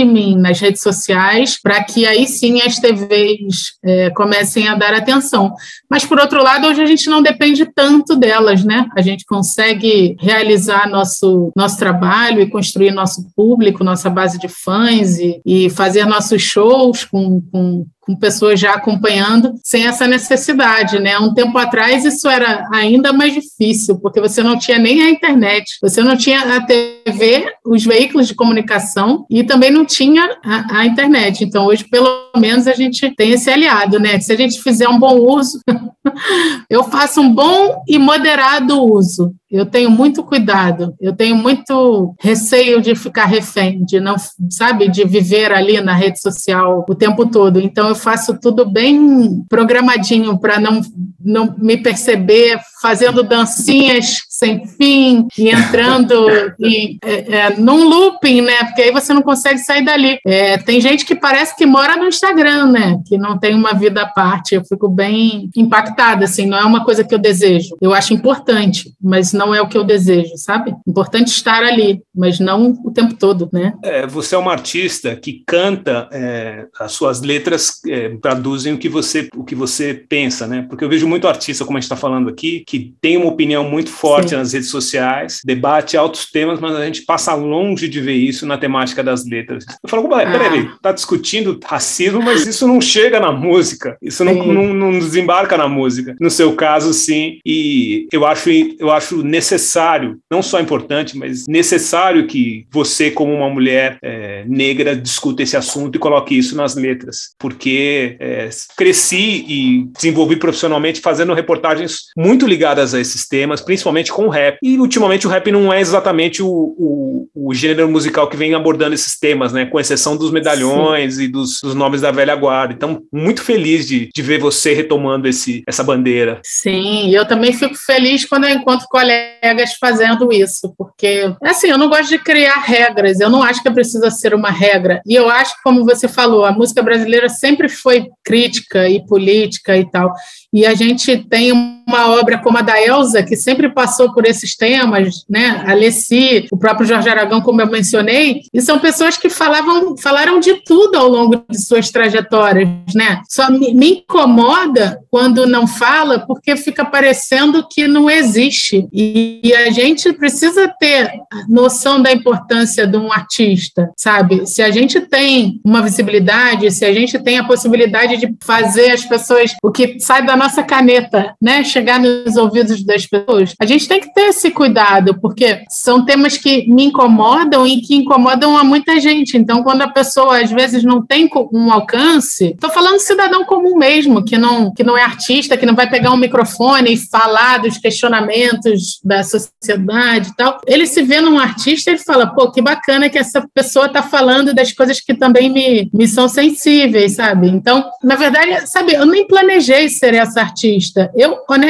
streaming, 0.06 0.38
nas 0.38 0.60
redes 0.60 0.82
sociais, 0.82 1.60
para 1.62 1.84
que 1.84 2.06
aí 2.06 2.28
sim 2.28 2.62
as 2.62 2.80
TVs 2.80 3.74
é, 3.84 4.10
comecem 4.12 4.68
a 4.68 4.76
dar 4.76 4.94
atenção. 4.94 5.54
Mas, 5.90 6.06
por 6.06 6.20
outro 6.20 6.42
lado, 6.42 6.68
hoje 6.68 6.82
a 6.82 6.86
gente 6.86 7.10
não 7.10 7.22
depende 7.22 7.66
tanto 7.74 8.16
delas, 8.16 8.64
né? 8.64 8.88
A 8.96 9.02
gente 9.02 9.26
consegue 9.26 10.16
realizar 10.20 10.90
nosso, 10.90 11.52
nosso 11.56 11.78
trabalho 11.78 12.42
e 12.42 12.50
construir 12.50 12.92
nosso 12.92 13.28
público, 13.36 13.84
nossa 13.84 14.10
base 14.10 14.40
de 14.40 14.48
fãs 14.48 15.18
e, 15.18 15.42
e 15.46 15.70
fazer 15.70 16.06
nossos 16.06 16.42
shows 16.42 17.04
com, 17.04 17.42
com 17.52 17.86
com 18.06 18.16
pessoas 18.16 18.60
já 18.60 18.74
acompanhando 18.74 19.54
sem 19.64 19.86
essa 19.86 20.08
necessidade, 20.08 21.00
né? 21.00 21.18
Um 21.18 21.34
tempo 21.34 21.58
atrás 21.58 22.06
isso 22.06 22.28
era 22.28 22.68
ainda 22.72 23.12
mais 23.12 23.34
difícil, 23.34 24.00
porque 24.00 24.22
você 24.22 24.44
não 24.44 24.58
tinha 24.58 24.78
nem 24.78 25.02
a 25.02 25.10
internet, 25.10 25.78
você 25.82 26.02
não 26.02 26.16
tinha 26.16 26.56
a 26.56 26.62
TV, 26.62 27.46
os 27.66 27.84
veículos 27.84 28.28
de 28.28 28.36
comunicação 28.36 29.26
e 29.30 29.44
também 29.44 29.72
não 29.72 29.86
tinha 29.86 30.38
a, 30.44 30.80
a 30.80 30.86
internet. 30.86 31.44
Então 31.44 31.66
hoje 31.66 31.84
pelo 31.90 32.32
menos 32.38 32.68
a 32.68 32.74
gente 32.74 33.14
tem 33.16 33.32
esse 33.32 33.50
aliado, 33.50 34.00
né? 34.00 34.20
Se 34.20 34.32
a 34.32 34.38
gente 34.38 34.62
fizer 34.62 34.88
um 34.88 35.00
bom 35.00 35.18
uso, 35.18 35.60
eu 36.70 36.84
faço 36.84 37.22
um 37.22 37.34
bom 37.34 37.84
e 37.88 37.98
moderado 37.98 38.84
uso. 38.84 39.34
Eu 39.56 39.66
tenho 39.66 39.90
muito 39.90 40.22
cuidado, 40.22 40.94
eu 41.00 41.14
tenho 41.14 41.36
muito 41.36 42.14
receio 42.20 42.82
de 42.82 42.94
ficar 42.94 43.26
refém, 43.26 43.86
de 43.86 44.00
não, 44.02 44.16
sabe, 44.50 44.90
de 44.90 45.06
viver 45.06 45.54
ali 45.54 45.80
na 45.80 45.94
rede 45.94 46.20
social 46.20 46.86
o 46.88 46.94
tempo 46.94 47.26
todo. 47.26 47.62
Então 47.62 47.88
eu 47.88 47.96
faço 47.96 48.38
tudo 48.40 48.66
bem 48.66 49.44
programadinho 49.48 50.38
para 50.38 50.60
não, 50.60 50.82
não 51.24 51.56
me 51.58 51.78
perceber 51.78 52.60
fazendo 52.82 53.24
dancinhas 53.24 54.24
sem 54.38 54.68
fim 54.68 55.28
e 55.38 55.50
entrando 55.50 56.28
em, 56.60 56.98
é, 57.02 57.38
é, 57.38 57.58
num 57.58 57.88
looping, 57.88 58.42
né? 58.42 58.66
Porque 58.66 58.82
aí 58.82 58.92
você 58.92 59.14
não 59.14 59.22
consegue 59.22 59.60
sair 59.60 59.84
dali. 59.84 60.20
É, 60.26 60.58
tem 60.58 60.82
gente 60.82 61.06
que 61.06 61.16
parece 61.16 61.56
que 61.56 61.66
mora 61.66 61.96
no 61.96 62.08
Instagram, 62.08 62.68
né? 62.68 63.00
Que 63.08 63.18
não 63.18 63.38
tem 63.38 63.56
uma 63.56 63.74
vida 63.74 64.02
à 64.02 64.06
parte. 64.06 64.56
Eu 64.56 64.66
fico 64.66 64.90
bem 64.90 65.50
impactada, 65.56 66.26
assim. 66.26 66.46
Não 66.46 66.58
é 66.58 66.66
uma 66.66 66.84
coisa 66.84 67.04
que 67.04 67.16
eu 67.16 67.20
desejo. 67.20 67.76
Eu 67.82 67.94
acho 67.94 68.14
importante, 68.14 68.92
mas 69.02 69.32
não 69.32 69.56
é 69.56 69.62
o 69.62 69.70
que 69.70 69.78
eu 69.78 69.84
desejo, 69.84 70.36
sabe? 70.36 70.76
Importante 70.86 71.30
estar 71.30 71.64
ali, 71.64 72.02
mas 72.14 72.40
não 72.40 72.78
o 72.84 72.92
tempo 72.92 73.16
todo, 73.16 73.50
né? 73.54 73.74
É, 73.84 74.06
você 74.06 74.36
é 74.36 74.38
uma 74.38 74.52
artista 74.52 75.16
que 75.16 75.44
canta, 75.48 76.10
é, 76.12 76.66
as 76.78 76.92
suas 76.92 77.22
letras 77.22 77.80
é, 77.88 78.10
traduzem 78.22 78.74
o 78.74 78.78
que 78.78 78.90
você 78.90 79.30
o 79.36 79.44
que 79.44 79.56
você 79.56 79.94
pensa, 79.94 80.46
né? 80.46 80.66
Porque 80.68 80.84
eu 80.84 80.90
vejo 80.90 81.08
muito 81.08 81.28
artista, 81.28 81.64
como 81.64 81.78
a 81.78 81.80
gente 81.80 81.86
está 81.86 81.96
falando 81.96 82.30
aqui, 82.30 82.64
que 82.68 82.94
tem 83.00 83.16
uma 83.18 83.28
opinião 83.28 83.64
muito 83.64 83.90
forte 83.90 84.25
Nas 84.34 84.54
redes 84.54 84.70
sociais, 84.70 85.42
debate 85.44 85.98
altos 85.98 86.30
temas, 86.32 86.60
mas 86.60 86.76
a 86.76 86.86
gente 86.86 87.04
passa 87.04 87.34
longe 87.34 87.88
de 87.88 88.02
ver 88.02 88.16
isso 88.16 88.46
na 88.46 88.58
temática 88.58 89.04
das 89.04 89.26
letras. 89.26 89.66
Eu 89.84 89.90
falo, 89.90 90.14
ah. 90.14 90.26
peraí, 90.26 90.70
tá 90.82 90.92
discutindo 90.92 91.60
racismo, 91.64 92.22
mas 92.22 92.46
isso 92.46 92.68
não 92.68 92.80
chega 92.80 93.20
na 93.20 93.32
música, 93.32 93.98
isso 94.02 94.24
não, 94.24 94.34
não, 94.34 94.74
não, 94.74 95.00
desembarca 95.00 95.58
na 95.58 95.68
música. 95.68 96.16
No 96.20 96.30
seu 96.30 96.54
caso, 96.56 96.94
sim, 96.94 97.40
e 97.46 98.08
eu 98.12 98.26
acho, 98.26 98.50
eu 98.80 98.92
acho 98.92 99.24
necessário, 99.24 100.18
não 100.30 100.42
só 100.42 100.60
importante, 100.60 101.18
mas 101.18 101.46
necessário 101.48 102.28
que 102.28 102.66
você, 102.72 103.12
como 103.12 103.34
uma 103.34 103.50
mulher 103.50 103.98
é, 104.02 104.44
negra, 104.48 104.96
discuta 104.96 105.44
esse 105.44 105.58
assunto 105.58 105.96
e 105.96 106.00
coloque 106.00 106.38
isso 106.38 106.56
nas 106.56 106.76
letras, 106.76 107.36
porque 107.40 108.16
é, 108.20 108.50
cresci 108.78 109.46
e 109.48 109.90
desenvolvi 109.94 110.36
profissionalmente 110.36 111.02
fazendo 111.02 111.34
reportagens 111.34 112.06
muito 112.18 112.48
ligadas 112.48 112.94
a 112.94 113.00
esses 113.00 113.28
temas, 113.28 113.62
principalmente 113.62 114.12
com 114.16 114.28
o 114.28 114.30
rap. 114.30 114.58
E 114.64 114.80
ultimamente 114.80 115.28
o 115.28 115.30
rap 115.30 115.52
não 115.52 115.74
é 115.74 115.82
exatamente 115.82 116.42
o, 116.42 116.48
o, 116.48 117.28
o 117.36 117.54
gênero 117.54 117.90
musical 117.90 118.30
que 118.30 118.38
vem 118.38 118.54
abordando 118.54 118.96
esses 118.96 119.20
temas, 119.20 119.52
né? 119.52 119.66
Com 119.66 119.78
exceção 119.78 120.16
dos 120.16 120.32
medalhões 120.32 121.16
Sim. 121.16 121.24
e 121.24 121.28
dos, 121.28 121.60
dos, 121.62 121.76
nomes 121.76 122.00
da 122.00 122.12
velha 122.12 122.34
guarda. 122.34 122.74
Então, 122.74 123.02
muito 123.12 123.44
feliz 123.44 123.86
de, 123.86 124.10
de 124.16 124.22
ver 124.22 124.40
você 124.40 124.74
retomando 124.74 125.28
esse, 125.28 125.64
essa 125.68 125.84
bandeira. 125.84 126.40
Sim, 126.46 127.14
eu 127.14 127.28
também 127.28 127.52
fico 127.52 127.76
feliz 127.76 128.24
quando 128.24 128.46
eu 128.46 128.56
encontro 128.56 128.88
colegas 128.90 129.74
fazendo 129.78 130.32
isso, 130.32 130.74
porque, 130.78 131.36
assim, 131.44 131.68
eu 131.68 131.78
não 131.78 131.90
gosto 131.90 132.08
de 132.08 132.18
criar 132.18 132.60
regras, 132.60 133.20
eu 133.20 133.30
não 133.30 133.44
acho 133.44 133.62
que 133.62 133.70
precisa 133.70 134.10
ser 134.10 134.34
uma 134.34 134.50
regra. 134.50 135.02
E 135.06 135.14
eu 135.14 135.30
acho 135.30 135.58
que, 135.58 135.64
como 135.64 135.84
você 135.84 136.08
falou, 136.08 136.46
a 136.46 136.54
música 136.54 136.82
brasileira 136.82 137.28
sempre 137.28 137.68
foi 137.68 138.06
crítica 138.24 138.88
e 138.88 139.06
política 139.06 139.76
e 139.76 139.90
tal. 139.92 140.14
E 140.54 140.66
a 140.66 140.74
gente 140.74 141.18
tem 141.18 141.52
uma 141.52 141.75
obra 141.94 142.38
como 142.38 142.58
a 142.58 142.62
da 142.62 142.82
Elsa, 142.82 143.24
que 143.24 143.36
sempre 143.36 143.70
passou 143.70 144.14
por 144.14 144.26
esses 144.26 144.56
temas, 144.56 145.24
né? 145.30 145.64
A 145.66 145.74
Leci, 145.74 146.48
o 146.52 146.58
próprio 146.58 146.88
Jorge 146.88 147.10
Aragão, 147.10 147.42
como 147.42 147.62
eu 147.62 147.68
mencionei, 147.68 148.42
e 148.54 148.62
são 148.62 148.80
pessoas 148.80 149.18
que 149.18 149.30
falavam, 149.30 149.96
falaram 149.98 150.40
de 150.40 150.56
tudo 150.66 150.98
ao 150.98 151.08
longo 151.08 151.44
de 151.50 151.60
suas 151.62 151.90
trajetórias, 151.90 152.68
né? 152.94 153.22
Só 153.30 153.50
me, 153.52 153.74
me 153.74 153.92
incomoda 153.98 155.00
quando 155.10 155.46
não 155.46 155.68
fala, 155.68 156.20
porque 156.20 156.56
fica 156.56 156.84
parecendo 156.84 157.66
que 157.70 157.88
não 157.88 158.10
existe. 158.10 158.88
E, 158.92 159.42
e 159.44 159.54
a 159.54 159.70
gente 159.72 160.12
precisa 160.14 160.68
ter 160.80 161.12
noção 161.48 162.02
da 162.02 162.12
importância 162.12 162.88
de 162.88 162.98
um 162.98 163.12
artista, 163.12 163.92
sabe? 163.98 164.46
Se 164.46 164.62
a 164.62 164.72
gente 164.72 165.00
tem 165.02 165.60
uma 165.64 165.82
visibilidade, 165.82 166.72
se 166.72 166.86
a 166.86 166.94
gente 166.94 167.20
tem 167.20 167.38
a 167.38 167.44
possibilidade 167.44 168.18
de 168.18 168.36
fazer 168.44 168.92
as 168.92 169.06
pessoas, 169.06 169.56
o 169.64 169.72
que 169.72 170.00
sai 170.00 170.26
da 170.26 170.36
nossa 170.36 170.64
caneta, 170.64 171.36
né? 171.42 171.64
Chegar 171.76 172.00
nos 172.00 172.38
ouvidos 172.38 172.86
das 172.86 173.06
pessoas, 173.06 173.54
a 173.60 173.66
gente 173.66 173.86
tem 173.86 174.00
que 174.00 174.14
ter 174.14 174.30
esse 174.30 174.50
cuidado, 174.50 175.20
porque 175.20 175.64
são 175.70 176.06
temas 176.06 176.38
que 176.38 176.66
me 176.70 176.86
incomodam 176.86 177.68
e 177.68 177.82
que 177.82 177.96
incomodam 177.96 178.58
a 178.58 178.64
muita 178.64 178.98
gente. 178.98 179.36
Então, 179.36 179.62
quando 179.62 179.82
a 179.82 179.90
pessoa 179.90 180.40
às 180.40 180.50
vezes 180.50 180.86
não 180.86 181.06
tem 181.06 181.30
um 181.52 181.70
alcance, 181.74 182.52
estou 182.54 182.70
falando 182.70 183.00
cidadão 183.00 183.44
comum 183.44 183.76
mesmo, 183.78 184.24
que 184.24 184.38
não, 184.38 184.74
que 184.74 184.86
não 184.86 184.98
é 184.98 185.04
artista, 185.04 185.58
que 185.58 185.66
não 185.66 185.76
vai 185.76 185.90
pegar 185.90 186.14
um 186.14 186.18
microfone 186.18 186.94
e 186.94 186.98
falar 186.98 187.58
dos 187.58 187.78
questionamentos 187.78 189.02
da 189.04 189.22
sociedade 189.22 190.30
e 190.30 190.36
tal, 190.38 190.62
ele 190.66 190.88
se 190.88 191.02
vê 191.04 191.20
num 191.20 191.38
artista 191.38 191.92
e 191.92 191.98
fala, 191.98 192.28
pô, 192.28 192.50
que 192.52 192.62
bacana 192.62 193.10
que 193.10 193.18
essa 193.18 193.46
pessoa 193.54 193.88
está 193.88 194.02
falando 194.02 194.54
das 194.54 194.72
coisas 194.72 195.02
que 195.02 195.14
também 195.14 195.50
me, 195.50 195.90
me 195.94 196.08
são 196.08 196.30
sensíveis, 196.30 197.16
sabe? 197.16 197.50
Então, 197.50 197.84
na 198.02 198.16
verdade, 198.16 198.66
sabe, 198.70 198.94
eu 198.94 199.06
nem 199.06 199.28
planejei 199.28 199.90
ser 199.90 200.14
essa 200.14 200.40
artista. 200.40 201.12
Eu, 201.14 201.40
honestamente, 201.50 201.65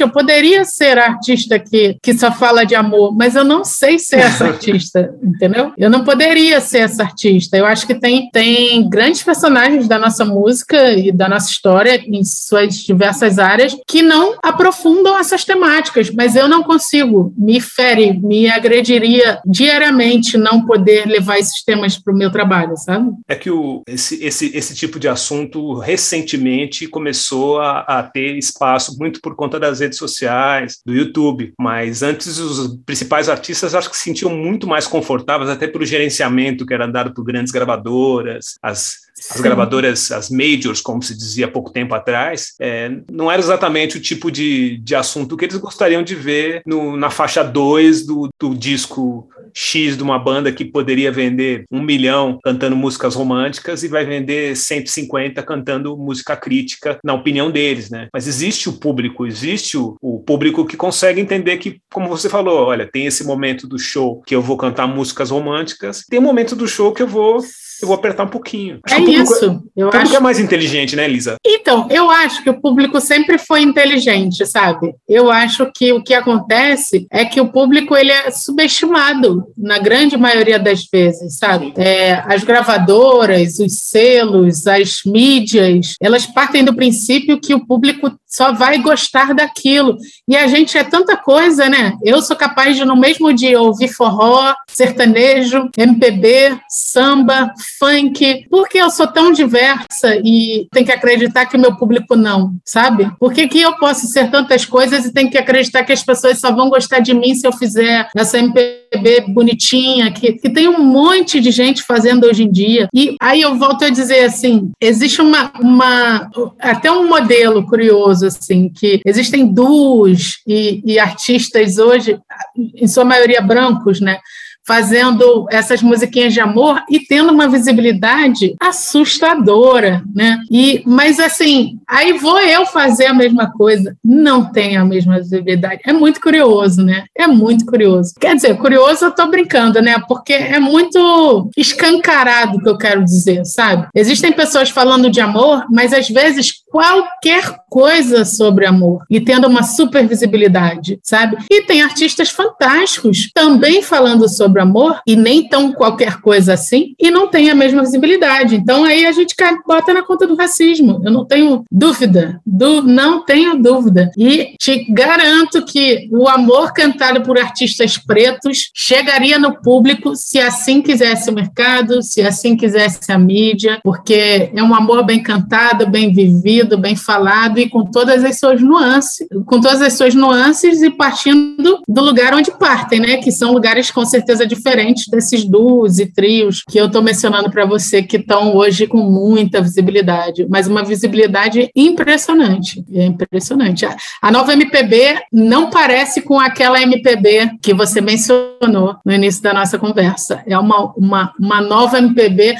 eu 0.00 0.10
poderia 0.10 0.64
ser 0.64 0.98
a 0.98 1.06
artista 1.06 1.58
que, 1.58 1.96
que 2.02 2.14
só 2.14 2.32
fala 2.32 2.64
de 2.64 2.74
amor, 2.74 3.14
mas 3.14 3.34
eu 3.34 3.44
não 3.44 3.64
sei 3.64 3.98
ser 3.98 4.20
essa 4.20 4.46
artista, 4.48 5.14
entendeu? 5.22 5.72
Eu 5.76 5.90
não 5.90 6.04
poderia 6.04 6.60
ser 6.60 6.78
essa 6.78 7.02
artista. 7.02 7.56
Eu 7.56 7.66
acho 7.66 7.86
que 7.86 7.94
tem, 7.94 8.30
tem 8.30 8.88
grandes 8.88 9.22
personagens 9.22 9.86
da 9.88 9.98
nossa 9.98 10.24
música 10.24 10.92
e 10.92 11.12
da 11.12 11.28
nossa 11.28 11.50
história 11.50 12.02
em 12.06 12.24
suas 12.24 12.76
diversas 12.76 13.38
áreas 13.38 13.76
que 13.86 14.02
não 14.02 14.36
aprofundam 14.42 15.18
essas 15.18 15.44
temáticas, 15.44 16.10
mas 16.10 16.36
eu 16.36 16.48
não 16.48 16.62
consigo. 16.62 17.32
Me 17.36 17.60
fere, 17.60 18.18
me 18.18 18.48
agrediria 18.48 19.40
diariamente 19.46 20.36
não 20.36 20.64
poder 20.64 21.06
levar 21.06 21.38
esses 21.38 21.62
temas 21.64 21.98
para 21.98 22.12
o 22.12 22.16
meu 22.16 22.30
trabalho, 22.30 22.76
sabe? 22.76 23.10
É 23.28 23.34
que 23.34 23.50
o, 23.50 23.82
esse, 23.86 24.24
esse, 24.24 24.56
esse 24.56 24.74
tipo 24.74 24.98
de 24.98 25.08
assunto 25.08 25.78
recentemente 25.78 26.88
começou 26.88 27.60
a, 27.60 27.80
a 27.80 28.02
ter 28.02 28.36
espaço 28.36 28.96
muito 28.98 29.20
por 29.20 29.35
conta 29.36 29.60
das 29.60 29.80
redes 29.80 29.98
sociais, 29.98 30.80
do 30.84 30.92
YouTube, 30.92 31.52
mas 31.58 32.02
antes 32.02 32.38
os 32.38 32.76
principais 32.84 33.28
artistas 33.28 33.74
acho 33.74 33.90
que 33.90 33.96
se 33.96 34.04
sentiam 34.04 34.34
muito 34.34 34.66
mais 34.66 34.86
confortáveis, 34.86 35.50
até 35.50 35.66
pelo 35.66 35.84
gerenciamento 35.84 36.66
que 36.66 36.74
era 36.74 36.86
dado 36.86 37.14
por 37.14 37.24
grandes 37.24 37.52
gravadoras, 37.52 38.58
as 38.62 39.06
as 39.30 39.40
gravadoras, 39.40 40.12
as 40.12 40.28
majors, 40.28 40.82
como 40.82 41.02
se 41.02 41.16
dizia 41.16 41.46
há 41.46 41.50
pouco 41.50 41.72
tempo 41.72 41.94
atrás, 41.94 42.54
é, 42.60 42.90
não 43.10 43.32
era 43.32 43.40
exatamente 43.40 43.96
o 43.96 44.00
tipo 44.00 44.30
de, 44.30 44.76
de 44.78 44.94
assunto 44.94 45.36
que 45.36 45.46
eles 45.46 45.56
gostariam 45.56 46.02
de 46.02 46.14
ver 46.14 46.62
no, 46.66 46.96
na 46.96 47.08
faixa 47.08 47.42
2 47.42 48.04
do, 48.04 48.28
do 48.38 48.54
disco 48.54 49.28
X 49.56 49.96
de 49.96 50.02
uma 50.02 50.18
banda 50.18 50.52
que 50.52 50.64
poderia 50.64 51.10
vender 51.10 51.64
um 51.72 51.80
milhão 51.80 52.38
cantando 52.44 52.76
músicas 52.76 53.14
românticas 53.14 53.82
e 53.82 53.88
vai 53.88 54.04
vender 54.04 54.54
150 54.54 55.42
cantando 55.42 55.96
música 55.96 56.36
crítica, 56.36 56.98
na 57.02 57.14
opinião 57.14 57.50
deles, 57.50 57.88
né? 57.88 58.08
Mas 58.12 58.28
existe 58.28 58.68
o 58.68 58.74
público, 58.74 59.26
existe 59.26 59.78
o, 59.78 59.96
o 60.02 60.20
público 60.20 60.66
que 60.66 60.76
consegue 60.76 61.20
entender 61.20 61.56
que, 61.56 61.80
como 61.92 62.08
você 62.08 62.28
falou, 62.28 62.66
olha, 62.66 62.88
tem 62.90 63.06
esse 63.06 63.24
momento 63.24 63.66
do 63.66 63.78
show 63.78 64.20
que 64.26 64.34
eu 64.34 64.42
vou 64.42 64.58
cantar 64.58 64.86
músicas 64.86 65.30
românticas, 65.30 66.04
tem 66.08 66.18
um 66.18 66.22
momento 66.22 66.54
do 66.54 66.68
show 66.68 66.92
que 66.92 67.02
eu 67.02 67.08
vou 67.08 67.40
eu 67.80 67.88
vou 67.88 67.94
apertar 67.94 68.24
um 68.24 68.28
pouquinho. 68.28 68.80
Acho 68.84 68.94
é 68.94 69.00
isso. 69.00 69.62
Eu 69.76 69.88
o 69.88 69.90
público 69.90 70.08
acho... 70.08 70.16
é 70.16 70.20
mais 70.20 70.38
inteligente, 70.38 70.96
né, 70.96 71.06
Lisa? 71.06 71.36
Então, 71.44 71.86
eu 71.90 72.10
acho 72.10 72.42
que 72.42 72.50
o 72.50 72.60
público 72.60 73.00
sempre 73.00 73.38
foi 73.38 73.62
inteligente, 73.62 74.46
sabe? 74.46 74.94
Eu 75.08 75.30
acho 75.30 75.70
que 75.74 75.92
o 75.92 76.02
que 76.02 76.14
acontece 76.14 77.06
é 77.10 77.24
que 77.24 77.40
o 77.40 77.48
público 77.48 77.96
ele 77.96 78.10
é 78.10 78.30
subestimado 78.30 79.46
na 79.56 79.78
grande 79.78 80.16
maioria 80.16 80.58
das 80.58 80.86
vezes, 80.90 81.38
sabe? 81.38 81.72
É, 81.76 82.22
as 82.26 82.44
gravadoras, 82.44 83.58
os 83.58 83.74
selos, 83.74 84.66
as 84.66 85.00
mídias, 85.04 85.94
elas 86.00 86.26
partem 86.26 86.64
do 86.64 86.74
princípio 86.74 87.40
que 87.40 87.54
o 87.54 87.66
público 87.66 88.10
só 88.26 88.52
vai 88.52 88.78
gostar 88.78 89.34
daquilo. 89.34 89.96
E 90.28 90.36
a 90.36 90.46
gente 90.46 90.76
é 90.76 90.84
tanta 90.84 91.16
coisa, 91.16 91.68
né? 91.68 91.94
Eu 92.02 92.20
sou 92.20 92.36
capaz 92.36 92.76
de, 92.76 92.84
no 92.84 92.96
mesmo 92.96 93.32
dia, 93.32 93.60
ouvir 93.60 93.88
forró, 93.88 94.54
sertanejo, 94.68 95.70
MPB, 95.76 96.58
samba, 96.68 97.52
funk. 97.78 98.46
Por 98.50 98.68
que 98.68 98.78
eu 98.78 98.90
sou 98.90 99.06
tão 99.06 99.32
diversa 99.32 100.16
e 100.24 100.66
tem 100.72 100.84
que 100.84 100.92
acreditar 100.92 101.46
que 101.46 101.56
o 101.56 101.60
meu 101.60 101.76
público 101.76 102.16
não, 102.16 102.54
sabe? 102.64 103.10
Por 103.18 103.32
que, 103.32 103.48
que 103.48 103.60
eu 103.60 103.76
posso 103.76 104.06
ser 104.06 104.30
tantas 104.30 104.64
coisas 104.64 105.04
e 105.04 105.12
tem 105.12 105.28
que 105.28 105.38
acreditar 105.38 105.84
que 105.84 105.92
as 105.92 106.02
pessoas 106.02 106.38
só 106.38 106.52
vão 106.52 106.68
gostar 106.68 107.00
de 107.00 107.14
mim 107.14 107.34
se 107.34 107.46
eu 107.46 107.52
fizer 107.52 108.08
essa 108.16 108.38
MPB 108.38 109.26
bonitinha, 109.28 110.12
que, 110.12 110.34
que 110.34 110.50
tem 110.50 110.68
um 110.68 110.82
monte 110.82 111.40
de 111.40 111.50
gente 111.50 111.82
fazendo 111.82 112.24
hoje 112.24 112.44
em 112.44 112.50
dia. 112.50 112.88
E 112.94 113.16
aí 113.20 113.40
eu 113.40 113.56
volto 113.56 113.84
a 113.84 113.90
dizer 113.90 114.24
assim: 114.24 114.70
existe 114.80 115.20
uma, 115.20 115.52
uma 115.60 116.30
até 116.58 116.90
um 116.90 117.08
modelo 117.08 117.66
curioso 117.66 118.26
assim, 118.26 118.68
que 118.68 119.00
existem 119.04 119.46
duos 119.46 120.40
e, 120.46 120.82
e 120.84 120.98
artistas 120.98 121.78
hoje, 121.78 122.18
em 122.56 122.86
sua 122.86 123.04
maioria 123.04 123.40
brancos, 123.40 124.00
né? 124.00 124.18
Fazendo 124.66 125.46
essas 125.50 125.80
musiquinhas 125.82 126.32
de 126.32 126.40
amor 126.40 126.82
e 126.90 127.00
tendo 127.00 127.32
uma 127.32 127.48
visibilidade 127.48 128.54
assustadora, 128.60 130.02
né? 130.14 130.38
E 130.50 130.82
mas 130.84 131.20
assim, 131.20 131.78
aí 131.86 132.14
vou 132.14 132.38
eu 132.40 132.66
fazer 132.66 133.06
a 133.06 133.14
mesma 133.14 133.52
coisa, 133.52 133.96
não 134.04 134.44
tem 134.44 134.76
a 134.76 134.84
mesma 134.84 135.18
visibilidade. 135.18 135.80
É 135.84 135.92
muito 135.92 136.20
curioso, 136.20 136.82
né? 136.82 137.04
É 137.16 137.26
muito 137.26 137.64
curioso. 137.64 138.14
Quer 138.20 138.34
dizer, 138.34 138.56
curioso 138.56 139.06
eu 139.06 139.12
tô 139.12 139.26
brincando, 139.26 139.80
né? 139.80 139.96
Porque 140.08 140.32
é 140.32 140.58
muito 140.58 141.50
escancarado 141.56 142.58
que 142.58 142.68
eu 142.68 142.76
quero 142.76 143.04
dizer, 143.04 143.44
sabe? 143.44 143.86
Existem 143.94 144.32
pessoas 144.32 144.70
falando 144.70 145.10
de 145.10 145.20
amor, 145.20 145.66
mas 145.70 145.92
às 145.92 146.08
vezes 146.08 146.52
qualquer 146.70 147.56
coisa 147.70 148.24
sobre 148.24 148.66
amor 148.66 149.04
e 149.10 149.20
tendo 149.20 149.46
uma 149.46 149.62
super 149.62 150.06
visibilidade, 150.06 150.98
sabe? 151.02 151.38
E 151.50 151.62
tem 151.62 151.82
artistas 151.82 152.30
fantásticos 152.30 153.30
também 153.32 153.82
falando 153.82 154.28
sobre 154.28 154.55
sobre 154.56 154.60
amor 154.60 155.00
e 155.06 155.14
nem 155.14 155.48
tão 155.48 155.72
qualquer 155.72 156.20
coisa 156.20 156.54
assim 156.54 156.94
e 156.98 157.10
não 157.10 157.28
tem 157.28 157.50
a 157.50 157.54
mesma 157.54 157.82
visibilidade. 157.82 158.56
Então 158.56 158.84
aí 158.84 159.04
a 159.04 159.12
gente 159.12 159.34
bota 159.66 159.92
na 159.92 160.02
conta 160.02 160.26
do 160.26 160.36
racismo. 160.36 161.00
Eu 161.04 161.12
não 161.12 161.24
tenho 161.24 161.64
dúvida, 161.70 162.40
do, 162.44 162.82
não 162.82 163.24
tenho 163.24 163.60
dúvida. 163.60 164.10
E 164.16 164.54
te 164.58 164.86
garanto 164.92 165.64
que 165.64 166.08
o 166.10 166.28
amor 166.28 166.72
cantado 166.72 167.22
por 167.22 167.38
artistas 167.38 167.98
pretos 167.98 168.70
chegaria 168.74 169.38
no 169.38 169.60
público 169.60 170.14
se 170.16 170.38
assim 170.38 170.80
quisesse 170.80 171.30
o 171.30 171.34
mercado, 171.34 172.02
se 172.02 172.22
assim 172.22 172.56
quisesse 172.56 173.10
a 173.10 173.18
mídia, 173.18 173.80
porque 173.82 174.50
é 174.54 174.62
um 174.62 174.74
amor 174.74 175.04
bem 175.04 175.22
cantado, 175.22 175.88
bem 175.88 176.12
vivido, 176.12 176.78
bem 176.78 176.96
falado 176.96 177.58
e 177.58 177.68
com 177.68 177.84
todas 177.84 178.24
as 178.24 178.38
suas 178.38 178.60
nuances, 178.62 179.26
com 179.44 179.60
todas 179.60 179.82
as 179.82 179.94
suas 179.94 180.14
nuances 180.14 180.82
e 180.82 180.90
partindo 180.90 181.80
do 181.86 182.02
lugar 182.02 182.34
onde 182.34 182.50
partem, 182.52 183.00
né? 183.00 183.16
Que 183.18 183.30
são 183.30 183.52
lugares 183.52 183.90
com 183.90 184.04
certeza 184.04 184.45
diferente 184.46 185.10
desses 185.10 185.44
duos 185.44 185.98
e 185.98 186.06
trios 186.06 186.62
que 186.68 186.78
eu 186.78 186.86
estou 186.86 187.02
mencionando 187.02 187.50
para 187.50 187.64
você, 187.64 188.02
que 188.02 188.16
estão 188.16 188.54
hoje 188.56 188.86
com 188.86 188.98
muita 188.98 189.60
visibilidade, 189.60 190.46
mas 190.48 190.66
uma 190.66 190.84
visibilidade 190.84 191.70
impressionante. 191.74 192.84
É 192.92 193.04
impressionante. 193.04 193.86
A 194.22 194.30
nova 194.30 194.52
MPB 194.52 195.22
não 195.32 195.70
parece 195.70 196.22
com 196.22 196.38
aquela 196.38 196.80
MPB 196.80 197.58
que 197.62 197.74
você 197.74 198.00
mencionou 198.00 198.96
no 199.04 199.12
início 199.12 199.42
da 199.42 199.52
nossa 199.52 199.78
conversa. 199.78 200.42
É 200.46 200.58
uma, 200.58 200.92
uma, 200.96 201.32
uma 201.38 201.60
nova 201.60 201.98
MPB 201.98 202.56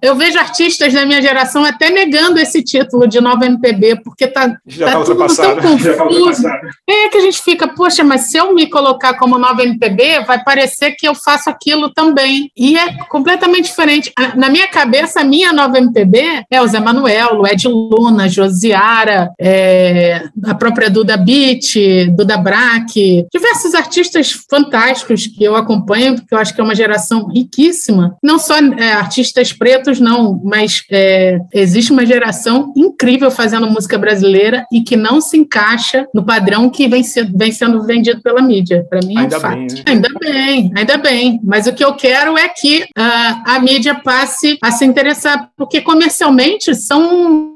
eu 0.00 0.14
vejo 0.16 0.38
artistas 0.38 0.92
da 0.92 1.06
minha 1.06 1.22
geração 1.22 1.64
até 1.64 1.90
negando 1.90 2.38
esse 2.38 2.62
título 2.62 3.06
de 3.06 3.20
nova 3.20 3.46
MPB, 3.46 4.02
porque 4.02 4.26
tá, 4.26 4.56
Já 4.66 4.86
tá, 4.86 4.98
tá 4.98 5.04
tudo 5.04 5.36
tão 5.36 5.56
confuso. 5.56 6.46
É 6.88 7.08
que 7.08 7.18
a 7.18 7.20
gente 7.20 7.40
fica, 7.40 7.68
poxa, 7.68 8.04
mas 8.04 8.22
se 8.22 8.36
eu 8.36 8.54
me 8.54 8.68
colocar 8.68 9.14
como 9.14 9.38
nova 9.38 9.62
MPB, 9.62 10.24
vai 10.26 10.42
parecer 10.42 10.92
que 10.92 11.06
eu 11.06 11.14
faço 11.14 11.48
aquilo 11.48 11.92
também. 11.92 12.50
E 12.56 12.76
é 12.76 12.94
completamente 13.08 13.66
diferente. 13.66 14.12
Na 14.36 14.48
minha 14.48 14.68
cabeça, 14.68 15.20
a 15.20 15.24
minha 15.24 15.52
nova 15.52 15.78
MPB 15.78 16.44
é 16.50 16.60
o 16.60 16.66
Zé 16.66 16.80
Manuel, 16.80 17.34
Lued 17.34 17.68
Luna, 17.68 18.28
Josiara, 18.28 19.30
é, 19.40 20.24
a 20.44 20.54
própria 20.54 20.90
Duda 20.90 21.16
Beat, 21.16 22.10
Duda 22.10 22.36
Braque, 22.36 23.26
diversos 23.32 23.74
artistas 23.74 24.32
fantásticos 24.50 25.26
que 25.26 25.42
eu 25.42 25.56
acompanho, 25.56 26.16
porque 26.16 26.34
eu 26.34 26.38
acho 26.38 26.54
que 26.54 26.60
é 26.60 26.64
uma 26.64 26.74
geração 26.74 27.28
riquíssima. 27.28 28.16
Não 28.22 28.38
só 28.38 28.56
é, 28.58 28.92
artistas 28.92 29.52
pretos 29.62 30.00
não, 30.00 30.40
mas 30.42 30.82
é, 30.90 31.38
existe 31.54 31.92
uma 31.92 32.04
geração 32.04 32.72
incrível 32.76 33.30
fazendo 33.30 33.70
música 33.70 33.96
brasileira 33.96 34.66
e 34.72 34.80
que 34.80 34.96
não 34.96 35.20
se 35.20 35.36
encaixa 35.36 36.04
no 36.12 36.24
padrão 36.24 36.68
que 36.68 36.88
vem, 36.88 37.04
se, 37.04 37.22
vem 37.22 37.52
sendo 37.52 37.80
vendido 37.84 38.20
pela 38.22 38.42
mídia. 38.42 38.84
Para 38.90 38.98
mim 39.06 39.16
é 39.16 39.20
ainda 39.20 39.36
um 39.36 39.40
fato. 39.40 39.56
Bem, 39.56 39.68
né? 39.68 39.82
Ainda 39.86 40.08
bem, 40.18 40.72
ainda 40.74 40.96
bem. 40.96 41.40
Mas 41.44 41.68
o 41.68 41.72
que 41.72 41.84
eu 41.84 41.94
quero 41.94 42.36
é 42.36 42.48
que 42.48 42.82
uh, 42.82 43.42
a 43.46 43.60
mídia 43.60 43.94
passe 43.94 44.58
a 44.60 44.72
se 44.72 44.84
interessar, 44.84 45.48
porque 45.56 45.80
comercialmente 45.80 46.74
são, 46.74 47.54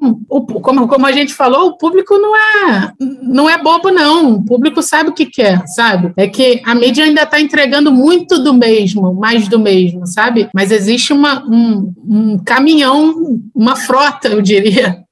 como, 0.62 0.86
como 0.86 1.06
a 1.06 1.10
gente 1.10 1.34
falou, 1.34 1.70
o 1.70 1.76
público 1.76 2.16
não 2.18 2.36
é, 2.36 2.92
não 3.20 3.50
é 3.50 3.60
bobo, 3.60 3.90
não. 3.90 4.34
O 4.34 4.44
público 4.44 4.80
sabe 4.80 5.10
o 5.10 5.12
que 5.12 5.26
quer, 5.26 5.66
sabe? 5.66 6.12
É 6.16 6.28
que 6.28 6.62
a 6.64 6.72
mídia 6.72 7.04
ainda 7.04 7.22
está 7.22 7.40
entregando 7.40 7.90
muito 7.90 8.38
do 8.38 8.54
mesmo, 8.54 9.12
mais 9.12 9.48
do 9.48 9.58
mesmo, 9.58 10.06
sabe? 10.06 10.48
Mas 10.54 10.70
existe 10.70 11.12
uma, 11.12 11.44
um, 11.44 11.92
um 11.96 12.38
caminhão, 12.38 13.40
uma 13.54 13.76
frota, 13.76 14.28
eu 14.28 14.42
diria, 14.42 15.04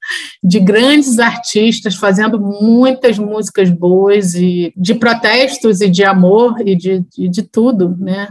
de 0.43 0.61
grandes 0.61 1.19
artistas 1.19 1.95
fazendo 1.95 2.39
muitas 2.39 3.19
músicas 3.19 3.71
boas 3.71 4.35
e 4.35 4.73
de 4.77 4.95
protestos 4.95 5.81
e 5.81 5.89
de 5.89 6.05
amor 6.05 6.57
e 6.65 6.77
de, 6.77 7.05
de, 7.17 7.29
de 7.29 7.43
tudo, 7.43 7.97
né? 7.99 8.29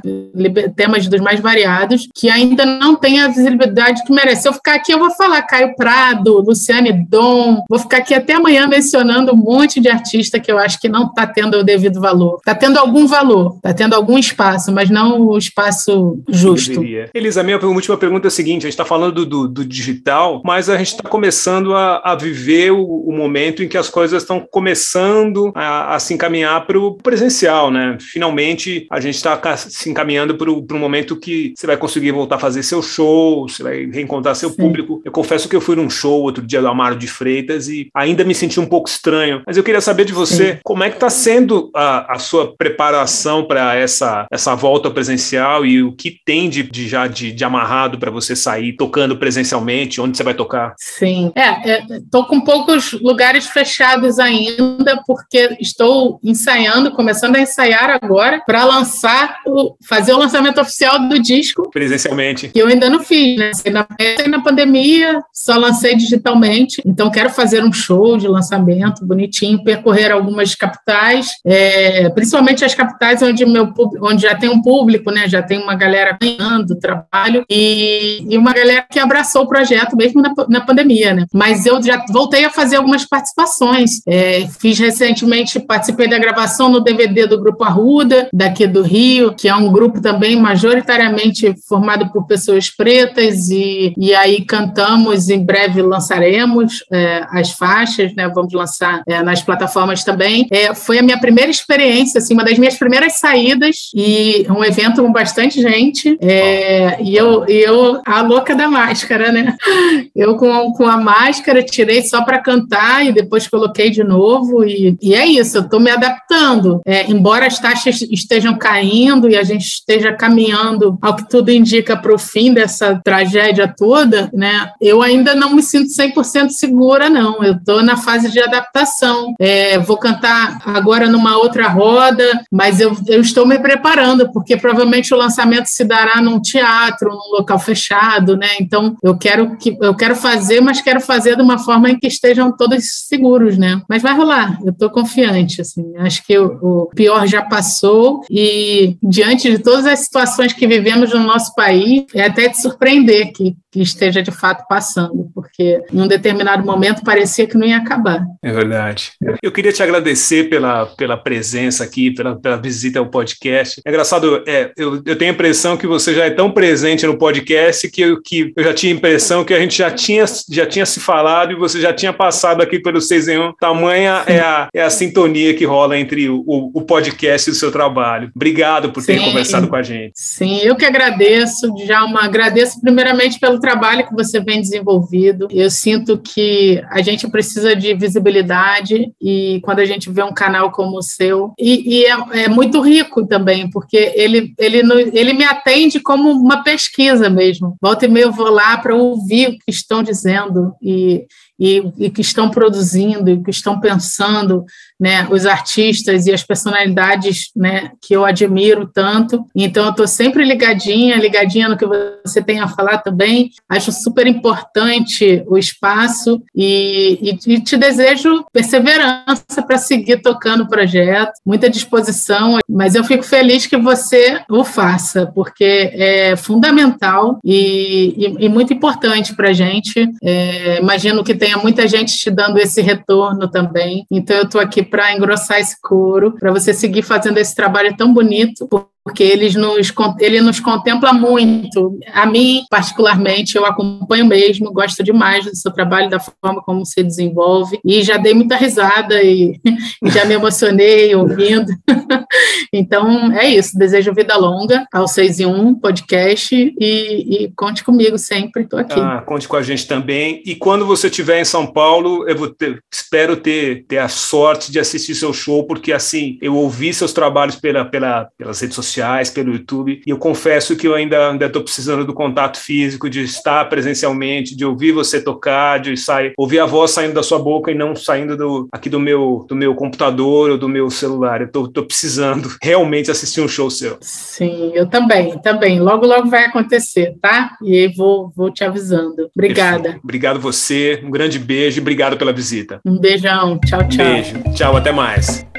Temas 0.75 1.07
dos 1.07 1.21
mais 1.21 1.39
variados 1.39 2.07
que 2.13 2.29
ainda 2.29 2.65
não 2.65 2.95
tem 2.95 3.19
a 3.19 3.27
visibilidade 3.27 4.03
que 4.03 4.13
merece. 4.13 4.43
Se 4.43 4.47
eu 4.49 4.53
ficar 4.53 4.75
aqui, 4.75 4.91
eu 4.91 4.99
vou 4.99 5.11
falar 5.11 5.41
Caio 5.43 5.75
Prado, 5.75 6.41
Luciane 6.41 7.05
Dom, 7.09 7.63
vou 7.69 7.79
ficar 7.79 7.97
aqui 7.97 8.13
até 8.13 8.33
amanhã 8.33 8.67
mencionando 8.67 9.33
um 9.33 9.37
monte 9.37 9.79
de 9.79 9.89
artista 9.89 10.39
que 10.39 10.51
eu 10.51 10.57
acho 10.57 10.79
que 10.79 10.89
não 10.89 11.07
está 11.07 11.25
tendo 11.25 11.57
o 11.57 11.63
devido 11.63 11.99
valor. 11.99 12.37
Está 12.37 12.55
tendo 12.55 12.77
algum 12.77 13.07
valor, 13.07 13.55
está 13.55 13.73
tendo 13.73 13.93
algum 13.93 14.17
espaço, 14.17 14.71
mas 14.71 14.89
não 14.89 15.21
o 15.21 15.37
espaço 15.37 16.19
justo. 16.29 16.83
Elisa, 17.13 17.43
minha 17.43 17.57
última 17.57 17.97
pergunta 17.97 18.27
é 18.27 18.29
a 18.29 18.31
seguinte: 18.31 18.61
a 18.61 18.69
gente 18.69 18.73
está 18.73 18.85
falando 18.85 19.13
do, 19.13 19.25
do, 19.25 19.47
do 19.47 19.65
digital, 19.65 20.41
mas 20.43 20.69
a 20.69 20.77
gente 20.77 20.87
está 20.87 21.09
começando 21.09 21.62
começando 21.63 21.75
a, 21.75 22.01
a 22.03 22.15
viver 22.15 22.71
o, 22.71 22.83
o, 22.83 23.11
momento 23.11 23.63
em 23.63 23.67
que 23.67 23.77
as 23.77 23.89
coisas 23.89 24.21
estão 24.21 24.45
começando 24.51 25.51
a, 25.55 25.95
a 25.95 25.99
se 25.99 26.13
encaminhar 26.13 26.65
para 26.65 26.77
o 26.77 26.95
presencial, 26.95 27.71
né? 27.71 27.97
Finalmente 27.99 28.85
a 28.91 28.99
gente 28.99 29.15
está 29.15 29.39
se 29.57 29.89
encaminhando 29.89 30.35
para 30.35 30.51
um 30.51 30.79
momento 30.79 31.19
que 31.19 31.53
você 31.55 31.65
vai 31.65 31.77
conseguir 31.77 32.11
voltar 32.11 32.35
a 32.35 32.39
fazer 32.39 32.63
seu 32.63 32.81
show, 32.81 33.47
você 33.47 33.63
vai 33.63 33.85
reencontrar 33.85 34.35
seu 34.35 34.49
Sim. 34.49 34.57
público. 34.57 35.01
Eu 35.05 35.11
confesso 35.11 35.47
que 35.47 35.55
eu 35.55 35.61
fui 35.61 35.75
num 35.75 35.89
show 35.89 36.21
outro 36.21 36.45
dia 36.45 36.61
do 36.61 36.67
Amaro 36.67 36.95
de 36.95 37.07
Freitas 37.07 37.67
e 37.67 37.87
ainda 37.93 38.23
me 38.23 38.35
senti 38.35 38.59
um 38.59 38.65
pouco 38.65 38.89
estranho, 38.89 39.41
mas 39.45 39.55
eu 39.55 39.63
queria 39.63 39.81
saber 39.81 40.05
de 40.05 40.13
você 40.13 40.53
Sim. 40.53 40.59
como 40.63 40.83
é 40.83 40.89
que 40.89 40.95
está 40.95 41.09
sendo 41.09 41.69
a, 41.75 42.15
a, 42.15 42.19
sua 42.19 42.55
preparação 42.55 43.45
para 43.45 43.75
essa, 43.75 44.25
essa 44.31 44.55
volta 44.55 44.89
presencial 44.89 45.65
e 45.65 45.83
o 45.83 45.93
que 45.93 46.19
tem 46.25 46.49
de, 46.49 46.63
de 46.63 46.87
já 46.87 47.07
de, 47.07 47.31
de 47.31 47.43
amarrado 47.43 47.97
para 47.97 48.11
você 48.11 48.35
sair 48.35 48.73
tocando 48.73 49.17
presencialmente, 49.17 50.01
onde 50.01 50.17
você 50.17 50.23
vai 50.23 50.33
tocar? 50.33 50.73
Sim, 50.77 51.31
é, 51.35 51.52
estou 51.95 52.23
é, 52.23 52.27
com 52.27 52.41
poucos 52.41 52.93
lugares 52.93 53.47
fechados 53.47 54.19
ainda, 54.19 55.01
porque 55.05 55.57
estou 55.59 56.19
ensaiando, 56.23 56.91
começando 56.91 57.35
a 57.35 57.41
ensaiar 57.41 57.89
agora, 57.89 58.41
para 58.45 58.63
lançar, 58.63 59.39
o, 59.45 59.75
fazer 59.87 60.13
o 60.13 60.17
lançamento 60.17 60.59
oficial 60.59 60.99
do 61.07 61.19
disco. 61.19 61.69
Presencialmente. 61.71 62.49
Que 62.49 62.59
eu 62.59 62.67
ainda 62.67 62.89
não 62.89 62.99
fiz, 62.99 63.37
né? 63.37 63.51
Na, 63.71 63.87
na 64.27 64.41
pandemia, 64.41 65.21
só 65.33 65.57
lancei 65.57 65.95
digitalmente, 65.95 66.81
então 66.85 67.11
quero 67.11 67.29
fazer 67.29 67.63
um 67.63 67.71
show 67.71 68.17
de 68.17 68.27
lançamento 68.27 69.05
bonitinho, 69.05 69.63
percorrer 69.63 70.11
algumas 70.11 70.55
capitais, 70.55 71.31
é, 71.45 72.09
principalmente 72.09 72.63
as 72.63 72.75
capitais 72.75 73.21
onde, 73.21 73.45
meu, 73.45 73.71
onde 74.01 74.23
já 74.23 74.35
tem 74.35 74.49
um 74.49 74.61
público, 74.61 75.11
né? 75.11 75.27
Já 75.27 75.41
tem 75.41 75.59
uma 75.59 75.75
galera 75.75 76.17
ganhando 76.21 76.77
trabalho 76.79 77.45
e, 77.49 78.25
e 78.29 78.37
uma 78.37 78.53
galera 78.53 78.85
que 78.89 78.99
abraçou 78.99 79.43
o 79.43 79.47
projeto 79.47 79.95
mesmo 79.95 80.21
na, 80.21 80.33
na 80.47 80.61
pandemia, 80.61 81.13
né? 81.13 81.25
Mas 81.43 81.65
eu 81.65 81.83
já 81.83 82.01
voltei 82.09 82.45
a 82.45 82.49
fazer 82.49 82.77
algumas 82.77 83.05
participações. 83.05 84.01
É, 84.07 84.47
fiz 84.61 84.79
recentemente, 84.79 85.59
participei 85.59 86.07
da 86.07 86.17
gravação 86.17 86.69
no 86.69 86.79
DVD 86.79 87.27
do 87.27 87.37
Grupo 87.37 87.65
Arruda, 87.65 88.29
daqui 88.31 88.65
do 88.65 88.81
Rio, 88.81 89.33
que 89.33 89.49
é 89.49 89.53
um 89.53 89.69
grupo 89.69 89.99
também 89.99 90.39
majoritariamente 90.39 91.53
formado 91.67 92.09
por 92.13 92.25
pessoas 92.25 92.69
pretas, 92.69 93.49
e, 93.49 93.93
e 93.97 94.15
aí 94.15 94.45
cantamos, 94.45 95.27
em 95.27 95.43
breve 95.43 95.81
lançaremos 95.81 96.85
é, 96.89 97.25
as 97.29 97.51
faixas, 97.51 98.15
né? 98.15 98.31
Vamos 98.33 98.53
lançar 98.53 99.03
é, 99.05 99.21
nas 99.21 99.41
plataformas 99.41 100.01
também. 100.01 100.47
É, 100.49 100.73
foi 100.73 100.99
a 100.99 101.03
minha 101.03 101.19
primeira 101.19 101.51
experiência, 101.51 102.19
assim, 102.19 102.33
uma 102.33 102.45
das 102.45 102.57
minhas 102.57 102.75
primeiras 102.75 103.19
saídas, 103.19 103.91
e 103.93 104.45
um 104.49 104.63
evento 104.63 105.03
com 105.03 105.11
bastante 105.11 105.61
gente, 105.61 106.17
é, 106.21 107.03
e 107.03 107.13
eu, 107.17 107.45
eu, 107.47 108.01
a 108.05 108.21
louca 108.21 108.55
da 108.55 108.69
máscara, 108.69 109.29
né? 109.29 109.57
Eu 110.15 110.37
com, 110.37 110.71
com 110.73 110.85
a 110.85 110.95
máscara 110.95 111.32
máscara, 111.33 111.63
tirei 111.63 112.03
só 112.03 112.23
para 112.23 112.39
cantar 112.39 113.05
e 113.05 113.11
depois 113.11 113.47
coloquei 113.47 113.89
de 113.89 114.03
novo. 114.03 114.63
E, 114.63 114.95
e 115.01 115.15
é 115.15 115.25
isso, 115.25 115.57
eu 115.57 115.61
estou 115.63 115.79
me 115.79 115.89
adaptando. 115.89 116.81
É, 116.85 117.09
embora 117.09 117.47
as 117.47 117.59
taxas 117.59 118.01
estejam 118.03 118.55
caindo 118.57 119.27
e 119.29 119.35
a 119.35 119.43
gente 119.43 119.65
esteja 119.65 120.13
caminhando, 120.13 120.97
ao 121.01 121.15
que 121.15 121.27
tudo 121.27 121.49
indica, 121.49 121.97
para 121.97 122.13
o 122.13 122.19
fim 122.19 122.53
dessa 122.53 123.01
tragédia 123.03 123.73
toda, 123.75 124.29
né, 124.33 124.71
eu 124.79 125.01
ainda 125.01 125.33
não 125.33 125.55
me 125.55 125.63
sinto 125.63 125.89
100% 125.89 126.49
segura, 126.49 127.09
não. 127.09 127.43
Eu 127.43 127.53
estou 127.53 127.81
na 127.81 127.97
fase 127.97 128.31
de 128.31 128.39
adaptação. 128.39 129.33
É, 129.39 129.79
vou 129.79 129.97
cantar 129.97 130.61
agora 130.65 131.09
numa 131.09 131.37
outra 131.37 131.67
roda, 131.67 132.43
mas 132.51 132.79
eu, 132.79 132.95
eu 133.07 133.21
estou 133.21 133.47
me 133.47 133.57
preparando, 133.57 134.31
porque 134.31 134.55
provavelmente 134.55 135.13
o 135.13 135.17
lançamento 135.17 135.65
se 135.65 135.83
dará 135.83 136.21
num 136.21 136.39
teatro, 136.39 137.09
num 137.09 137.37
local 137.37 137.57
fechado, 137.57 138.37
né? 138.37 138.49
Então 138.59 138.95
eu 139.01 139.17
quero 139.17 139.57
que 139.57 139.75
eu 139.81 139.95
quero 139.95 140.15
fazer, 140.15 140.61
mas 140.61 140.81
quero 140.81 141.01
fazer 141.01 141.22
fazer 141.23 141.37
de 141.37 141.41
uma 141.41 141.57
forma 141.57 141.89
em 141.89 141.97
que 141.97 142.07
estejam 142.07 142.51
todos 142.51 143.07
seguros, 143.07 143.57
né? 143.57 143.81
Mas 143.87 144.01
vai 144.01 144.13
rolar, 144.13 144.59
eu 144.63 144.71
estou 144.71 144.89
confiante, 144.89 145.61
assim. 145.61 145.93
Acho 145.97 146.25
que 146.25 146.37
o, 146.37 146.57
o, 146.61 146.85
pior 146.87 147.25
já 147.25 147.41
passou 147.41 148.21
e 148.29 148.97
diante 149.01 149.49
de 149.49 149.59
todas 149.59 149.85
as 149.85 149.99
situações 149.99 150.51
que 150.51 150.67
vivemos 150.67 151.13
no 151.13 151.23
nosso 151.23 151.55
país, 151.55 152.03
é 152.13 152.25
até 152.25 152.49
de 152.49 152.61
surpreender 152.61 153.31
que, 153.31 153.55
que 153.73 153.81
esteja 153.81 154.21
de 154.21 154.31
fato 154.31 154.67
passando, 154.69 155.31
porque 155.33 155.81
em 155.91 155.99
um 155.99 156.07
determinado 156.07 156.63
momento 156.63 157.03
parecia 157.03 157.47
que 157.47 157.57
não 157.57 157.65
ia 157.65 157.77
acabar. 157.77 158.23
É 158.43 158.51
verdade. 158.51 159.13
Eu 159.41 159.51
queria 159.51 159.73
te 159.73 159.81
agradecer 159.81 160.47
pela, 160.47 160.85
pela 160.85 161.17
presença 161.17 161.83
aqui, 161.83 162.11
pela, 162.11 162.39
pela 162.39 162.55
visita 162.55 162.99
ao 162.99 163.07
podcast. 163.07 163.81
É 163.83 163.89
engraçado, 163.89 164.43
é, 164.45 164.71
eu, 164.77 165.01
eu 165.03 165.17
tenho 165.17 165.31
a 165.31 165.33
impressão 165.33 165.75
que 165.75 165.87
você 165.87 166.13
já 166.13 166.25
é 166.25 166.29
tão 166.29 166.51
presente 166.51 167.07
no 167.07 167.17
podcast 167.17 167.89
que 167.89 168.01
eu, 168.01 168.21
que 168.21 168.53
eu 168.55 168.63
já 168.63 168.73
tinha 168.75 168.93
a 168.93 168.95
impressão 168.95 169.43
que 169.43 169.55
a 169.55 169.59
gente 169.59 169.75
já 169.75 169.89
tinha, 169.89 170.25
já 170.51 170.67
tinha 170.67 170.85
se 170.85 170.99
falado 170.99 171.53
e 171.53 171.55
você 171.55 171.81
já 171.81 171.91
tinha 171.91 172.13
passado 172.13 172.61
aqui 172.61 172.77
pelo 172.77 173.01
6 173.01 173.27
em 173.27 173.39
1. 173.39 173.53
Tamanha 173.59 174.23
é 174.27 174.39
a, 174.39 174.69
é 174.71 174.83
a 174.83 174.89
sintonia 174.91 175.55
que 175.55 175.65
rola 175.65 175.97
entre 175.97 176.29
o, 176.29 176.43
o, 176.45 176.81
podcast 176.83 177.49
e 177.49 177.53
o 177.53 177.55
seu 177.55 177.71
trabalho. 177.71 178.29
Obrigado 178.35 178.91
por 178.91 179.03
ter 179.03 179.17
Sim. 179.17 179.25
conversado 179.25 179.67
com 179.67 179.75
a 179.75 179.81
gente. 179.81 180.11
Sim, 180.13 180.59
eu 180.59 180.75
que 180.75 180.85
agradeço, 180.85 181.73
Djalma. 181.73 182.21
Agradeço 182.21 182.79
primeiramente 182.79 183.39
pelo 183.39 183.62
trabalho 183.63 184.05
que 184.05 184.13
você 184.13 184.41
vem 184.41 184.59
desenvolvido. 184.59 185.47
Eu 185.49 185.71
sinto 185.71 186.17
que 186.17 186.83
a 186.89 187.01
gente 187.01 187.25
precisa 187.29 187.73
de 187.73 187.93
visibilidade 187.93 189.13
e 189.21 189.61
quando 189.63 189.79
a 189.79 189.85
gente 189.85 190.11
vê 190.11 190.21
um 190.21 190.33
canal 190.33 190.69
como 190.69 190.97
o 190.97 191.01
seu, 191.01 191.53
e, 191.57 191.99
e 191.99 192.05
é, 192.05 192.43
é, 192.43 192.49
muito 192.49 192.81
rico 192.81 193.25
também, 193.25 193.69
porque 193.69 194.11
ele, 194.15 194.53
ele, 194.59 194.79
ele 195.13 195.31
me 195.31 195.45
atende 195.45 196.01
como 196.01 196.29
uma 196.29 196.61
pesquisa 196.61 197.29
mesmo. 197.29 197.77
Volta 197.81 198.05
e 198.05 198.09
meia 198.09 198.25
eu 198.25 198.33
vou 198.33 198.49
lá 198.49 198.77
para 198.77 198.93
ouvir 198.93 199.47
o 199.47 199.51
que 199.51 199.69
estão 199.69 200.03
dizendo 200.03 200.73
e 200.81 201.25
e, 201.63 201.81
e, 201.97 202.09
que 202.09 202.19
estão 202.19 202.49
produzindo 202.49 203.31
e 203.31 203.41
que 203.41 203.49
estão 203.49 203.79
pensando, 203.79 204.65
né, 204.99 205.25
os 205.31 205.45
artistas 205.45 206.27
e 206.27 206.33
as 206.33 206.43
personalidades, 206.43 207.51
né, 207.55 207.91
que 208.01 208.13
eu 208.13 208.25
admiro 208.25 208.85
tanto. 208.85 209.45
Então, 209.55 209.85
eu 209.85 209.91
estou 209.91 210.05
sempre 210.05 210.43
ligadinha, 210.43 211.15
ligadinha 211.15 211.69
no 211.69 211.77
que 211.77 211.85
você 211.85 212.41
tem 212.41 212.59
a 212.59 212.67
falar 212.67 212.97
também. 212.97 213.51
Acho 213.69 213.93
super 213.93 214.27
importante 214.27 215.41
o 215.47 215.57
espaço 215.57 216.43
e, 216.53 217.37
e, 217.47 217.53
e 217.53 217.61
te 217.61 217.77
desejo 217.77 218.43
perseverança 218.51 219.61
para 219.65 219.77
seguir 219.77 220.21
tocando 220.21 220.63
o 220.63 220.67
projeto, 220.67 221.31
muita 221.45 221.69
disposição, 221.69 222.59
mas 222.69 222.93
eu 222.93 223.05
fico 223.05 223.23
feliz 223.23 223.65
que 223.65 223.77
você 223.77 224.41
o 224.49 224.65
faça, 224.65 225.31
porque 225.33 225.91
é 225.93 226.35
fundamental 226.35 227.39
e, 227.41 228.35
e 228.37 228.49
muito 228.49 228.73
importante 228.73 229.33
para 229.33 229.51
a 229.51 229.53
gente. 229.53 230.09
É, 230.21 230.81
imagino 230.81 231.23
que 231.23 231.33
tenha 231.33 231.52
muita 231.57 231.87
gente 231.87 232.17
te 232.17 232.29
dando 232.29 232.57
esse 232.57 232.81
retorno 232.81 233.49
também. 233.49 234.05
Então, 234.09 234.35
eu 234.37 234.43
estou 234.43 234.61
aqui 234.61 234.83
para 234.83 235.13
engrossar 235.13 235.59
esse 235.59 235.79
couro, 235.81 236.33
para 236.39 236.51
você 236.51 236.73
seguir 236.73 237.01
fazendo 237.03 237.37
esse 237.37 237.55
trabalho 237.55 237.95
tão 237.95 238.13
bonito, 238.13 238.67
porque 239.03 239.23
eles 239.23 239.53
nos, 239.55 239.93
ele 240.19 240.41
nos 240.41 240.59
contempla 240.59 241.11
muito. 241.11 241.99
A 242.13 242.25
mim, 242.25 242.63
particularmente, 242.69 243.57
eu 243.57 243.65
acompanho 243.65 244.25
mesmo, 244.25 244.71
gosto 244.71 245.03
demais 245.03 245.45
do 245.45 245.55
seu 245.55 245.71
trabalho, 245.71 246.09
da 246.09 246.19
forma 246.19 246.61
como 246.61 246.85
se 246.85 247.03
desenvolve, 247.03 247.79
e 247.83 248.01
já 248.01 248.17
dei 248.17 248.33
muita 248.33 248.55
risada 248.55 249.21
e, 249.21 249.59
e 250.01 250.09
já 250.09 250.23
me 250.23 250.33
emocionei 250.33 251.13
ouvindo. 251.15 251.67
então, 252.71 253.31
é 253.33 253.47
isso. 253.47 253.77
Desejo 253.77 254.13
vida 254.13 254.37
longa 254.37 254.85
ao 254.93 255.07
6 255.07 255.41
em 255.41 255.45
1 255.45 255.75
podcast 255.75 256.55
e, 256.55 257.43
e 257.45 257.51
conte 257.55 257.83
comigo 257.83 258.17
sempre. 258.17 258.63
Estou 258.63 258.79
aqui. 258.79 258.99
Ah, 258.99 259.21
conte 259.25 259.47
com 259.47 259.57
a 259.57 259.61
gente 259.61 259.85
também. 259.85 260.41
E 260.45 260.55
quando 260.55 260.85
você 260.85 261.07
estiver 261.07 261.41
em 261.41 261.45
São 261.45 261.67
Paulo, 261.67 262.27
eu 262.27 262.53
ter, 262.53 262.81
espero 262.91 263.35
ter, 263.35 263.85
ter 263.85 263.97
a 263.97 264.07
sorte 264.07 264.71
de 264.71 264.79
assistir 264.79 265.15
seu 265.15 265.33
show, 265.33 265.65
porque 265.65 265.91
assim, 265.91 266.37
eu 266.41 266.55
ouvi 266.55 266.93
seus 266.93 267.11
trabalhos 267.11 267.55
pela, 267.55 267.83
pela, 267.83 268.29
pelas 268.37 268.61
redes 268.61 268.75
sociais, 268.75 268.92
pelo 269.33 269.53
YouTube, 269.53 270.01
e 270.05 270.09
eu 270.09 270.17
confesso 270.17 270.75
que 270.75 270.87
eu 270.87 270.95
ainda 270.95 271.35
estou 271.41 271.63
precisando 271.63 272.05
do 272.05 272.13
contato 272.13 272.57
físico, 272.57 273.09
de 273.09 273.23
estar 273.23 273.65
presencialmente, 273.65 274.55
de 274.55 274.65
ouvir 274.65 274.91
você 274.91 275.21
tocar, 275.21 275.79
de 275.79 275.95
sair, 275.97 276.33
ouvir 276.37 276.59
a 276.59 276.65
voz 276.65 276.91
saindo 276.91 277.13
da 277.13 277.23
sua 277.23 277.39
boca 277.39 277.71
e 277.71 277.75
não 277.75 277.95
saindo 277.95 278.37
do, 278.37 278.67
aqui 278.71 278.89
do 278.89 278.99
meu, 278.99 279.45
do 279.47 279.55
meu 279.55 279.75
computador 279.75 280.51
ou 280.51 280.57
do 280.57 280.69
meu 280.69 280.89
celular. 280.89 281.41
Eu 281.41 281.51
tô, 281.51 281.67
tô 281.67 281.83
precisando 281.83 282.49
realmente 282.61 283.11
assistir 283.11 283.41
um 283.41 283.47
show 283.47 283.69
seu. 283.69 283.97
Sim, 284.01 284.71
eu 284.73 284.87
também, 284.87 285.37
também. 285.39 285.79
Logo, 285.79 286.05
logo 286.05 286.29
vai 286.29 286.45
acontecer, 286.45 287.15
tá? 287.21 287.57
E 287.61 287.75
aí 287.75 287.93
vou, 287.93 288.31
vou 288.35 288.51
te 288.51 288.63
avisando. 288.63 289.29
Obrigada. 289.35 289.83
Perfeito. 289.83 290.03
Obrigado 290.03 290.39
você, 290.39 291.01
um 291.03 291.11
grande 291.11 291.39
beijo 291.39 291.79
e 291.79 291.81
obrigado 291.81 292.17
pela 292.17 292.33
visita. 292.33 292.79
Um 292.85 292.99
beijão, 292.99 293.59
tchau, 293.65 293.87
tchau. 293.87 294.05
Beijo, 294.05 294.43
tchau, 294.53 294.75
até 294.75 294.91
mais. 294.91 295.52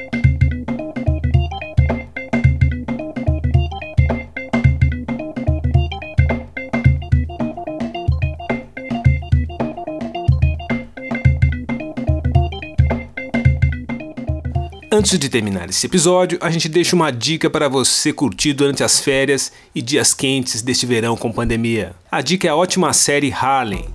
Antes 14.95 15.18
de 15.18 15.28
terminar 15.28 15.68
esse 15.68 15.86
episódio, 15.86 16.38
a 16.40 16.49
gente 16.53 16.68
deixa 16.68 16.95
uma 16.95 17.11
dica 17.11 17.51
para 17.51 17.68
você 17.68 18.12
curtir 18.12 18.53
durante 18.53 18.84
as 18.84 19.01
férias 19.01 19.51
e 19.74 19.82
dias 19.82 20.14
quentes 20.14 20.62
deste 20.62 20.86
verão 20.86 21.16
com 21.16 21.32
pandemia. 21.32 21.97
A 22.09 22.20
dica 22.20 22.47
é 22.47 22.51
a 22.51 22.55
ótima 22.55 22.92
série 22.92 23.32
Harlem. 23.32 23.92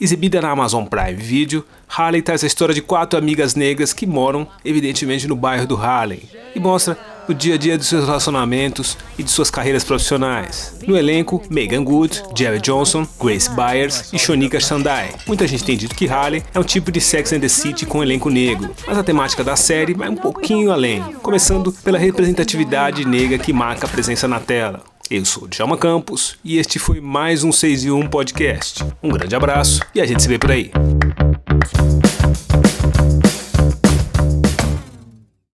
Exibida 0.00 0.40
na 0.40 0.50
Amazon 0.50 0.84
Prime 0.84 1.14
Video, 1.14 1.66
Harley 1.88 2.22
traz 2.22 2.44
a 2.44 2.46
história 2.46 2.72
de 2.72 2.80
quatro 2.80 3.18
amigas 3.18 3.56
negras 3.56 3.92
que 3.92 4.06
moram, 4.06 4.46
evidentemente, 4.64 5.26
no 5.26 5.34
bairro 5.34 5.66
do 5.66 5.76
Harlem 5.76 6.22
e 6.54 6.60
mostra 6.60 6.96
o 7.28 7.34
dia 7.34 7.54
a 7.54 7.58
dia 7.58 7.78
de 7.78 7.84
seus 7.84 8.04
relacionamentos 8.04 8.96
e 9.18 9.22
de 9.22 9.30
suas 9.30 9.50
carreiras 9.50 9.84
profissionais. 9.84 10.74
No 10.86 10.96
elenco, 10.96 11.42
Megan 11.50 11.84
Good, 11.84 12.22
Jerry 12.36 12.60
Johnson, 12.60 13.06
Grace 13.20 13.50
Byers 13.50 14.12
e 14.12 14.18
Shonika 14.18 14.60
Sandai. 14.60 15.10
Muita 15.26 15.46
gente 15.46 15.64
tem 15.64 15.76
dito 15.76 15.94
que 15.94 16.08
Harley 16.08 16.42
é 16.52 16.58
um 16.58 16.64
tipo 16.64 16.90
de 16.90 17.00
Sex 17.00 17.32
and 17.32 17.40
the 17.40 17.48
City 17.48 17.86
com 17.86 17.98
um 17.98 18.02
elenco 18.02 18.30
negro, 18.30 18.74
mas 18.86 18.98
a 18.98 19.04
temática 19.04 19.44
da 19.44 19.56
série 19.56 19.94
vai 19.94 20.08
um 20.08 20.16
pouquinho 20.16 20.72
além, 20.72 21.02
começando 21.22 21.72
pela 21.72 21.98
representatividade 21.98 23.04
negra 23.04 23.38
que 23.38 23.52
marca 23.52 23.86
a 23.86 23.90
presença 23.90 24.26
na 24.26 24.40
tela. 24.40 24.80
Eu 25.10 25.24
sou 25.24 25.46
Djalma 25.46 25.76
Campos 25.76 26.38
e 26.42 26.58
este 26.58 26.78
foi 26.78 27.00
mais 27.00 27.44
um 27.44 27.52
6 27.52 27.84
e 27.84 27.90
1 27.90 28.08
podcast. 28.08 28.82
Um 29.02 29.10
grande 29.10 29.36
abraço 29.36 29.80
e 29.94 30.00
a 30.00 30.06
gente 30.06 30.22
se 30.22 30.28
vê 30.28 30.38
por 30.38 30.50
aí. 30.50 30.70